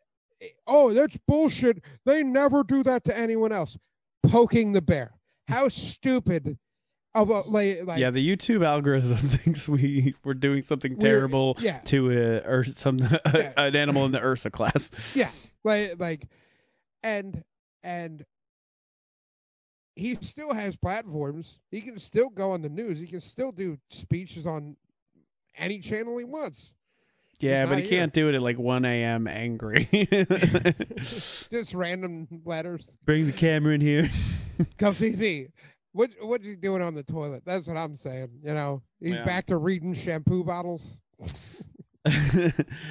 oh 0.66 0.93
that's 0.93 1.16
bullshit. 1.28 1.82
They 2.05 2.22
never 2.22 2.62
do 2.64 2.82
that 2.84 3.05
to 3.05 3.16
anyone 3.16 3.53
else. 3.53 3.76
Poking 4.22 4.72
the 4.72 4.82
bear. 4.82 5.12
How 5.49 5.68
stupid 5.68 6.59
of 7.14 7.28
a 7.28 7.40
like, 7.43 7.80
like 7.84 7.99
yeah, 8.01 8.11
the 8.11 8.26
YouTube 8.26 8.64
algorithm 8.64 9.16
thinks 9.16 9.68
we 9.68 10.14
were 10.24 10.34
doing 10.34 10.62
something 10.62 10.97
terrible 10.99 11.57
yeah. 11.59 11.78
to 11.86 12.11
uh, 12.11 12.14
a 12.14 12.51
or 12.51 12.64
some 12.64 12.99
Yeah. 13.34 13.53
an 13.57 13.76
animal 13.76 14.05
in 14.07 14.12
the 14.12 14.20
Ursa 14.22 14.51
class. 14.51 14.90
yeah 15.14 15.30
like 15.64 15.95
like 15.99 16.26
and 17.03 17.43
and 17.82 18.24
he 19.95 20.16
still 20.22 20.55
has 20.55 20.74
platforms 20.76 21.59
he 21.70 21.80
can 21.82 21.99
still 21.99 22.30
go 22.30 22.53
on 22.53 22.62
the 22.62 22.68
news 22.68 22.99
he 22.99 23.07
can 23.07 23.20
still 23.20 23.53
do 23.53 23.78
speeches 23.90 24.47
on 24.47 24.76
any 25.57 25.80
channel 25.80 26.16
he 26.16 26.24
wants 26.24 26.72
Yeah, 27.43 27.61
not 27.62 27.68
but 27.70 27.78
he 27.80 27.84
here. 27.88 27.99
can't 28.01 28.12
do 28.12 28.28
it 28.28 28.34
at 28.34 28.43
like 28.43 28.59
1 28.59 28.84
a.m. 28.84 29.26
angry. 29.26 29.88
just 30.97 31.74
random 31.74 32.28
letters 32.45 32.97
Bring 33.05 33.26
the 33.26 33.32
camera 33.32 33.74
in 33.74 33.80
here. 33.80 34.11
come 34.78 34.95
see 34.95 35.11
me 35.16 35.49
what 35.93 36.11
what's 36.20 36.45
he 36.45 36.55
doing 36.57 36.80
on 36.82 36.95
the 36.95 37.03
toilet 37.03 37.43
that's 37.45 37.66
what 37.66 37.76
i'm 37.76 37.97
saying 37.97 38.28
you 38.43 38.53
know 38.55 38.80
he's 39.01 39.14
Yeah. 39.14 39.24
back 39.24 39.47
to 39.47 39.57
reading 39.57 39.93
shampoo 39.95 40.45
bottles 40.45 41.01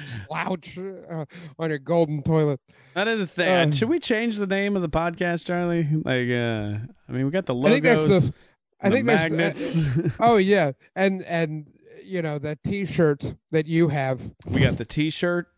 slouch 0.06 0.78
uh, 0.78 1.24
on 1.58 1.70
your 1.70 1.78
golden 1.78 2.22
toilet 2.22 2.60
That 2.94 3.08
is 3.08 3.20
a 3.20 3.26
thing. 3.26 3.56
Um, 3.64 3.72
Should 3.72 3.88
we 3.88 3.98
change 4.00 4.36
the 4.36 4.46
name 4.46 4.76
of 4.76 4.82
the 4.82 4.88
podcast, 4.88 5.46
Charlie? 5.46 5.82
Like, 5.84 6.28
uh, 6.30 6.84
I 7.08 7.12
mean, 7.12 7.24
we 7.24 7.30
got 7.30 7.46
the 7.46 7.54
i 7.54 7.70
think 7.70 7.84
logos, 7.84 8.08
that's 8.08 8.24
the 8.26 8.34
i 8.80 8.88
the 8.88 8.94
think 8.96 9.06
that's 9.06 9.76
magnets. 9.76 10.14
oh 10.20 10.36
yeah 10.36 10.72
and 10.96 11.22
and 11.24 11.66
you 12.04 12.22
know 12.22 12.38
that 12.38 12.62
t-shirt 12.62 13.34
that 13.50 13.66
you 13.66 13.88
have 13.88 14.20
we 14.46 14.60
got 14.60 14.78
the 14.78 14.84
T-shirt. 14.84 15.48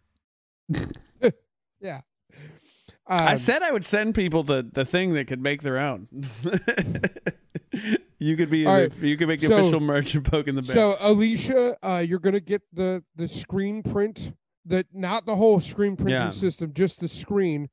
Yeah. 1.81 2.01
I 3.07 3.33
um, 3.33 3.39
said 3.39 3.63
I 3.63 3.71
would 3.71 3.85
send 3.85 4.15
people 4.15 4.43
the 4.43 4.67
the 4.73 4.87
thing 4.87 5.13
that 5.13 5.27
could 5.27 5.43
make 5.43 5.61
their 5.61 5.79
own. 5.79 6.09
you 8.19 8.37
could 8.37 8.49
be 8.49 8.65
the, 8.65 8.71
right, 8.71 8.97
you 9.03 9.19
could 9.19 9.29
make 9.29 9.41
the 9.41 9.49
so- 9.49 9.59
official 9.59 9.81
merch 9.81 10.15
of 10.15 10.25
poking 10.25 10.55
the 10.55 10.63
bear. 10.63 10.75
So 10.75 10.97
Alicia, 10.99 11.77
uh, 11.83 11.99
you're 11.99 12.19
gonna 12.19 12.41
get 12.41 12.63
the 12.73 13.05
the 13.15 13.29
screen 13.29 13.83
print, 13.83 14.33
the 14.65 14.87
not 14.95 15.27
the 15.27 15.37
whole 15.37 15.61
screen 15.61 15.97
printing 15.97 16.15
Yeah. 16.15 16.31
system, 16.31 16.73
just 16.73 17.01
the 17.01 17.09
screen. 17.09 17.69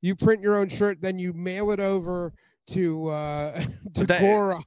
You 0.00 0.16
print 0.16 0.42
your 0.42 0.56
own 0.56 0.68
shirt, 0.68 1.00
then 1.00 1.20
you 1.20 1.32
mail 1.32 1.70
it 1.70 1.78
over 1.78 2.32
to 2.68 3.08
uh 3.08 3.60
to 3.94 4.06
that- 4.06 4.20
Goron. 4.22 4.62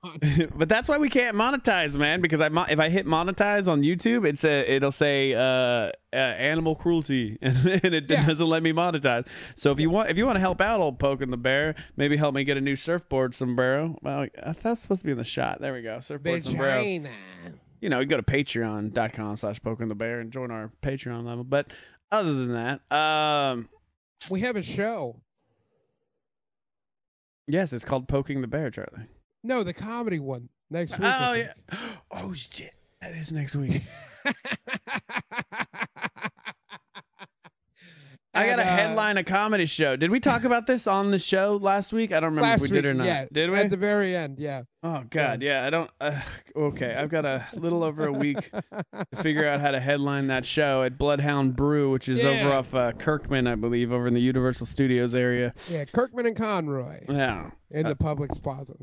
but 0.56 0.68
that's 0.70 0.88
why 0.89 0.98
we 0.98 1.10
can't 1.10 1.36
monetize, 1.36 1.98
man. 1.98 2.22
Because 2.22 2.41
I 2.41 2.50
mo- 2.50 2.66
if 2.70 2.80
I 2.80 2.89
hit 2.89 3.06
monetize 3.06 3.68
on 3.72 3.82
YouTube, 3.82 4.28
it's 4.28 4.43
a 4.43 4.70
it'll 4.72 4.91
say 4.91 5.34
uh, 5.34 5.39
uh 5.41 5.91
animal 6.14 6.76
cruelty, 6.76 7.38
and, 7.41 7.56
it 7.68 8.06
Yeah. 8.10 8.26
doesn't 8.26 8.48
let 8.48 8.64
me 8.64 8.74
monetize. 8.74 9.28
So 9.56 9.72
if 9.72 9.80
you 9.80 9.89
want 9.89 10.10
if 10.10 10.18
you 10.18 10.26
want 10.26 10.36
to 10.36 10.41
help 10.41 10.60
out 10.62 10.80
old 10.80 11.00
poking 11.00 11.32
the 11.32 11.38
bear, 11.38 11.76
maybe 11.96 12.18
help 12.18 12.36
me 12.36 12.43
get 12.43 12.58
a 12.58 12.62
new 12.62 12.76
surfboard 12.76 13.34
sombrero. 13.34 13.98
Well, 14.02 14.28
that's 14.62 14.82
supposed 14.82 15.02
to 15.02 15.06
be 15.06 15.12
in 15.12 15.18
the 15.18 15.24
shot. 15.24 15.62
There 15.62 15.74
we 15.74 15.82
go, 15.82 16.00
surfboard 16.00 16.43
sombrero. 16.43 16.82
You 17.82 17.89
know, 17.89 18.00
you 18.00 18.06
go 18.08 18.18
to 18.18 18.24
patreon.com 18.24 19.38
slash 19.38 19.62
poking 19.62 19.89
the 19.89 19.96
bear 19.96 20.20
and 20.20 20.32
join 20.32 20.50
our 20.50 20.72
Patreon 20.82 21.24
level. 21.26 21.43
But 21.43 21.72
other 22.12 22.34
than 22.34 22.54
that, 22.54 22.96
um, 22.96 23.70
We 24.30 24.39
have 24.41 24.56
a 24.56 24.64
show. 24.64 25.22
Yes, 27.48 27.74
it's 27.74 27.86
called 27.86 28.08
poking 28.08 28.41
the 28.41 28.48
bear, 28.48 28.70
Charlie. 28.70 29.08
No, 29.43 29.64
the 29.64 29.74
comedy 29.74 30.20
one 30.20 30.50
next 30.70 30.91
week. 30.91 31.02
Oh 31.04 31.34
yeah. 31.34 31.54
Oh 32.12 32.32
shit, 32.34 32.74
that 33.02 33.14
is 33.14 33.32
next 33.32 33.56
week. 33.56 33.82
I 38.36 38.45
got 38.47 38.59
a 38.59 38.63
uh, 38.63 38.65
headline 38.65 39.17
a 39.17 39.23
comedy 39.23 39.65
show. 39.65 39.95
Did 39.95 40.11
we 40.11 40.19
talk 40.19 40.43
about 40.43 40.67
this 40.67 40.88
on 40.88 41.11
the 41.11 41.19
show 41.19 41.57
last 41.61 41.93
week? 41.93 42.11
I 42.11 42.19
don't 42.19 42.36
remember 42.36 42.55
if 42.55 42.61
we 42.61 42.67
did 42.67 42.83
week, 42.83 42.86
or 42.86 42.93
not. 42.93 43.05
Yeah, 43.05 43.25
did 43.31 43.49
we? 43.49 43.57
At 43.57 43.69
the 43.69 43.77
very 43.77 44.15
end, 44.15 44.39
yeah. 44.39 44.63
oh 44.83 45.03
God, 45.09 45.41
yeah. 45.41 45.65
I 45.65 45.69
don't. 45.69 45.89
Uh, 46.01 46.19
okay, 46.55 46.93
I've 46.95 47.09
got 47.09 47.25
a 47.25 47.45
little 47.53 47.83
over 47.83 48.05
a 48.07 48.11
week 48.11 48.49
to 48.51 49.23
figure 49.23 49.47
out 49.47 49.61
how 49.61 49.71
to 49.71 49.79
headline 49.79 50.27
that 50.27 50.45
show 50.45 50.83
at 50.83 50.97
Bloodhound 50.97 51.55
Brew, 51.55 51.91
which 51.91 52.09
is 52.09 52.23
over 52.23 52.51
off 52.53 52.73
uh, 52.75 52.91
Kirkman, 52.93 53.47
I 53.47 53.55
believe, 53.55 53.91
over 53.91 54.07
in 54.07 54.13
the 54.13 54.21
Universal 54.21 54.65
Studios 54.67 55.15
area. 55.15 55.53
Yeah, 55.69 55.86
Kirkman 55.86 56.25
and 56.25 56.36
Conroy 56.36 57.05
Yeah, 57.09 57.51
in 57.71 57.86
Uh, 57.86 57.89
the 57.89 57.95
Publix 57.95 58.41
Plaza. 58.41 58.73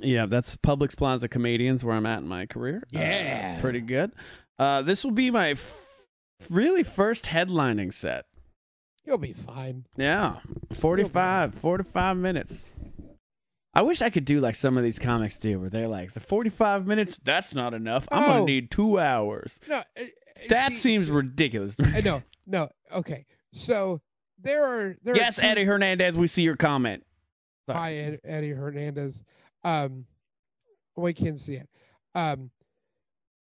yeah. 0.00 0.26
That's 0.26 0.56
Publix 0.56 0.96
Plaza 0.96 1.28
Comedians, 1.28 1.84
where 1.84 1.94
I'm 1.96 2.06
at 2.06 2.20
in 2.20 2.28
my 2.28 2.46
career. 2.46 2.82
Uh, 2.94 2.98
Yeah. 2.98 3.60
pretty 3.60 3.80
good. 3.80 4.12
Uh, 4.58 4.82
this 4.82 5.04
will 5.04 5.10
be 5.12 5.30
my 5.30 5.50
f- 5.50 5.82
really 6.50 6.82
first 6.82 7.26
headlining 7.26 7.92
set. 7.92 8.26
You'll 9.04 9.18
be 9.18 9.32
fine. 9.32 9.86
Yeah, 9.96 10.36
45, 10.72 11.54
45 11.54 12.16
minutes. 12.16 12.70
I 13.72 13.82
wish 13.82 14.00
I 14.02 14.10
could 14.10 14.24
do 14.24 14.40
like 14.40 14.54
some 14.54 14.76
of 14.78 14.82
these 14.84 14.98
comics 14.98 15.38
do, 15.38 15.60
where 15.60 15.68
they're 15.70 15.86
like, 15.88 16.12
the 16.12 16.20
45 16.20 16.86
minutes, 16.86 17.20
that's 17.22 17.54
not 17.54 17.74
enough. 17.74 18.08
I'm 18.10 18.22
going 18.24 18.36
Oh. 18.38 18.46
to 18.46 18.52
need 18.52 18.70
two 18.70 18.98
hours. 18.98 19.60
No, 19.68 19.76
uh, 19.76 19.82
uh, 19.98 20.04
That 20.48 20.72
see- 20.72 20.78
seems 20.78 21.06
see- 21.06 21.12
ridiculous. 21.12 21.76
I 21.80 22.00
know. 22.00 22.22
No. 22.46 22.68
Okay. 22.90 23.26
So 23.52 24.00
there 24.38 24.64
are 24.64 24.96
there. 25.02 25.14
yes, 25.16 25.38
are 25.38 25.42
two- 25.42 25.46
Eddie 25.48 25.64
Hernandez, 25.64 26.16
we 26.16 26.26
see 26.26 26.42
your 26.42 26.56
comment. 26.56 27.04
Sorry. 27.66 27.78
Hi, 27.78 27.94
Ed, 27.94 28.20
Eddie 28.24 28.50
Hernandez. 28.50 29.22
Um, 29.62 30.06
we 30.96 31.12
can't 31.12 31.38
see 31.38 31.54
it. 31.56 31.68
Um, 32.14 32.50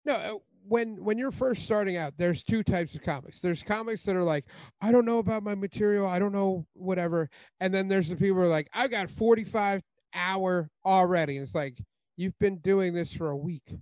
no, 0.05 0.13
uh, 0.15 0.37
when 0.67 1.03
when 1.03 1.17
you're 1.17 1.31
first 1.31 1.63
starting 1.63 1.97
out, 1.97 2.13
there's 2.17 2.43
two 2.43 2.63
types 2.63 2.95
of 2.95 3.03
comics. 3.03 3.39
There's 3.39 3.63
comics 3.63 4.03
that 4.03 4.15
are 4.15 4.23
like, 4.23 4.45
I 4.81 4.91
don't 4.91 5.05
know 5.05 5.19
about 5.19 5.43
my 5.43 5.55
material, 5.55 6.07
I 6.07 6.19
don't 6.19 6.31
know 6.31 6.65
whatever, 6.73 7.29
and 7.59 7.73
then 7.73 7.87
there's 7.87 8.09
the 8.09 8.15
people 8.15 8.37
who 8.37 8.43
are 8.43 8.47
like, 8.47 8.69
I 8.73 8.87
got 8.87 9.09
45 9.09 9.81
hour 10.13 10.69
already. 10.85 11.37
And 11.37 11.45
it's 11.45 11.55
like 11.55 11.81
you've 12.15 12.37
been 12.39 12.57
doing 12.57 12.93
this 12.93 13.13
for 13.13 13.29
a 13.29 13.37
week. 13.37 13.75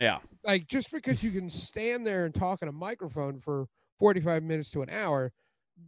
Yeah. 0.00 0.18
Like 0.44 0.66
just 0.66 0.90
because 0.90 1.22
you 1.22 1.30
can 1.30 1.50
stand 1.50 2.06
there 2.06 2.24
and 2.24 2.34
talk 2.34 2.62
in 2.62 2.68
a 2.68 2.72
microphone 2.72 3.38
for 3.38 3.66
45 3.98 4.42
minutes 4.42 4.70
to 4.72 4.82
an 4.82 4.90
hour 4.90 5.32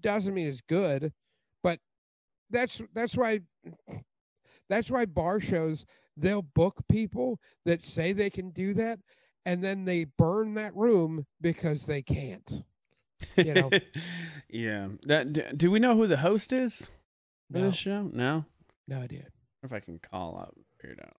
doesn't 0.01 0.35
mean 0.35 0.49
it's 0.49 0.61
good. 0.61 1.12
But 1.62 1.78
that's 2.51 2.80
that's 2.95 3.16
why 3.16 3.41
that's 4.68 4.91
why 4.91 5.07
bar 5.07 5.41
shows 5.41 5.85
they'll 6.16 6.43
book 6.43 6.76
people 6.91 7.41
that 7.64 7.80
say 7.80 8.12
they 8.12 8.30
can 8.30 8.51
do 8.51 8.74
that 8.74 8.99
and 9.45 9.62
then 9.62 9.84
they 9.84 10.05
burn 10.05 10.55
that 10.55 10.74
room 10.76 11.26
because 11.40 11.86
they 11.86 12.03
can't. 12.03 12.64
You 13.36 13.55
know. 13.55 13.70
yeah. 14.49 14.88
That, 15.07 15.57
do 15.57 15.70
we 15.70 15.78
know 15.78 15.97
who 15.97 16.07
the 16.07 16.18
host 16.18 16.53
is 16.53 16.90
for 17.51 17.59
No, 17.59 17.66
this 17.66 17.76
show? 17.76 18.11
No. 18.12 18.45
no 18.88 18.99
idea. 19.01 19.26
If 19.62 19.72
I 19.72 19.80
can 19.80 19.99
call 19.99 20.36
up, 20.38 20.55
figure 20.80 20.97
it 20.97 21.05
out. 21.05 21.14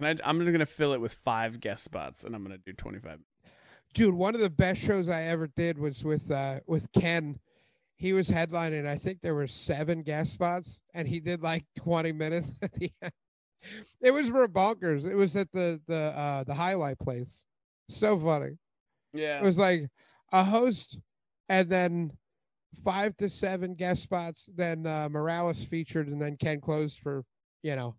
And 0.00 0.20
I, 0.20 0.28
I'm 0.28 0.38
gonna 0.44 0.66
fill 0.66 0.92
it 0.92 1.00
with 1.00 1.12
five 1.12 1.60
guest 1.60 1.84
spots, 1.84 2.24
and 2.24 2.34
I'm 2.34 2.42
gonna 2.42 2.58
do 2.58 2.72
25. 2.72 3.20
Dude, 3.92 4.14
one 4.14 4.34
of 4.34 4.40
the 4.40 4.50
best 4.50 4.80
shows 4.80 5.08
I 5.08 5.24
ever 5.24 5.46
did 5.46 5.78
was 5.78 6.02
with 6.02 6.30
uh 6.30 6.60
with 6.66 6.90
Ken. 6.92 7.38
He 7.96 8.12
was 8.14 8.30
headlining. 8.30 8.86
I 8.86 8.96
think 8.96 9.20
there 9.20 9.34
were 9.34 9.46
seven 9.46 10.02
guest 10.02 10.32
spots, 10.32 10.80
and 10.94 11.06
he 11.06 11.20
did 11.20 11.42
like 11.42 11.64
20 11.78 12.12
minutes 12.12 12.50
at 12.62 12.72
the 12.72 12.90
end. 13.02 13.12
It 14.00 14.12
was 14.12 14.28
for 14.28 14.48
bonkers. 14.48 15.04
It 15.04 15.14
was 15.14 15.36
at 15.36 15.52
the 15.52 15.80
the 15.86 15.98
uh 16.16 16.44
the 16.44 16.54
highlight 16.54 16.98
place. 16.98 17.44
So 17.88 18.18
funny. 18.18 18.56
Yeah. 19.12 19.38
It 19.38 19.44
was 19.44 19.58
like 19.58 19.88
a 20.32 20.44
host 20.44 20.98
and 21.48 21.68
then 21.68 22.12
five 22.84 23.16
to 23.18 23.28
seven 23.28 23.74
guest 23.74 24.02
spots. 24.02 24.48
Then 24.54 24.86
uh, 24.86 25.08
Morales 25.10 25.62
featured, 25.62 26.08
and 26.08 26.20
then 26.20 26.36
Ken 26.36 26.60
closed 26.60 27.00
for 27.00 27.24
you 27.62 27.76
know 27.76 27.96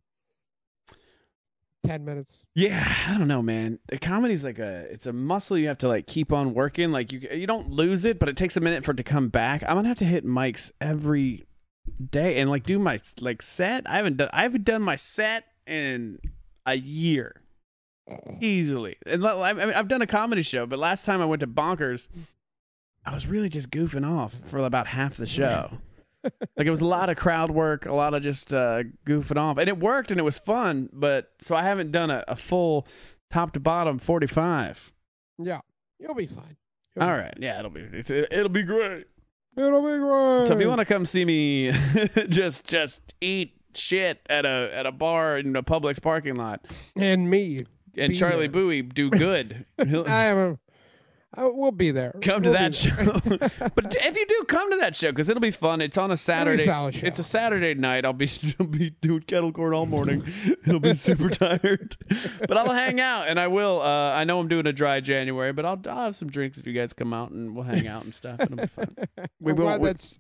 ten 1.86 2.06
minutes. 2.06 2.44
Yeah, 2.56 2.94
I 3.08 3.18
don't 3.18 3.28
know, 3.28 3.42
man. 3.42 3.80
The 3.88 3.98
comedy's 3.98 4.44
like 4.44 4.60
a 4.60 4.88
it's 4.92 5.06
a 5.06 5.14
muscle 5.14 5.58
you 5.58 5.68
have 5.68 5.80
to 5.80 5.88
like 5.88 6.08
keep 6.08 6.32
on 6.32 6.54
working. 6.54 6.92
Like 6.92 7.12
you 7.12 7.20
you 7.32 7.48
don't 7.48 7.72
lose 7.72 8.06
it, 8.06 8.20
but 8.20 8.30
it 8.30 8.38
takes 8.38 8.58
a 8.58 8.62
minute 8.62 8.86
for 8.86 8.92
it 8.92 8.98
to 8.98 9.04
come 9.04 9.30
back. 9.30 9.64
I'm 9.64 9.76
gonna 9.76 9.88
have 9.88 10.00
to 10.00 10.06
hit 10.06 10.26
mics 10.26 10.72
every 10.80 11.46
day 12.10 12.40
and 12.40 12.50
like 12.50 12.64
do 12.64 12.80
my 12.80 13.00
like 13.20 13.42
set. 13.42 13.88
I 13.90 13.98
haven't 13.98 14.18
done 14.18 14.30
I 14.34 14.44
haven't 14.44 14.64
done 14.64 14.82
my 14.82 14.96
set 14.96 15.46
in 15.68 16.20
a 16.66 16.76
year 16.76 17.42
easily. 18.40 18.98
And 19.06 19.26
I 19.26 19.54
mean, 19.54 19.70
I've 19.70 19.88
done 19.88 20.02
a 20.02 20.08
comedy 20.08 20.42
show, 20.42 20.66
but 20.66 20.80
last 20.80 21.06
time 21.06 21.22
I 21.22 21.26
went 21.26 21.42
to 21.42 21.48
Bonkers, 21.48 22.08
I 23.06 23.14
was 23.14 23.28
really 23.28 23.50
just 23.50 23.70
goofing 23.70 24.08
off 24.08 24.36
for 24.46 24.60
about 24.60 24.88
half 24.88 25.18
the 25.18 25.26
show. 25.26 25.72
like 26.24 26.68
it 26.68 26.70
was 26.70 26.82
a 26.82 26.86
lot 26.86 27.10
of 27.10 27.18
crowd 27.18 27.52
work, 27.52 27.86
a 27.86 27.94
lot 27.94 28.14
of 28.14 28.22
just 28.22 28.54
uh, 28.54 28.84
goofing 29.06 29.38
off, 29.38 29.58
and 29.58 29.68
it 29.68 29.80
worked 29.80 30.12
and 30.12 30.20
it 30.20 30.24
was 30.24 30.38
fun. 30.38 30.90
But 30.94 31.32
so 31.40 31.56
I 31.56 31.64
haven't 31.64 31.92
done 31.92 32.12
a, 32.12 32.24
a 32.28 32.36
full 32.36 32.88
top 33.32 33.54
to 33.54 33.60
bottom 33.60 33.98
forty 33.98 34.28
five. 34.28 34.92
Yeah, 35.40 35.62
you'll 36.00 36.14
be 36.14 36.28
fine. 36.28 36.58
You'll 36.96 37.06
All 37.06 37.12
be 37.12 37.22
right, 37.22 37.34
yeah, 37.40 37.60
it'll 37.60 37.72
be 37.72 37.82
it's, 37.92 38.12
it'll 38.12 38.50
be 38.50 38.64
great. 38.64 39.08
It'll 39.58 39.82
be 39.82 39.98
great. 39.98 40.48
So 40.48 40.54
if 40.54 40.62
you 40.62 40.68
want 40.68 40.80
to 40.80 40.86
come 40.86 41.06
see 41.06 41.26
me, 41.26 41.74
just 42.30 42.66
just 42.66 43.16
eat 43.20 43.61
shit 43.78 44.22
at 44.30 44.46
a 44.46 44.72
at 44.74 44.86
a 44.86 44.92
bar 44.92 45.38
in 45.38 45.56
a 45.56 45.64
Publix 45.64 46.02
parking 46.02 46.36
lot, 46.36 46.66
and 46.96 47.30
me, 47.30 47.66
and 47.98 48.16
Charlie 48.16 48.48
there. 48.48 48.62
Bowie 48.62 48.82
do 48.82 49.10
good. 49.10 49.66
I 49.80 49.84
am 50.26 50.38
a. 50.38 50.60
I, 51.34 51.48
we'll 51.48 51.72
be 51.72 51.92
there. 51.92 52.14
come 52.22 52.44
to 52.44 52.50
We'll 52.50 52.58
be 52.60 52.64
that 52.64 52.76
show. 52.76 53.70
but 53.76 53.96
if 53.96 54.18
you 54.18 54.26
do 54.26 54.44
come 54.50 54.70
to 54.72 54.78
that 54.78 54.98
show, 54.98 55.12
because 55.12 55.30
it'll 55.30 55.40
be 55.40 55.50
fun. 55.52 55.80
It's 55.80 55.98
on 55.98 56.12
a 56.12 56.18
Saturday. 56.18 56.66
show. 56.66 56.90
It's 56.94 57.20
a 57.20 57.24
Saturday 57.24 57.74
night. 57.74 58.04
I'll 58.04 58.12
be 58.12 58.30
I'll 58.60 58.68
be 58.68 58.90
doing 58.90 59.22
kettle 59.22 59.54
corn 59.54 59.74
all 59.74 59.86
morning. 59.86 60.24
It'll 60.68 60.82
be 60.82 60.94
super 60.94 61.30
tired, 61.30 61.96
but 62.48 62.58
I'll 62.58 62.74
hang 62.74 63.00
out 63.00 63.30
and 63.30 63.40
I 63.40 63.48
will. 63.48 63.82
Uh, 63.82 64.12
I 64.14 64.26
know 64.26 64.40
I'm 64.40 64.50
doing 64.50 64.68
a 64.68 64.74
dry 64.74 65.00
January, 65.00 65.54
but 65.54 65.66
I'll, 65.66 65.80
I'll 65.88 66.06
have 66.06 66.16
some 66.18 66.30
drinks 66.30 66.58
if 66.58 66.68
you 66.68 66.74
guys 66.74 66.92
come 66.92 67.14
out 67.14 67.32
and 67.32 67.56
we'll 67.56 67.66
hang 67.66 67.88
out 67.88 68.04
and 68.04 68.14
stuff. 68.14 68.40
It'll 68.42 68.58
be 68.58 68.68
fun. 68.68 68.94
We 69.40 69.54
I'm 69.54 69.58
won't. 69.58 69.82
We, 69.82 69.88
that's 69.88 70.20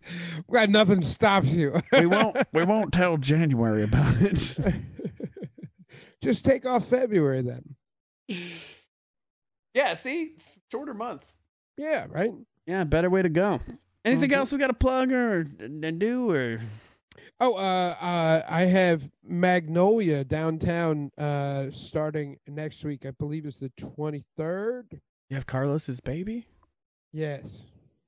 glad 0.49 0.69
nothing 0.69 1.01
stops 1.01 1.47
you. 1.47 1.81
we 1.91 2.05
won't. 2.05 2.37
We 2.53 2.63
won't 2.63 2.93
tell 2.93 3.17
January 3.17 3.83
about 3.83 4.15
it. 4.21 4.57
Just 6.21 6.45
take 6.45 6.65
off 6.65 6.87
February 6.87 7.41
then. 7.41 7.75
Yeah. 9.73 9.93
See, 9.95 10.33
It's 10.35 10.49
shorter 10.71 10.93
month. 10.93 11.35
Yeah, 11.77 12.05
right. 12.09 12.31
Yeah, 12.67 12.83
better 12.83 13.09
way 13.09 13.21
to 13.21 13.29
go. 13.29 13.59
Anything 14.05 14.29
Mhm. 14.31 14.35
else 14.35 14.51
we 14.51 14.57
got 14.59 14.67
to 14.67 14.73
plug 14.73 15.11
or 15.11 15.45
and 15.59 15.99
do 15.99 16.31
or? 16.31 16.61
Oh, 17.39 17.55
uh, 17.55 17.95
uh, 18.01 18.43
I 18.47 18.61
have 18.63 19.09
Magnolia 19.23 20.23
downtown 20.23 21.11
uh, 21.17 21.71
starting 21.71 22.37
next 22.47 22.83
week. 22.83 23.05
I 23.05 23.11
believe 23.11 23.45
it's 23.45 23.59
the 23.59 23.69
twenty 23.77 24.23
third. 24.37 25.01
You 25.29 25.35
have 25.35 25.45
Carlos's 25.47 26.01
baby. 26.01 26.45
Yes, 27.13 27.63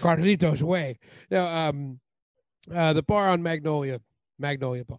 Carlito's 0.00 0.62
way. 0.62 0.98
No, 1.30 1.46
um, 1.46 2.00
uh, 2.72 2.92
the 2.92 3.02
bar 3.02 3.28
on 3.28 3.42
Magnolia, 3.42 4.00
Magnolia 4.38 4.84
Bar. 4.84 4.98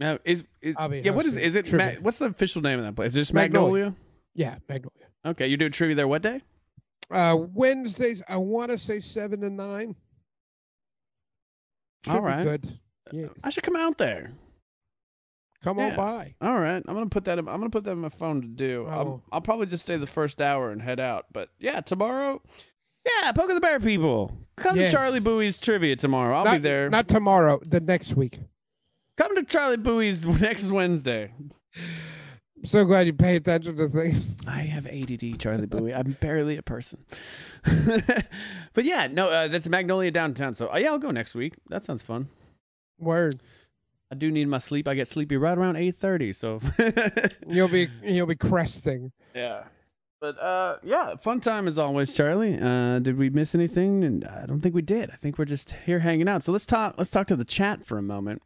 Now, 0.00 0.18
is 0.24 0.44
is 0.60 0.76
yeah? 0.78 1.10
What 1.12 1.26
is 1.26 1.36
is 1.36 1.54
it? 1.54 1.72
Ma- 1.72 1.92
what's 2.00 2.18
the 2.18 2.26
official 2.26 2.62
name 2.62 2.78
of 2.78 2.84
that 2.84 2.96
place? 2.96 3.12
Is 3.12 3.16
it 3.16 3.20
just 3.20 3.34
Magnolia. 3.34 3.84
Magnolia? 3.84 3.96
Yeah, 4.34 4.56
Magnolia. 4.68 5.06
Okay, 5.26 5.46
you 5.46 5.56
do 5.56 5.68
trivia 5.68 5.96
there. 5.96 6.08
What 6.08 6.22
day? 6.22 6.40
Uh, 7.10 7.36
Wednesdays, 7.52 8.22
I 8.28 8.36
want 8.36 8.70
to 8.70 8.78
say 8.78 9.00
seven 9.00 9.40
to 9.40 9.50
nine. 9.50 9.94
Should 12.04 12.14
All 12.14 12.20
right. 12.20 12.44
good. 12.44 12.78
Yes. 13.12 13.30
I 13.42 13.50
should 13.50 13.62
come 13.62 13.76
out 13.76 13.98
there. 13.98 14.32
Come 15.62 15.78
yeah. 15.78 15.90
on 15.90 15.96
by. 15.96 16.34
All 16.42 16.60
right, 16.60 16.82
I'm 16.86 16.94
gonna 16.94 17.06
put 17.06 17.24
that. 17.24 17.38
In, 17.38 17.48
I'm 17.48 17.58
gonna 17.58 17.70
put 17.70 17.84
that 17.84 17.92
in 17.92 17.98
my 17.98 18.10
phone 18.10 18.42
to 18.42 18.46
do. 18.48 18.86
I 18.86 18.96
I'll. 19.32 19.40
Probably 19.40 19.66
just 19.66 19.82
stay 19.84 19.96
the 19.96 20.06
first 20.06 20.42
hour 20.42 20.70
and 20.70 20.82
head 20.82 21.00
out. 21.00 21.26
But 21.32 21.48
yeah, 21.58 21.80
tomorrow. 21.80 22.42
Yeah, 23.06 23.32
poke 23.32 23.48
the 23.48 23.60
bear 23.60 23.80
people. 23.80 24.36
Come 24.56 24.76
Yes. 24.76 24.90
to 24.90 24.96
Charlie 24.96 25.20
Bowie's 25.20 25.58
trivia 25.58 25.96
tomorrow. 25.96 26.36
I'll 26.36 26.44
not, 26.44 26.52
be 26.54 26.58
there. 26.58 26.88
Not 26.88 27.08
tomorrow. 27.08 27.60
The 27.64 27.80
next 27.80 28.14
week. 28.14 28.38
Come 29.16 29.36
to 29.36 29.42
Charlie 29.42 29.76
Bowie's 29.76 30.26
next 30.40 30.70
Wednesday. 30.70 31.32
So 32.64 32.84
glad 32.84 33.06
you 33.06 33.12
pay 33.12 33.36
attention 33.36 33.76
to 33.76 33.88
things. 33.88 34.30
I 34.46 34.62
have 34.62 34.86
ADD, 34.86 35.38
Charlie 35.38 35.66
Bowie. 35.66 35.94
I'm 35.94 36.16
barely 36.20 36.56
a 36.56 36.62
person. 36.62 37.04
but 38.72 38.84
yeah, 38.84 39.06
no, 39.06 39.28
uh, 39.28 39.48
that's 39.48 39.68
Magnolia 39.68 40.10
downtown. 40.10 40.54
So 40.54 40.72
uh, 40.72 40.78
yeah, 40.78 40.88
I'll 40.90 40.98
go 40.98 41.10
next 41.10 41.34
week. 41.34 41.54
That 41.68 41.84
sounds 41.84 42.02
fun. 42.02 42.28
Word. 42.98 43.40
I 44.10 44.14
do 44.14 44.30
need 44.30 44.48
my 44.48 44.58
sleep. 44.58 44.88
I 44.88 44.94
get 44.94 45.08
sleepy 45.08 45.36
right 45.36 45.56
around 45.58 45.76
eight 45.76 45.94
thirty. 45.96 46.32
So 46.32 46.60
You'll 47.46 47.68
be 47.68 47.88
you'll 48.02 48.26
be 48.26 48.36
cresting. 48.36 49.12
yeah, 49.34 49.64
but 50.20 50.38
uh, 50.40 50.76
yeah, 50.82 51.16
fun 51.16 51.40
time 51.40 51.68
as 51.68 51.76
always, 51.78 52.14
Charlie. 52.14 52.58
Uh, 52.58 52.98
did 52.98 53.18
we 53.18 53.28
miss 53.28 53.54
anything? 53.54 54.04
And 54.04 54.24
I 54.24 54.46
don't 54.46 54.60
think 54.60 54.74
we 54.74 54.82
did. 54.82 55.10
I 55.10 55.16
think 55.16 55.38
we're 55.38 55.44
just 55.44 55.74
here 55.84 55.98
hanging 55.98 56.28
out. 56.28 56.44
So 56.44 56.52
let's 56.52 56.66
talk. 56.66 56.94
Let's 56.96 57.10
talk 57.10 57.26
to 57.26 57.36
the 57.36 57.44
chat 57.44 57.84
for 57.84 57.98
a 57.98 58.02
moment. 58.02 58.40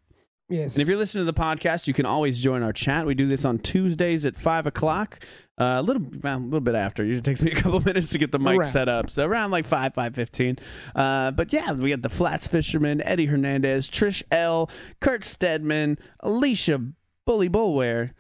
Yes. 0.49 0.74
And 0.74 0.82
if 0.82 0.88
you're 0.88 0.96
listening 0.96 1.26
to 1.26 1.30
the 1.32 1.38
podcast, 1.38 1.86
you 1.86 1.92
can 1.92 2.07
always 2.07 2.40
join 2.40 2.62
our 2.62 2.72
chat. 2.72 3.05
We 3.05 3.14
do 3.14 3.28
this 3.28 3.44
on 3.44 3.59
Tuesdays 3.59 4.24
at 4.24 4.34
five 4.34 4.66
o'clock. 4.66 5.22
Uh, 5.61 5.76
a 5.78 5.82
little, 5.82 6.03
a 6.24 6.38
little 6.38 6.61
bit 6.61 6.74
after. 6.76 7.03
It 7.03 7.09
usually 7.09 7.22
takes 7.22 7.42
me 7.42 7.51
a 7.51 7.55
couple 7.55 7.80
minutes 7.84 8.11
to 8.11 8.18
get 8.18 8.32
the 8.32 8.38
mic 8.38 8.61
Around. 8.61 8.70
set 8.70 8.88
up, 8.88 9.11
so 9.11 9.26
around 9.26 9.51
like 9.51 9.66
five, 9.66 9.92
five 9.92 10.14
fifteen. 10.14 10.57
Uh, 10.94 11.32
but 11.32 11.53
yeah, 11.53 11.72
we 11.72 11.90
got 11.90 12.03
the 12.03 12.09
Flats 12.09 12.46
Fisherman, 12.46 13.03
Eddie 13.03 13.26
Hernandez, 13.26 13.90
Trish 13.90 14.22
L, 14.30 14.70
Kurt 15.01 15.24
Stedman, 15.24 15.99
Alicia 16.20 16.80
Bully 17.26 17.51
Bullware, 17.51 18.12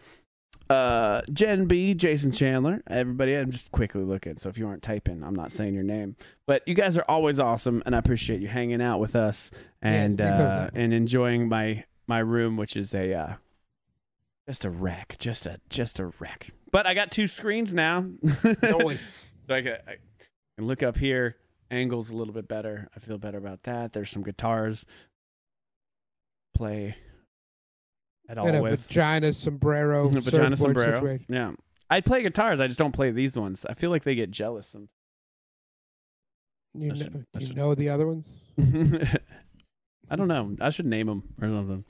uh, 0.68 1.22
Jen 1.32 1.66
B, 1.66 1.94
Jason 1.94 2.32
Chandler. 2.32 2.82
Everybody, 2.88 3.34
I'm 3.34 3.50
just 3.50 3.70
quickly 3.70 4.02
looking. 4.02 4.36
So 4.36 4.48
if 4.48 4.58
you 4.58 4.66
aren't 4.66 4.82
typing, 4.82 5.22
I'm 5.22 5.34
not 5.34 5.52
saying 5.52 5.74
your 5.74 5.84
name. 5.84 6.16
But 6.46 6.66
you 6.66 6.74
guys 6.74 6.98
are 6.98 7.04
always 7.08 7.38
awesome, 7.40 7.82
and 7.86 7.94
I 7.94 7.98
appreciate 7.98 8.40
you 8.40 8.48
hanging 8.48 8.82
out 8.82 8.98
with 8.98 9.16
us 9.16 9.50
and 9.80 10.18
thumbs 10.18 10.30
uh, 10.40 10.70
and 10.74 10.92
enjoying 10.92 11.48
my 11.48 11.84
my 12.08 12.18
room, 12.18 12.56
which 12.56 12.76
is 12.76 12.94
a 12.94 13.12
uh, 13.14 13.32
just 14.48 14.64
a 14.64 14.70
wreck, 14.70 15.16
just 15.18 15.46
a 15.46 15.60
just 15.68 16.00
a 16.00 16.06
wreck. 16.18 16.50
But 16.72 16.86
I 16.86 16.94
got 16.94 17.10
two 17.12 17.26
screens 17.28 17.72
now, 17.74 18.00
Noise. 18.62 19.20
so 19.46 19.54
I 19.54 19.62
can, 19.62 19.72
I 19.86 19.96
can 20.56 20.66
look 20.66 20.82
up 20.82 20.96
here. 20.96 21.36
Angles 21.70 22.08
a 22.10 22.16
little 22.16 22.32
bit 22.32 22.48
better. 22.48 22.88
I 22.96 22.98
feel 22.98 23.18
better 23.18 23.36
about 23.38 23.64
that. 23.64 23.92
There's 23.92 24.10
some 24.10 24.22
guitars. 24.22 24.86
Play 26.54 26.96
at 28.28 28.38
all 28.38 28.46
and 28.46 28.56
a 28.56 28.62
with 28.62 28.80
vagina 28.86 29.32
sombrero. 29.34 30.08
vagina 30.08 30.56
sombrero. 30.56 30.94
situation. 30.96 31.26
Yeah, 31.28 31.52
I 31.90 32.00
play 32.00 32.22
guitars. 32.22 32.58
I 32.58 32.66
just 32.66 32.78
don't 32.78 32.92
play 32.92 33.10
these 33.10 33.36
ones. 33.36 33.66
I 33.68 33.74
feel 33.74 33.90
like 33.90 34.02
they 34.04 34.14
get 34.14 34.30
jealous. 34.30 34.74
You, 36.74 36.86
I 36.86 36.88
know, 36.88 36.94
should- 36.94 37.26
you 37.48 37.54
know 37.54 37.74
the 37.74 37.90
other 37.90 38.06
ones? 38.06 38.26
I 40.10 40.16
don't 40.16 40.28
know. 40.28 40.56
I 40.60 40.70
should 40.70 40.86
name 40.86 41.06
them 41.06 41.22
or 41.40 41.48
something. 41.48 41.84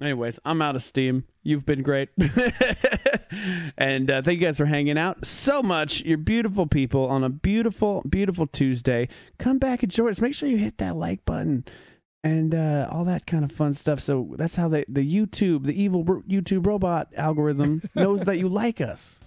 Anyways, 0.00 0.38
I'm 0.46 0.62
out 0.62 0.76
of 0.76 0.82
steam. 0.82 1.24
You've 1.42 1.66
been 1.66 1.82
great. 1.82 2.08
and 3.76 4.10
uh, 4.10 4.22
thank 4.22 4.40
you 4.40 4.46
guys 4.46 4.56
for 4.56 4.64
hanging 4.64 4.96
out 4.96 5.26
so 5.26 5.62
much. 5.62 6.00
You're 6.00 6.16
beautiful 6.16 6.66
people 6.66 7.04
on 7.06 7.22
a 7.22 7.28
beautiful, 7.28 8.02
beautiful 8.08 8.46
Tuesday. 8.46 9.08
Come 9.38 9.58
back 9.58 9.82
and 9.82 9.92
join 9.92 10.08
us. 10.08 10.20
Make 10.20 10.34
sure 10.34 10.48
you 10.48 10.56
hit 10.56 10.78
that 10.78 10.96
like 10.96 11.26
button 11.26 11.66
and 12.24 12.54
uh, 12.54 12.88
all 12.90 13.04
that 13.04 13.26
kind 13.26 13.44
of 13.44 13.52
fun 13.52 13.74
stuff. 13.74 14.00
So 14.00 14.34
that's 14.36 14.56
how 14.56 14.68
they, 14.68 14.86
the 14.88 15.06
YouTube, 15.06 15.64
the 15.64 15.80
evil 15.80 16.04
YouTube 16.04 16.66
robot 16.66 17.08
algorithm 17.14 17.82
knows 17.94 18.24
that 18.24 18.38
you 18.38 18.48
like 18.48 18.80
us. 18.80 19.20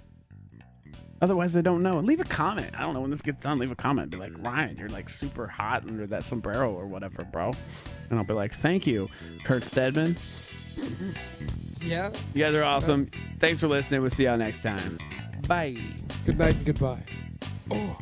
Otherwise, 1.23 1.53
they 1.53 1.61
don't 1.61 1.81
know. 1.81 1.99
And 1.99 2.05
leave 2.05 2.19
a 2.19 2.25
comment. 2.25 2.77
I 2.77 2.81
don't 2.81 2.93
know 2.93 2.99
when 2.99 3.09
this 3.09 3.21
gets 3.21 3.41
done. 3.41 3.57
Leave 3.57 3.71
a 3.71 3.75
comment. 3.75 4.09
Be 4.09 4.17
like, 4.17 4.33
Ryan, 4.39 4.75
you're 4.75 4.89
like 4.89 5.07
super 5.07 5.47
hot 5.47 5.87
under 5.87 6.05
that 6.07 6.25
sombrero 6.25 6.73
or 6.73 6.85
whatever, 6.85 7.23
bro. 7.23 7.53
And 8.09 8.19
I'll 8.19 8.25
be 8.25 8.33
like, 8.33 8.53
thank 8.53 8.85
you, 8.85 9.07
Kurt 9.45 9.63
Stedman. 9.63 10.17
Yeah. 11.81 12.11
You 12.33 12.43
guys 12.43 12.53
are 12.53 12.63
awesome. 12.63 13.07
Thanks 13.39 13.61
for 13.61 13.69
listening. 13.69 14.01
We'll 14.01 14.09
see 14.09 14.25
y'all 14.25 14.35
next 14.35 14.63
time. 14.63 14.99
Bye. 15.47 15.77
Good 16.25 16.37
night 16.37 16.55
and 16.55 16.65
goodbye. 16.65 17.03
Oh. 17.71 17.97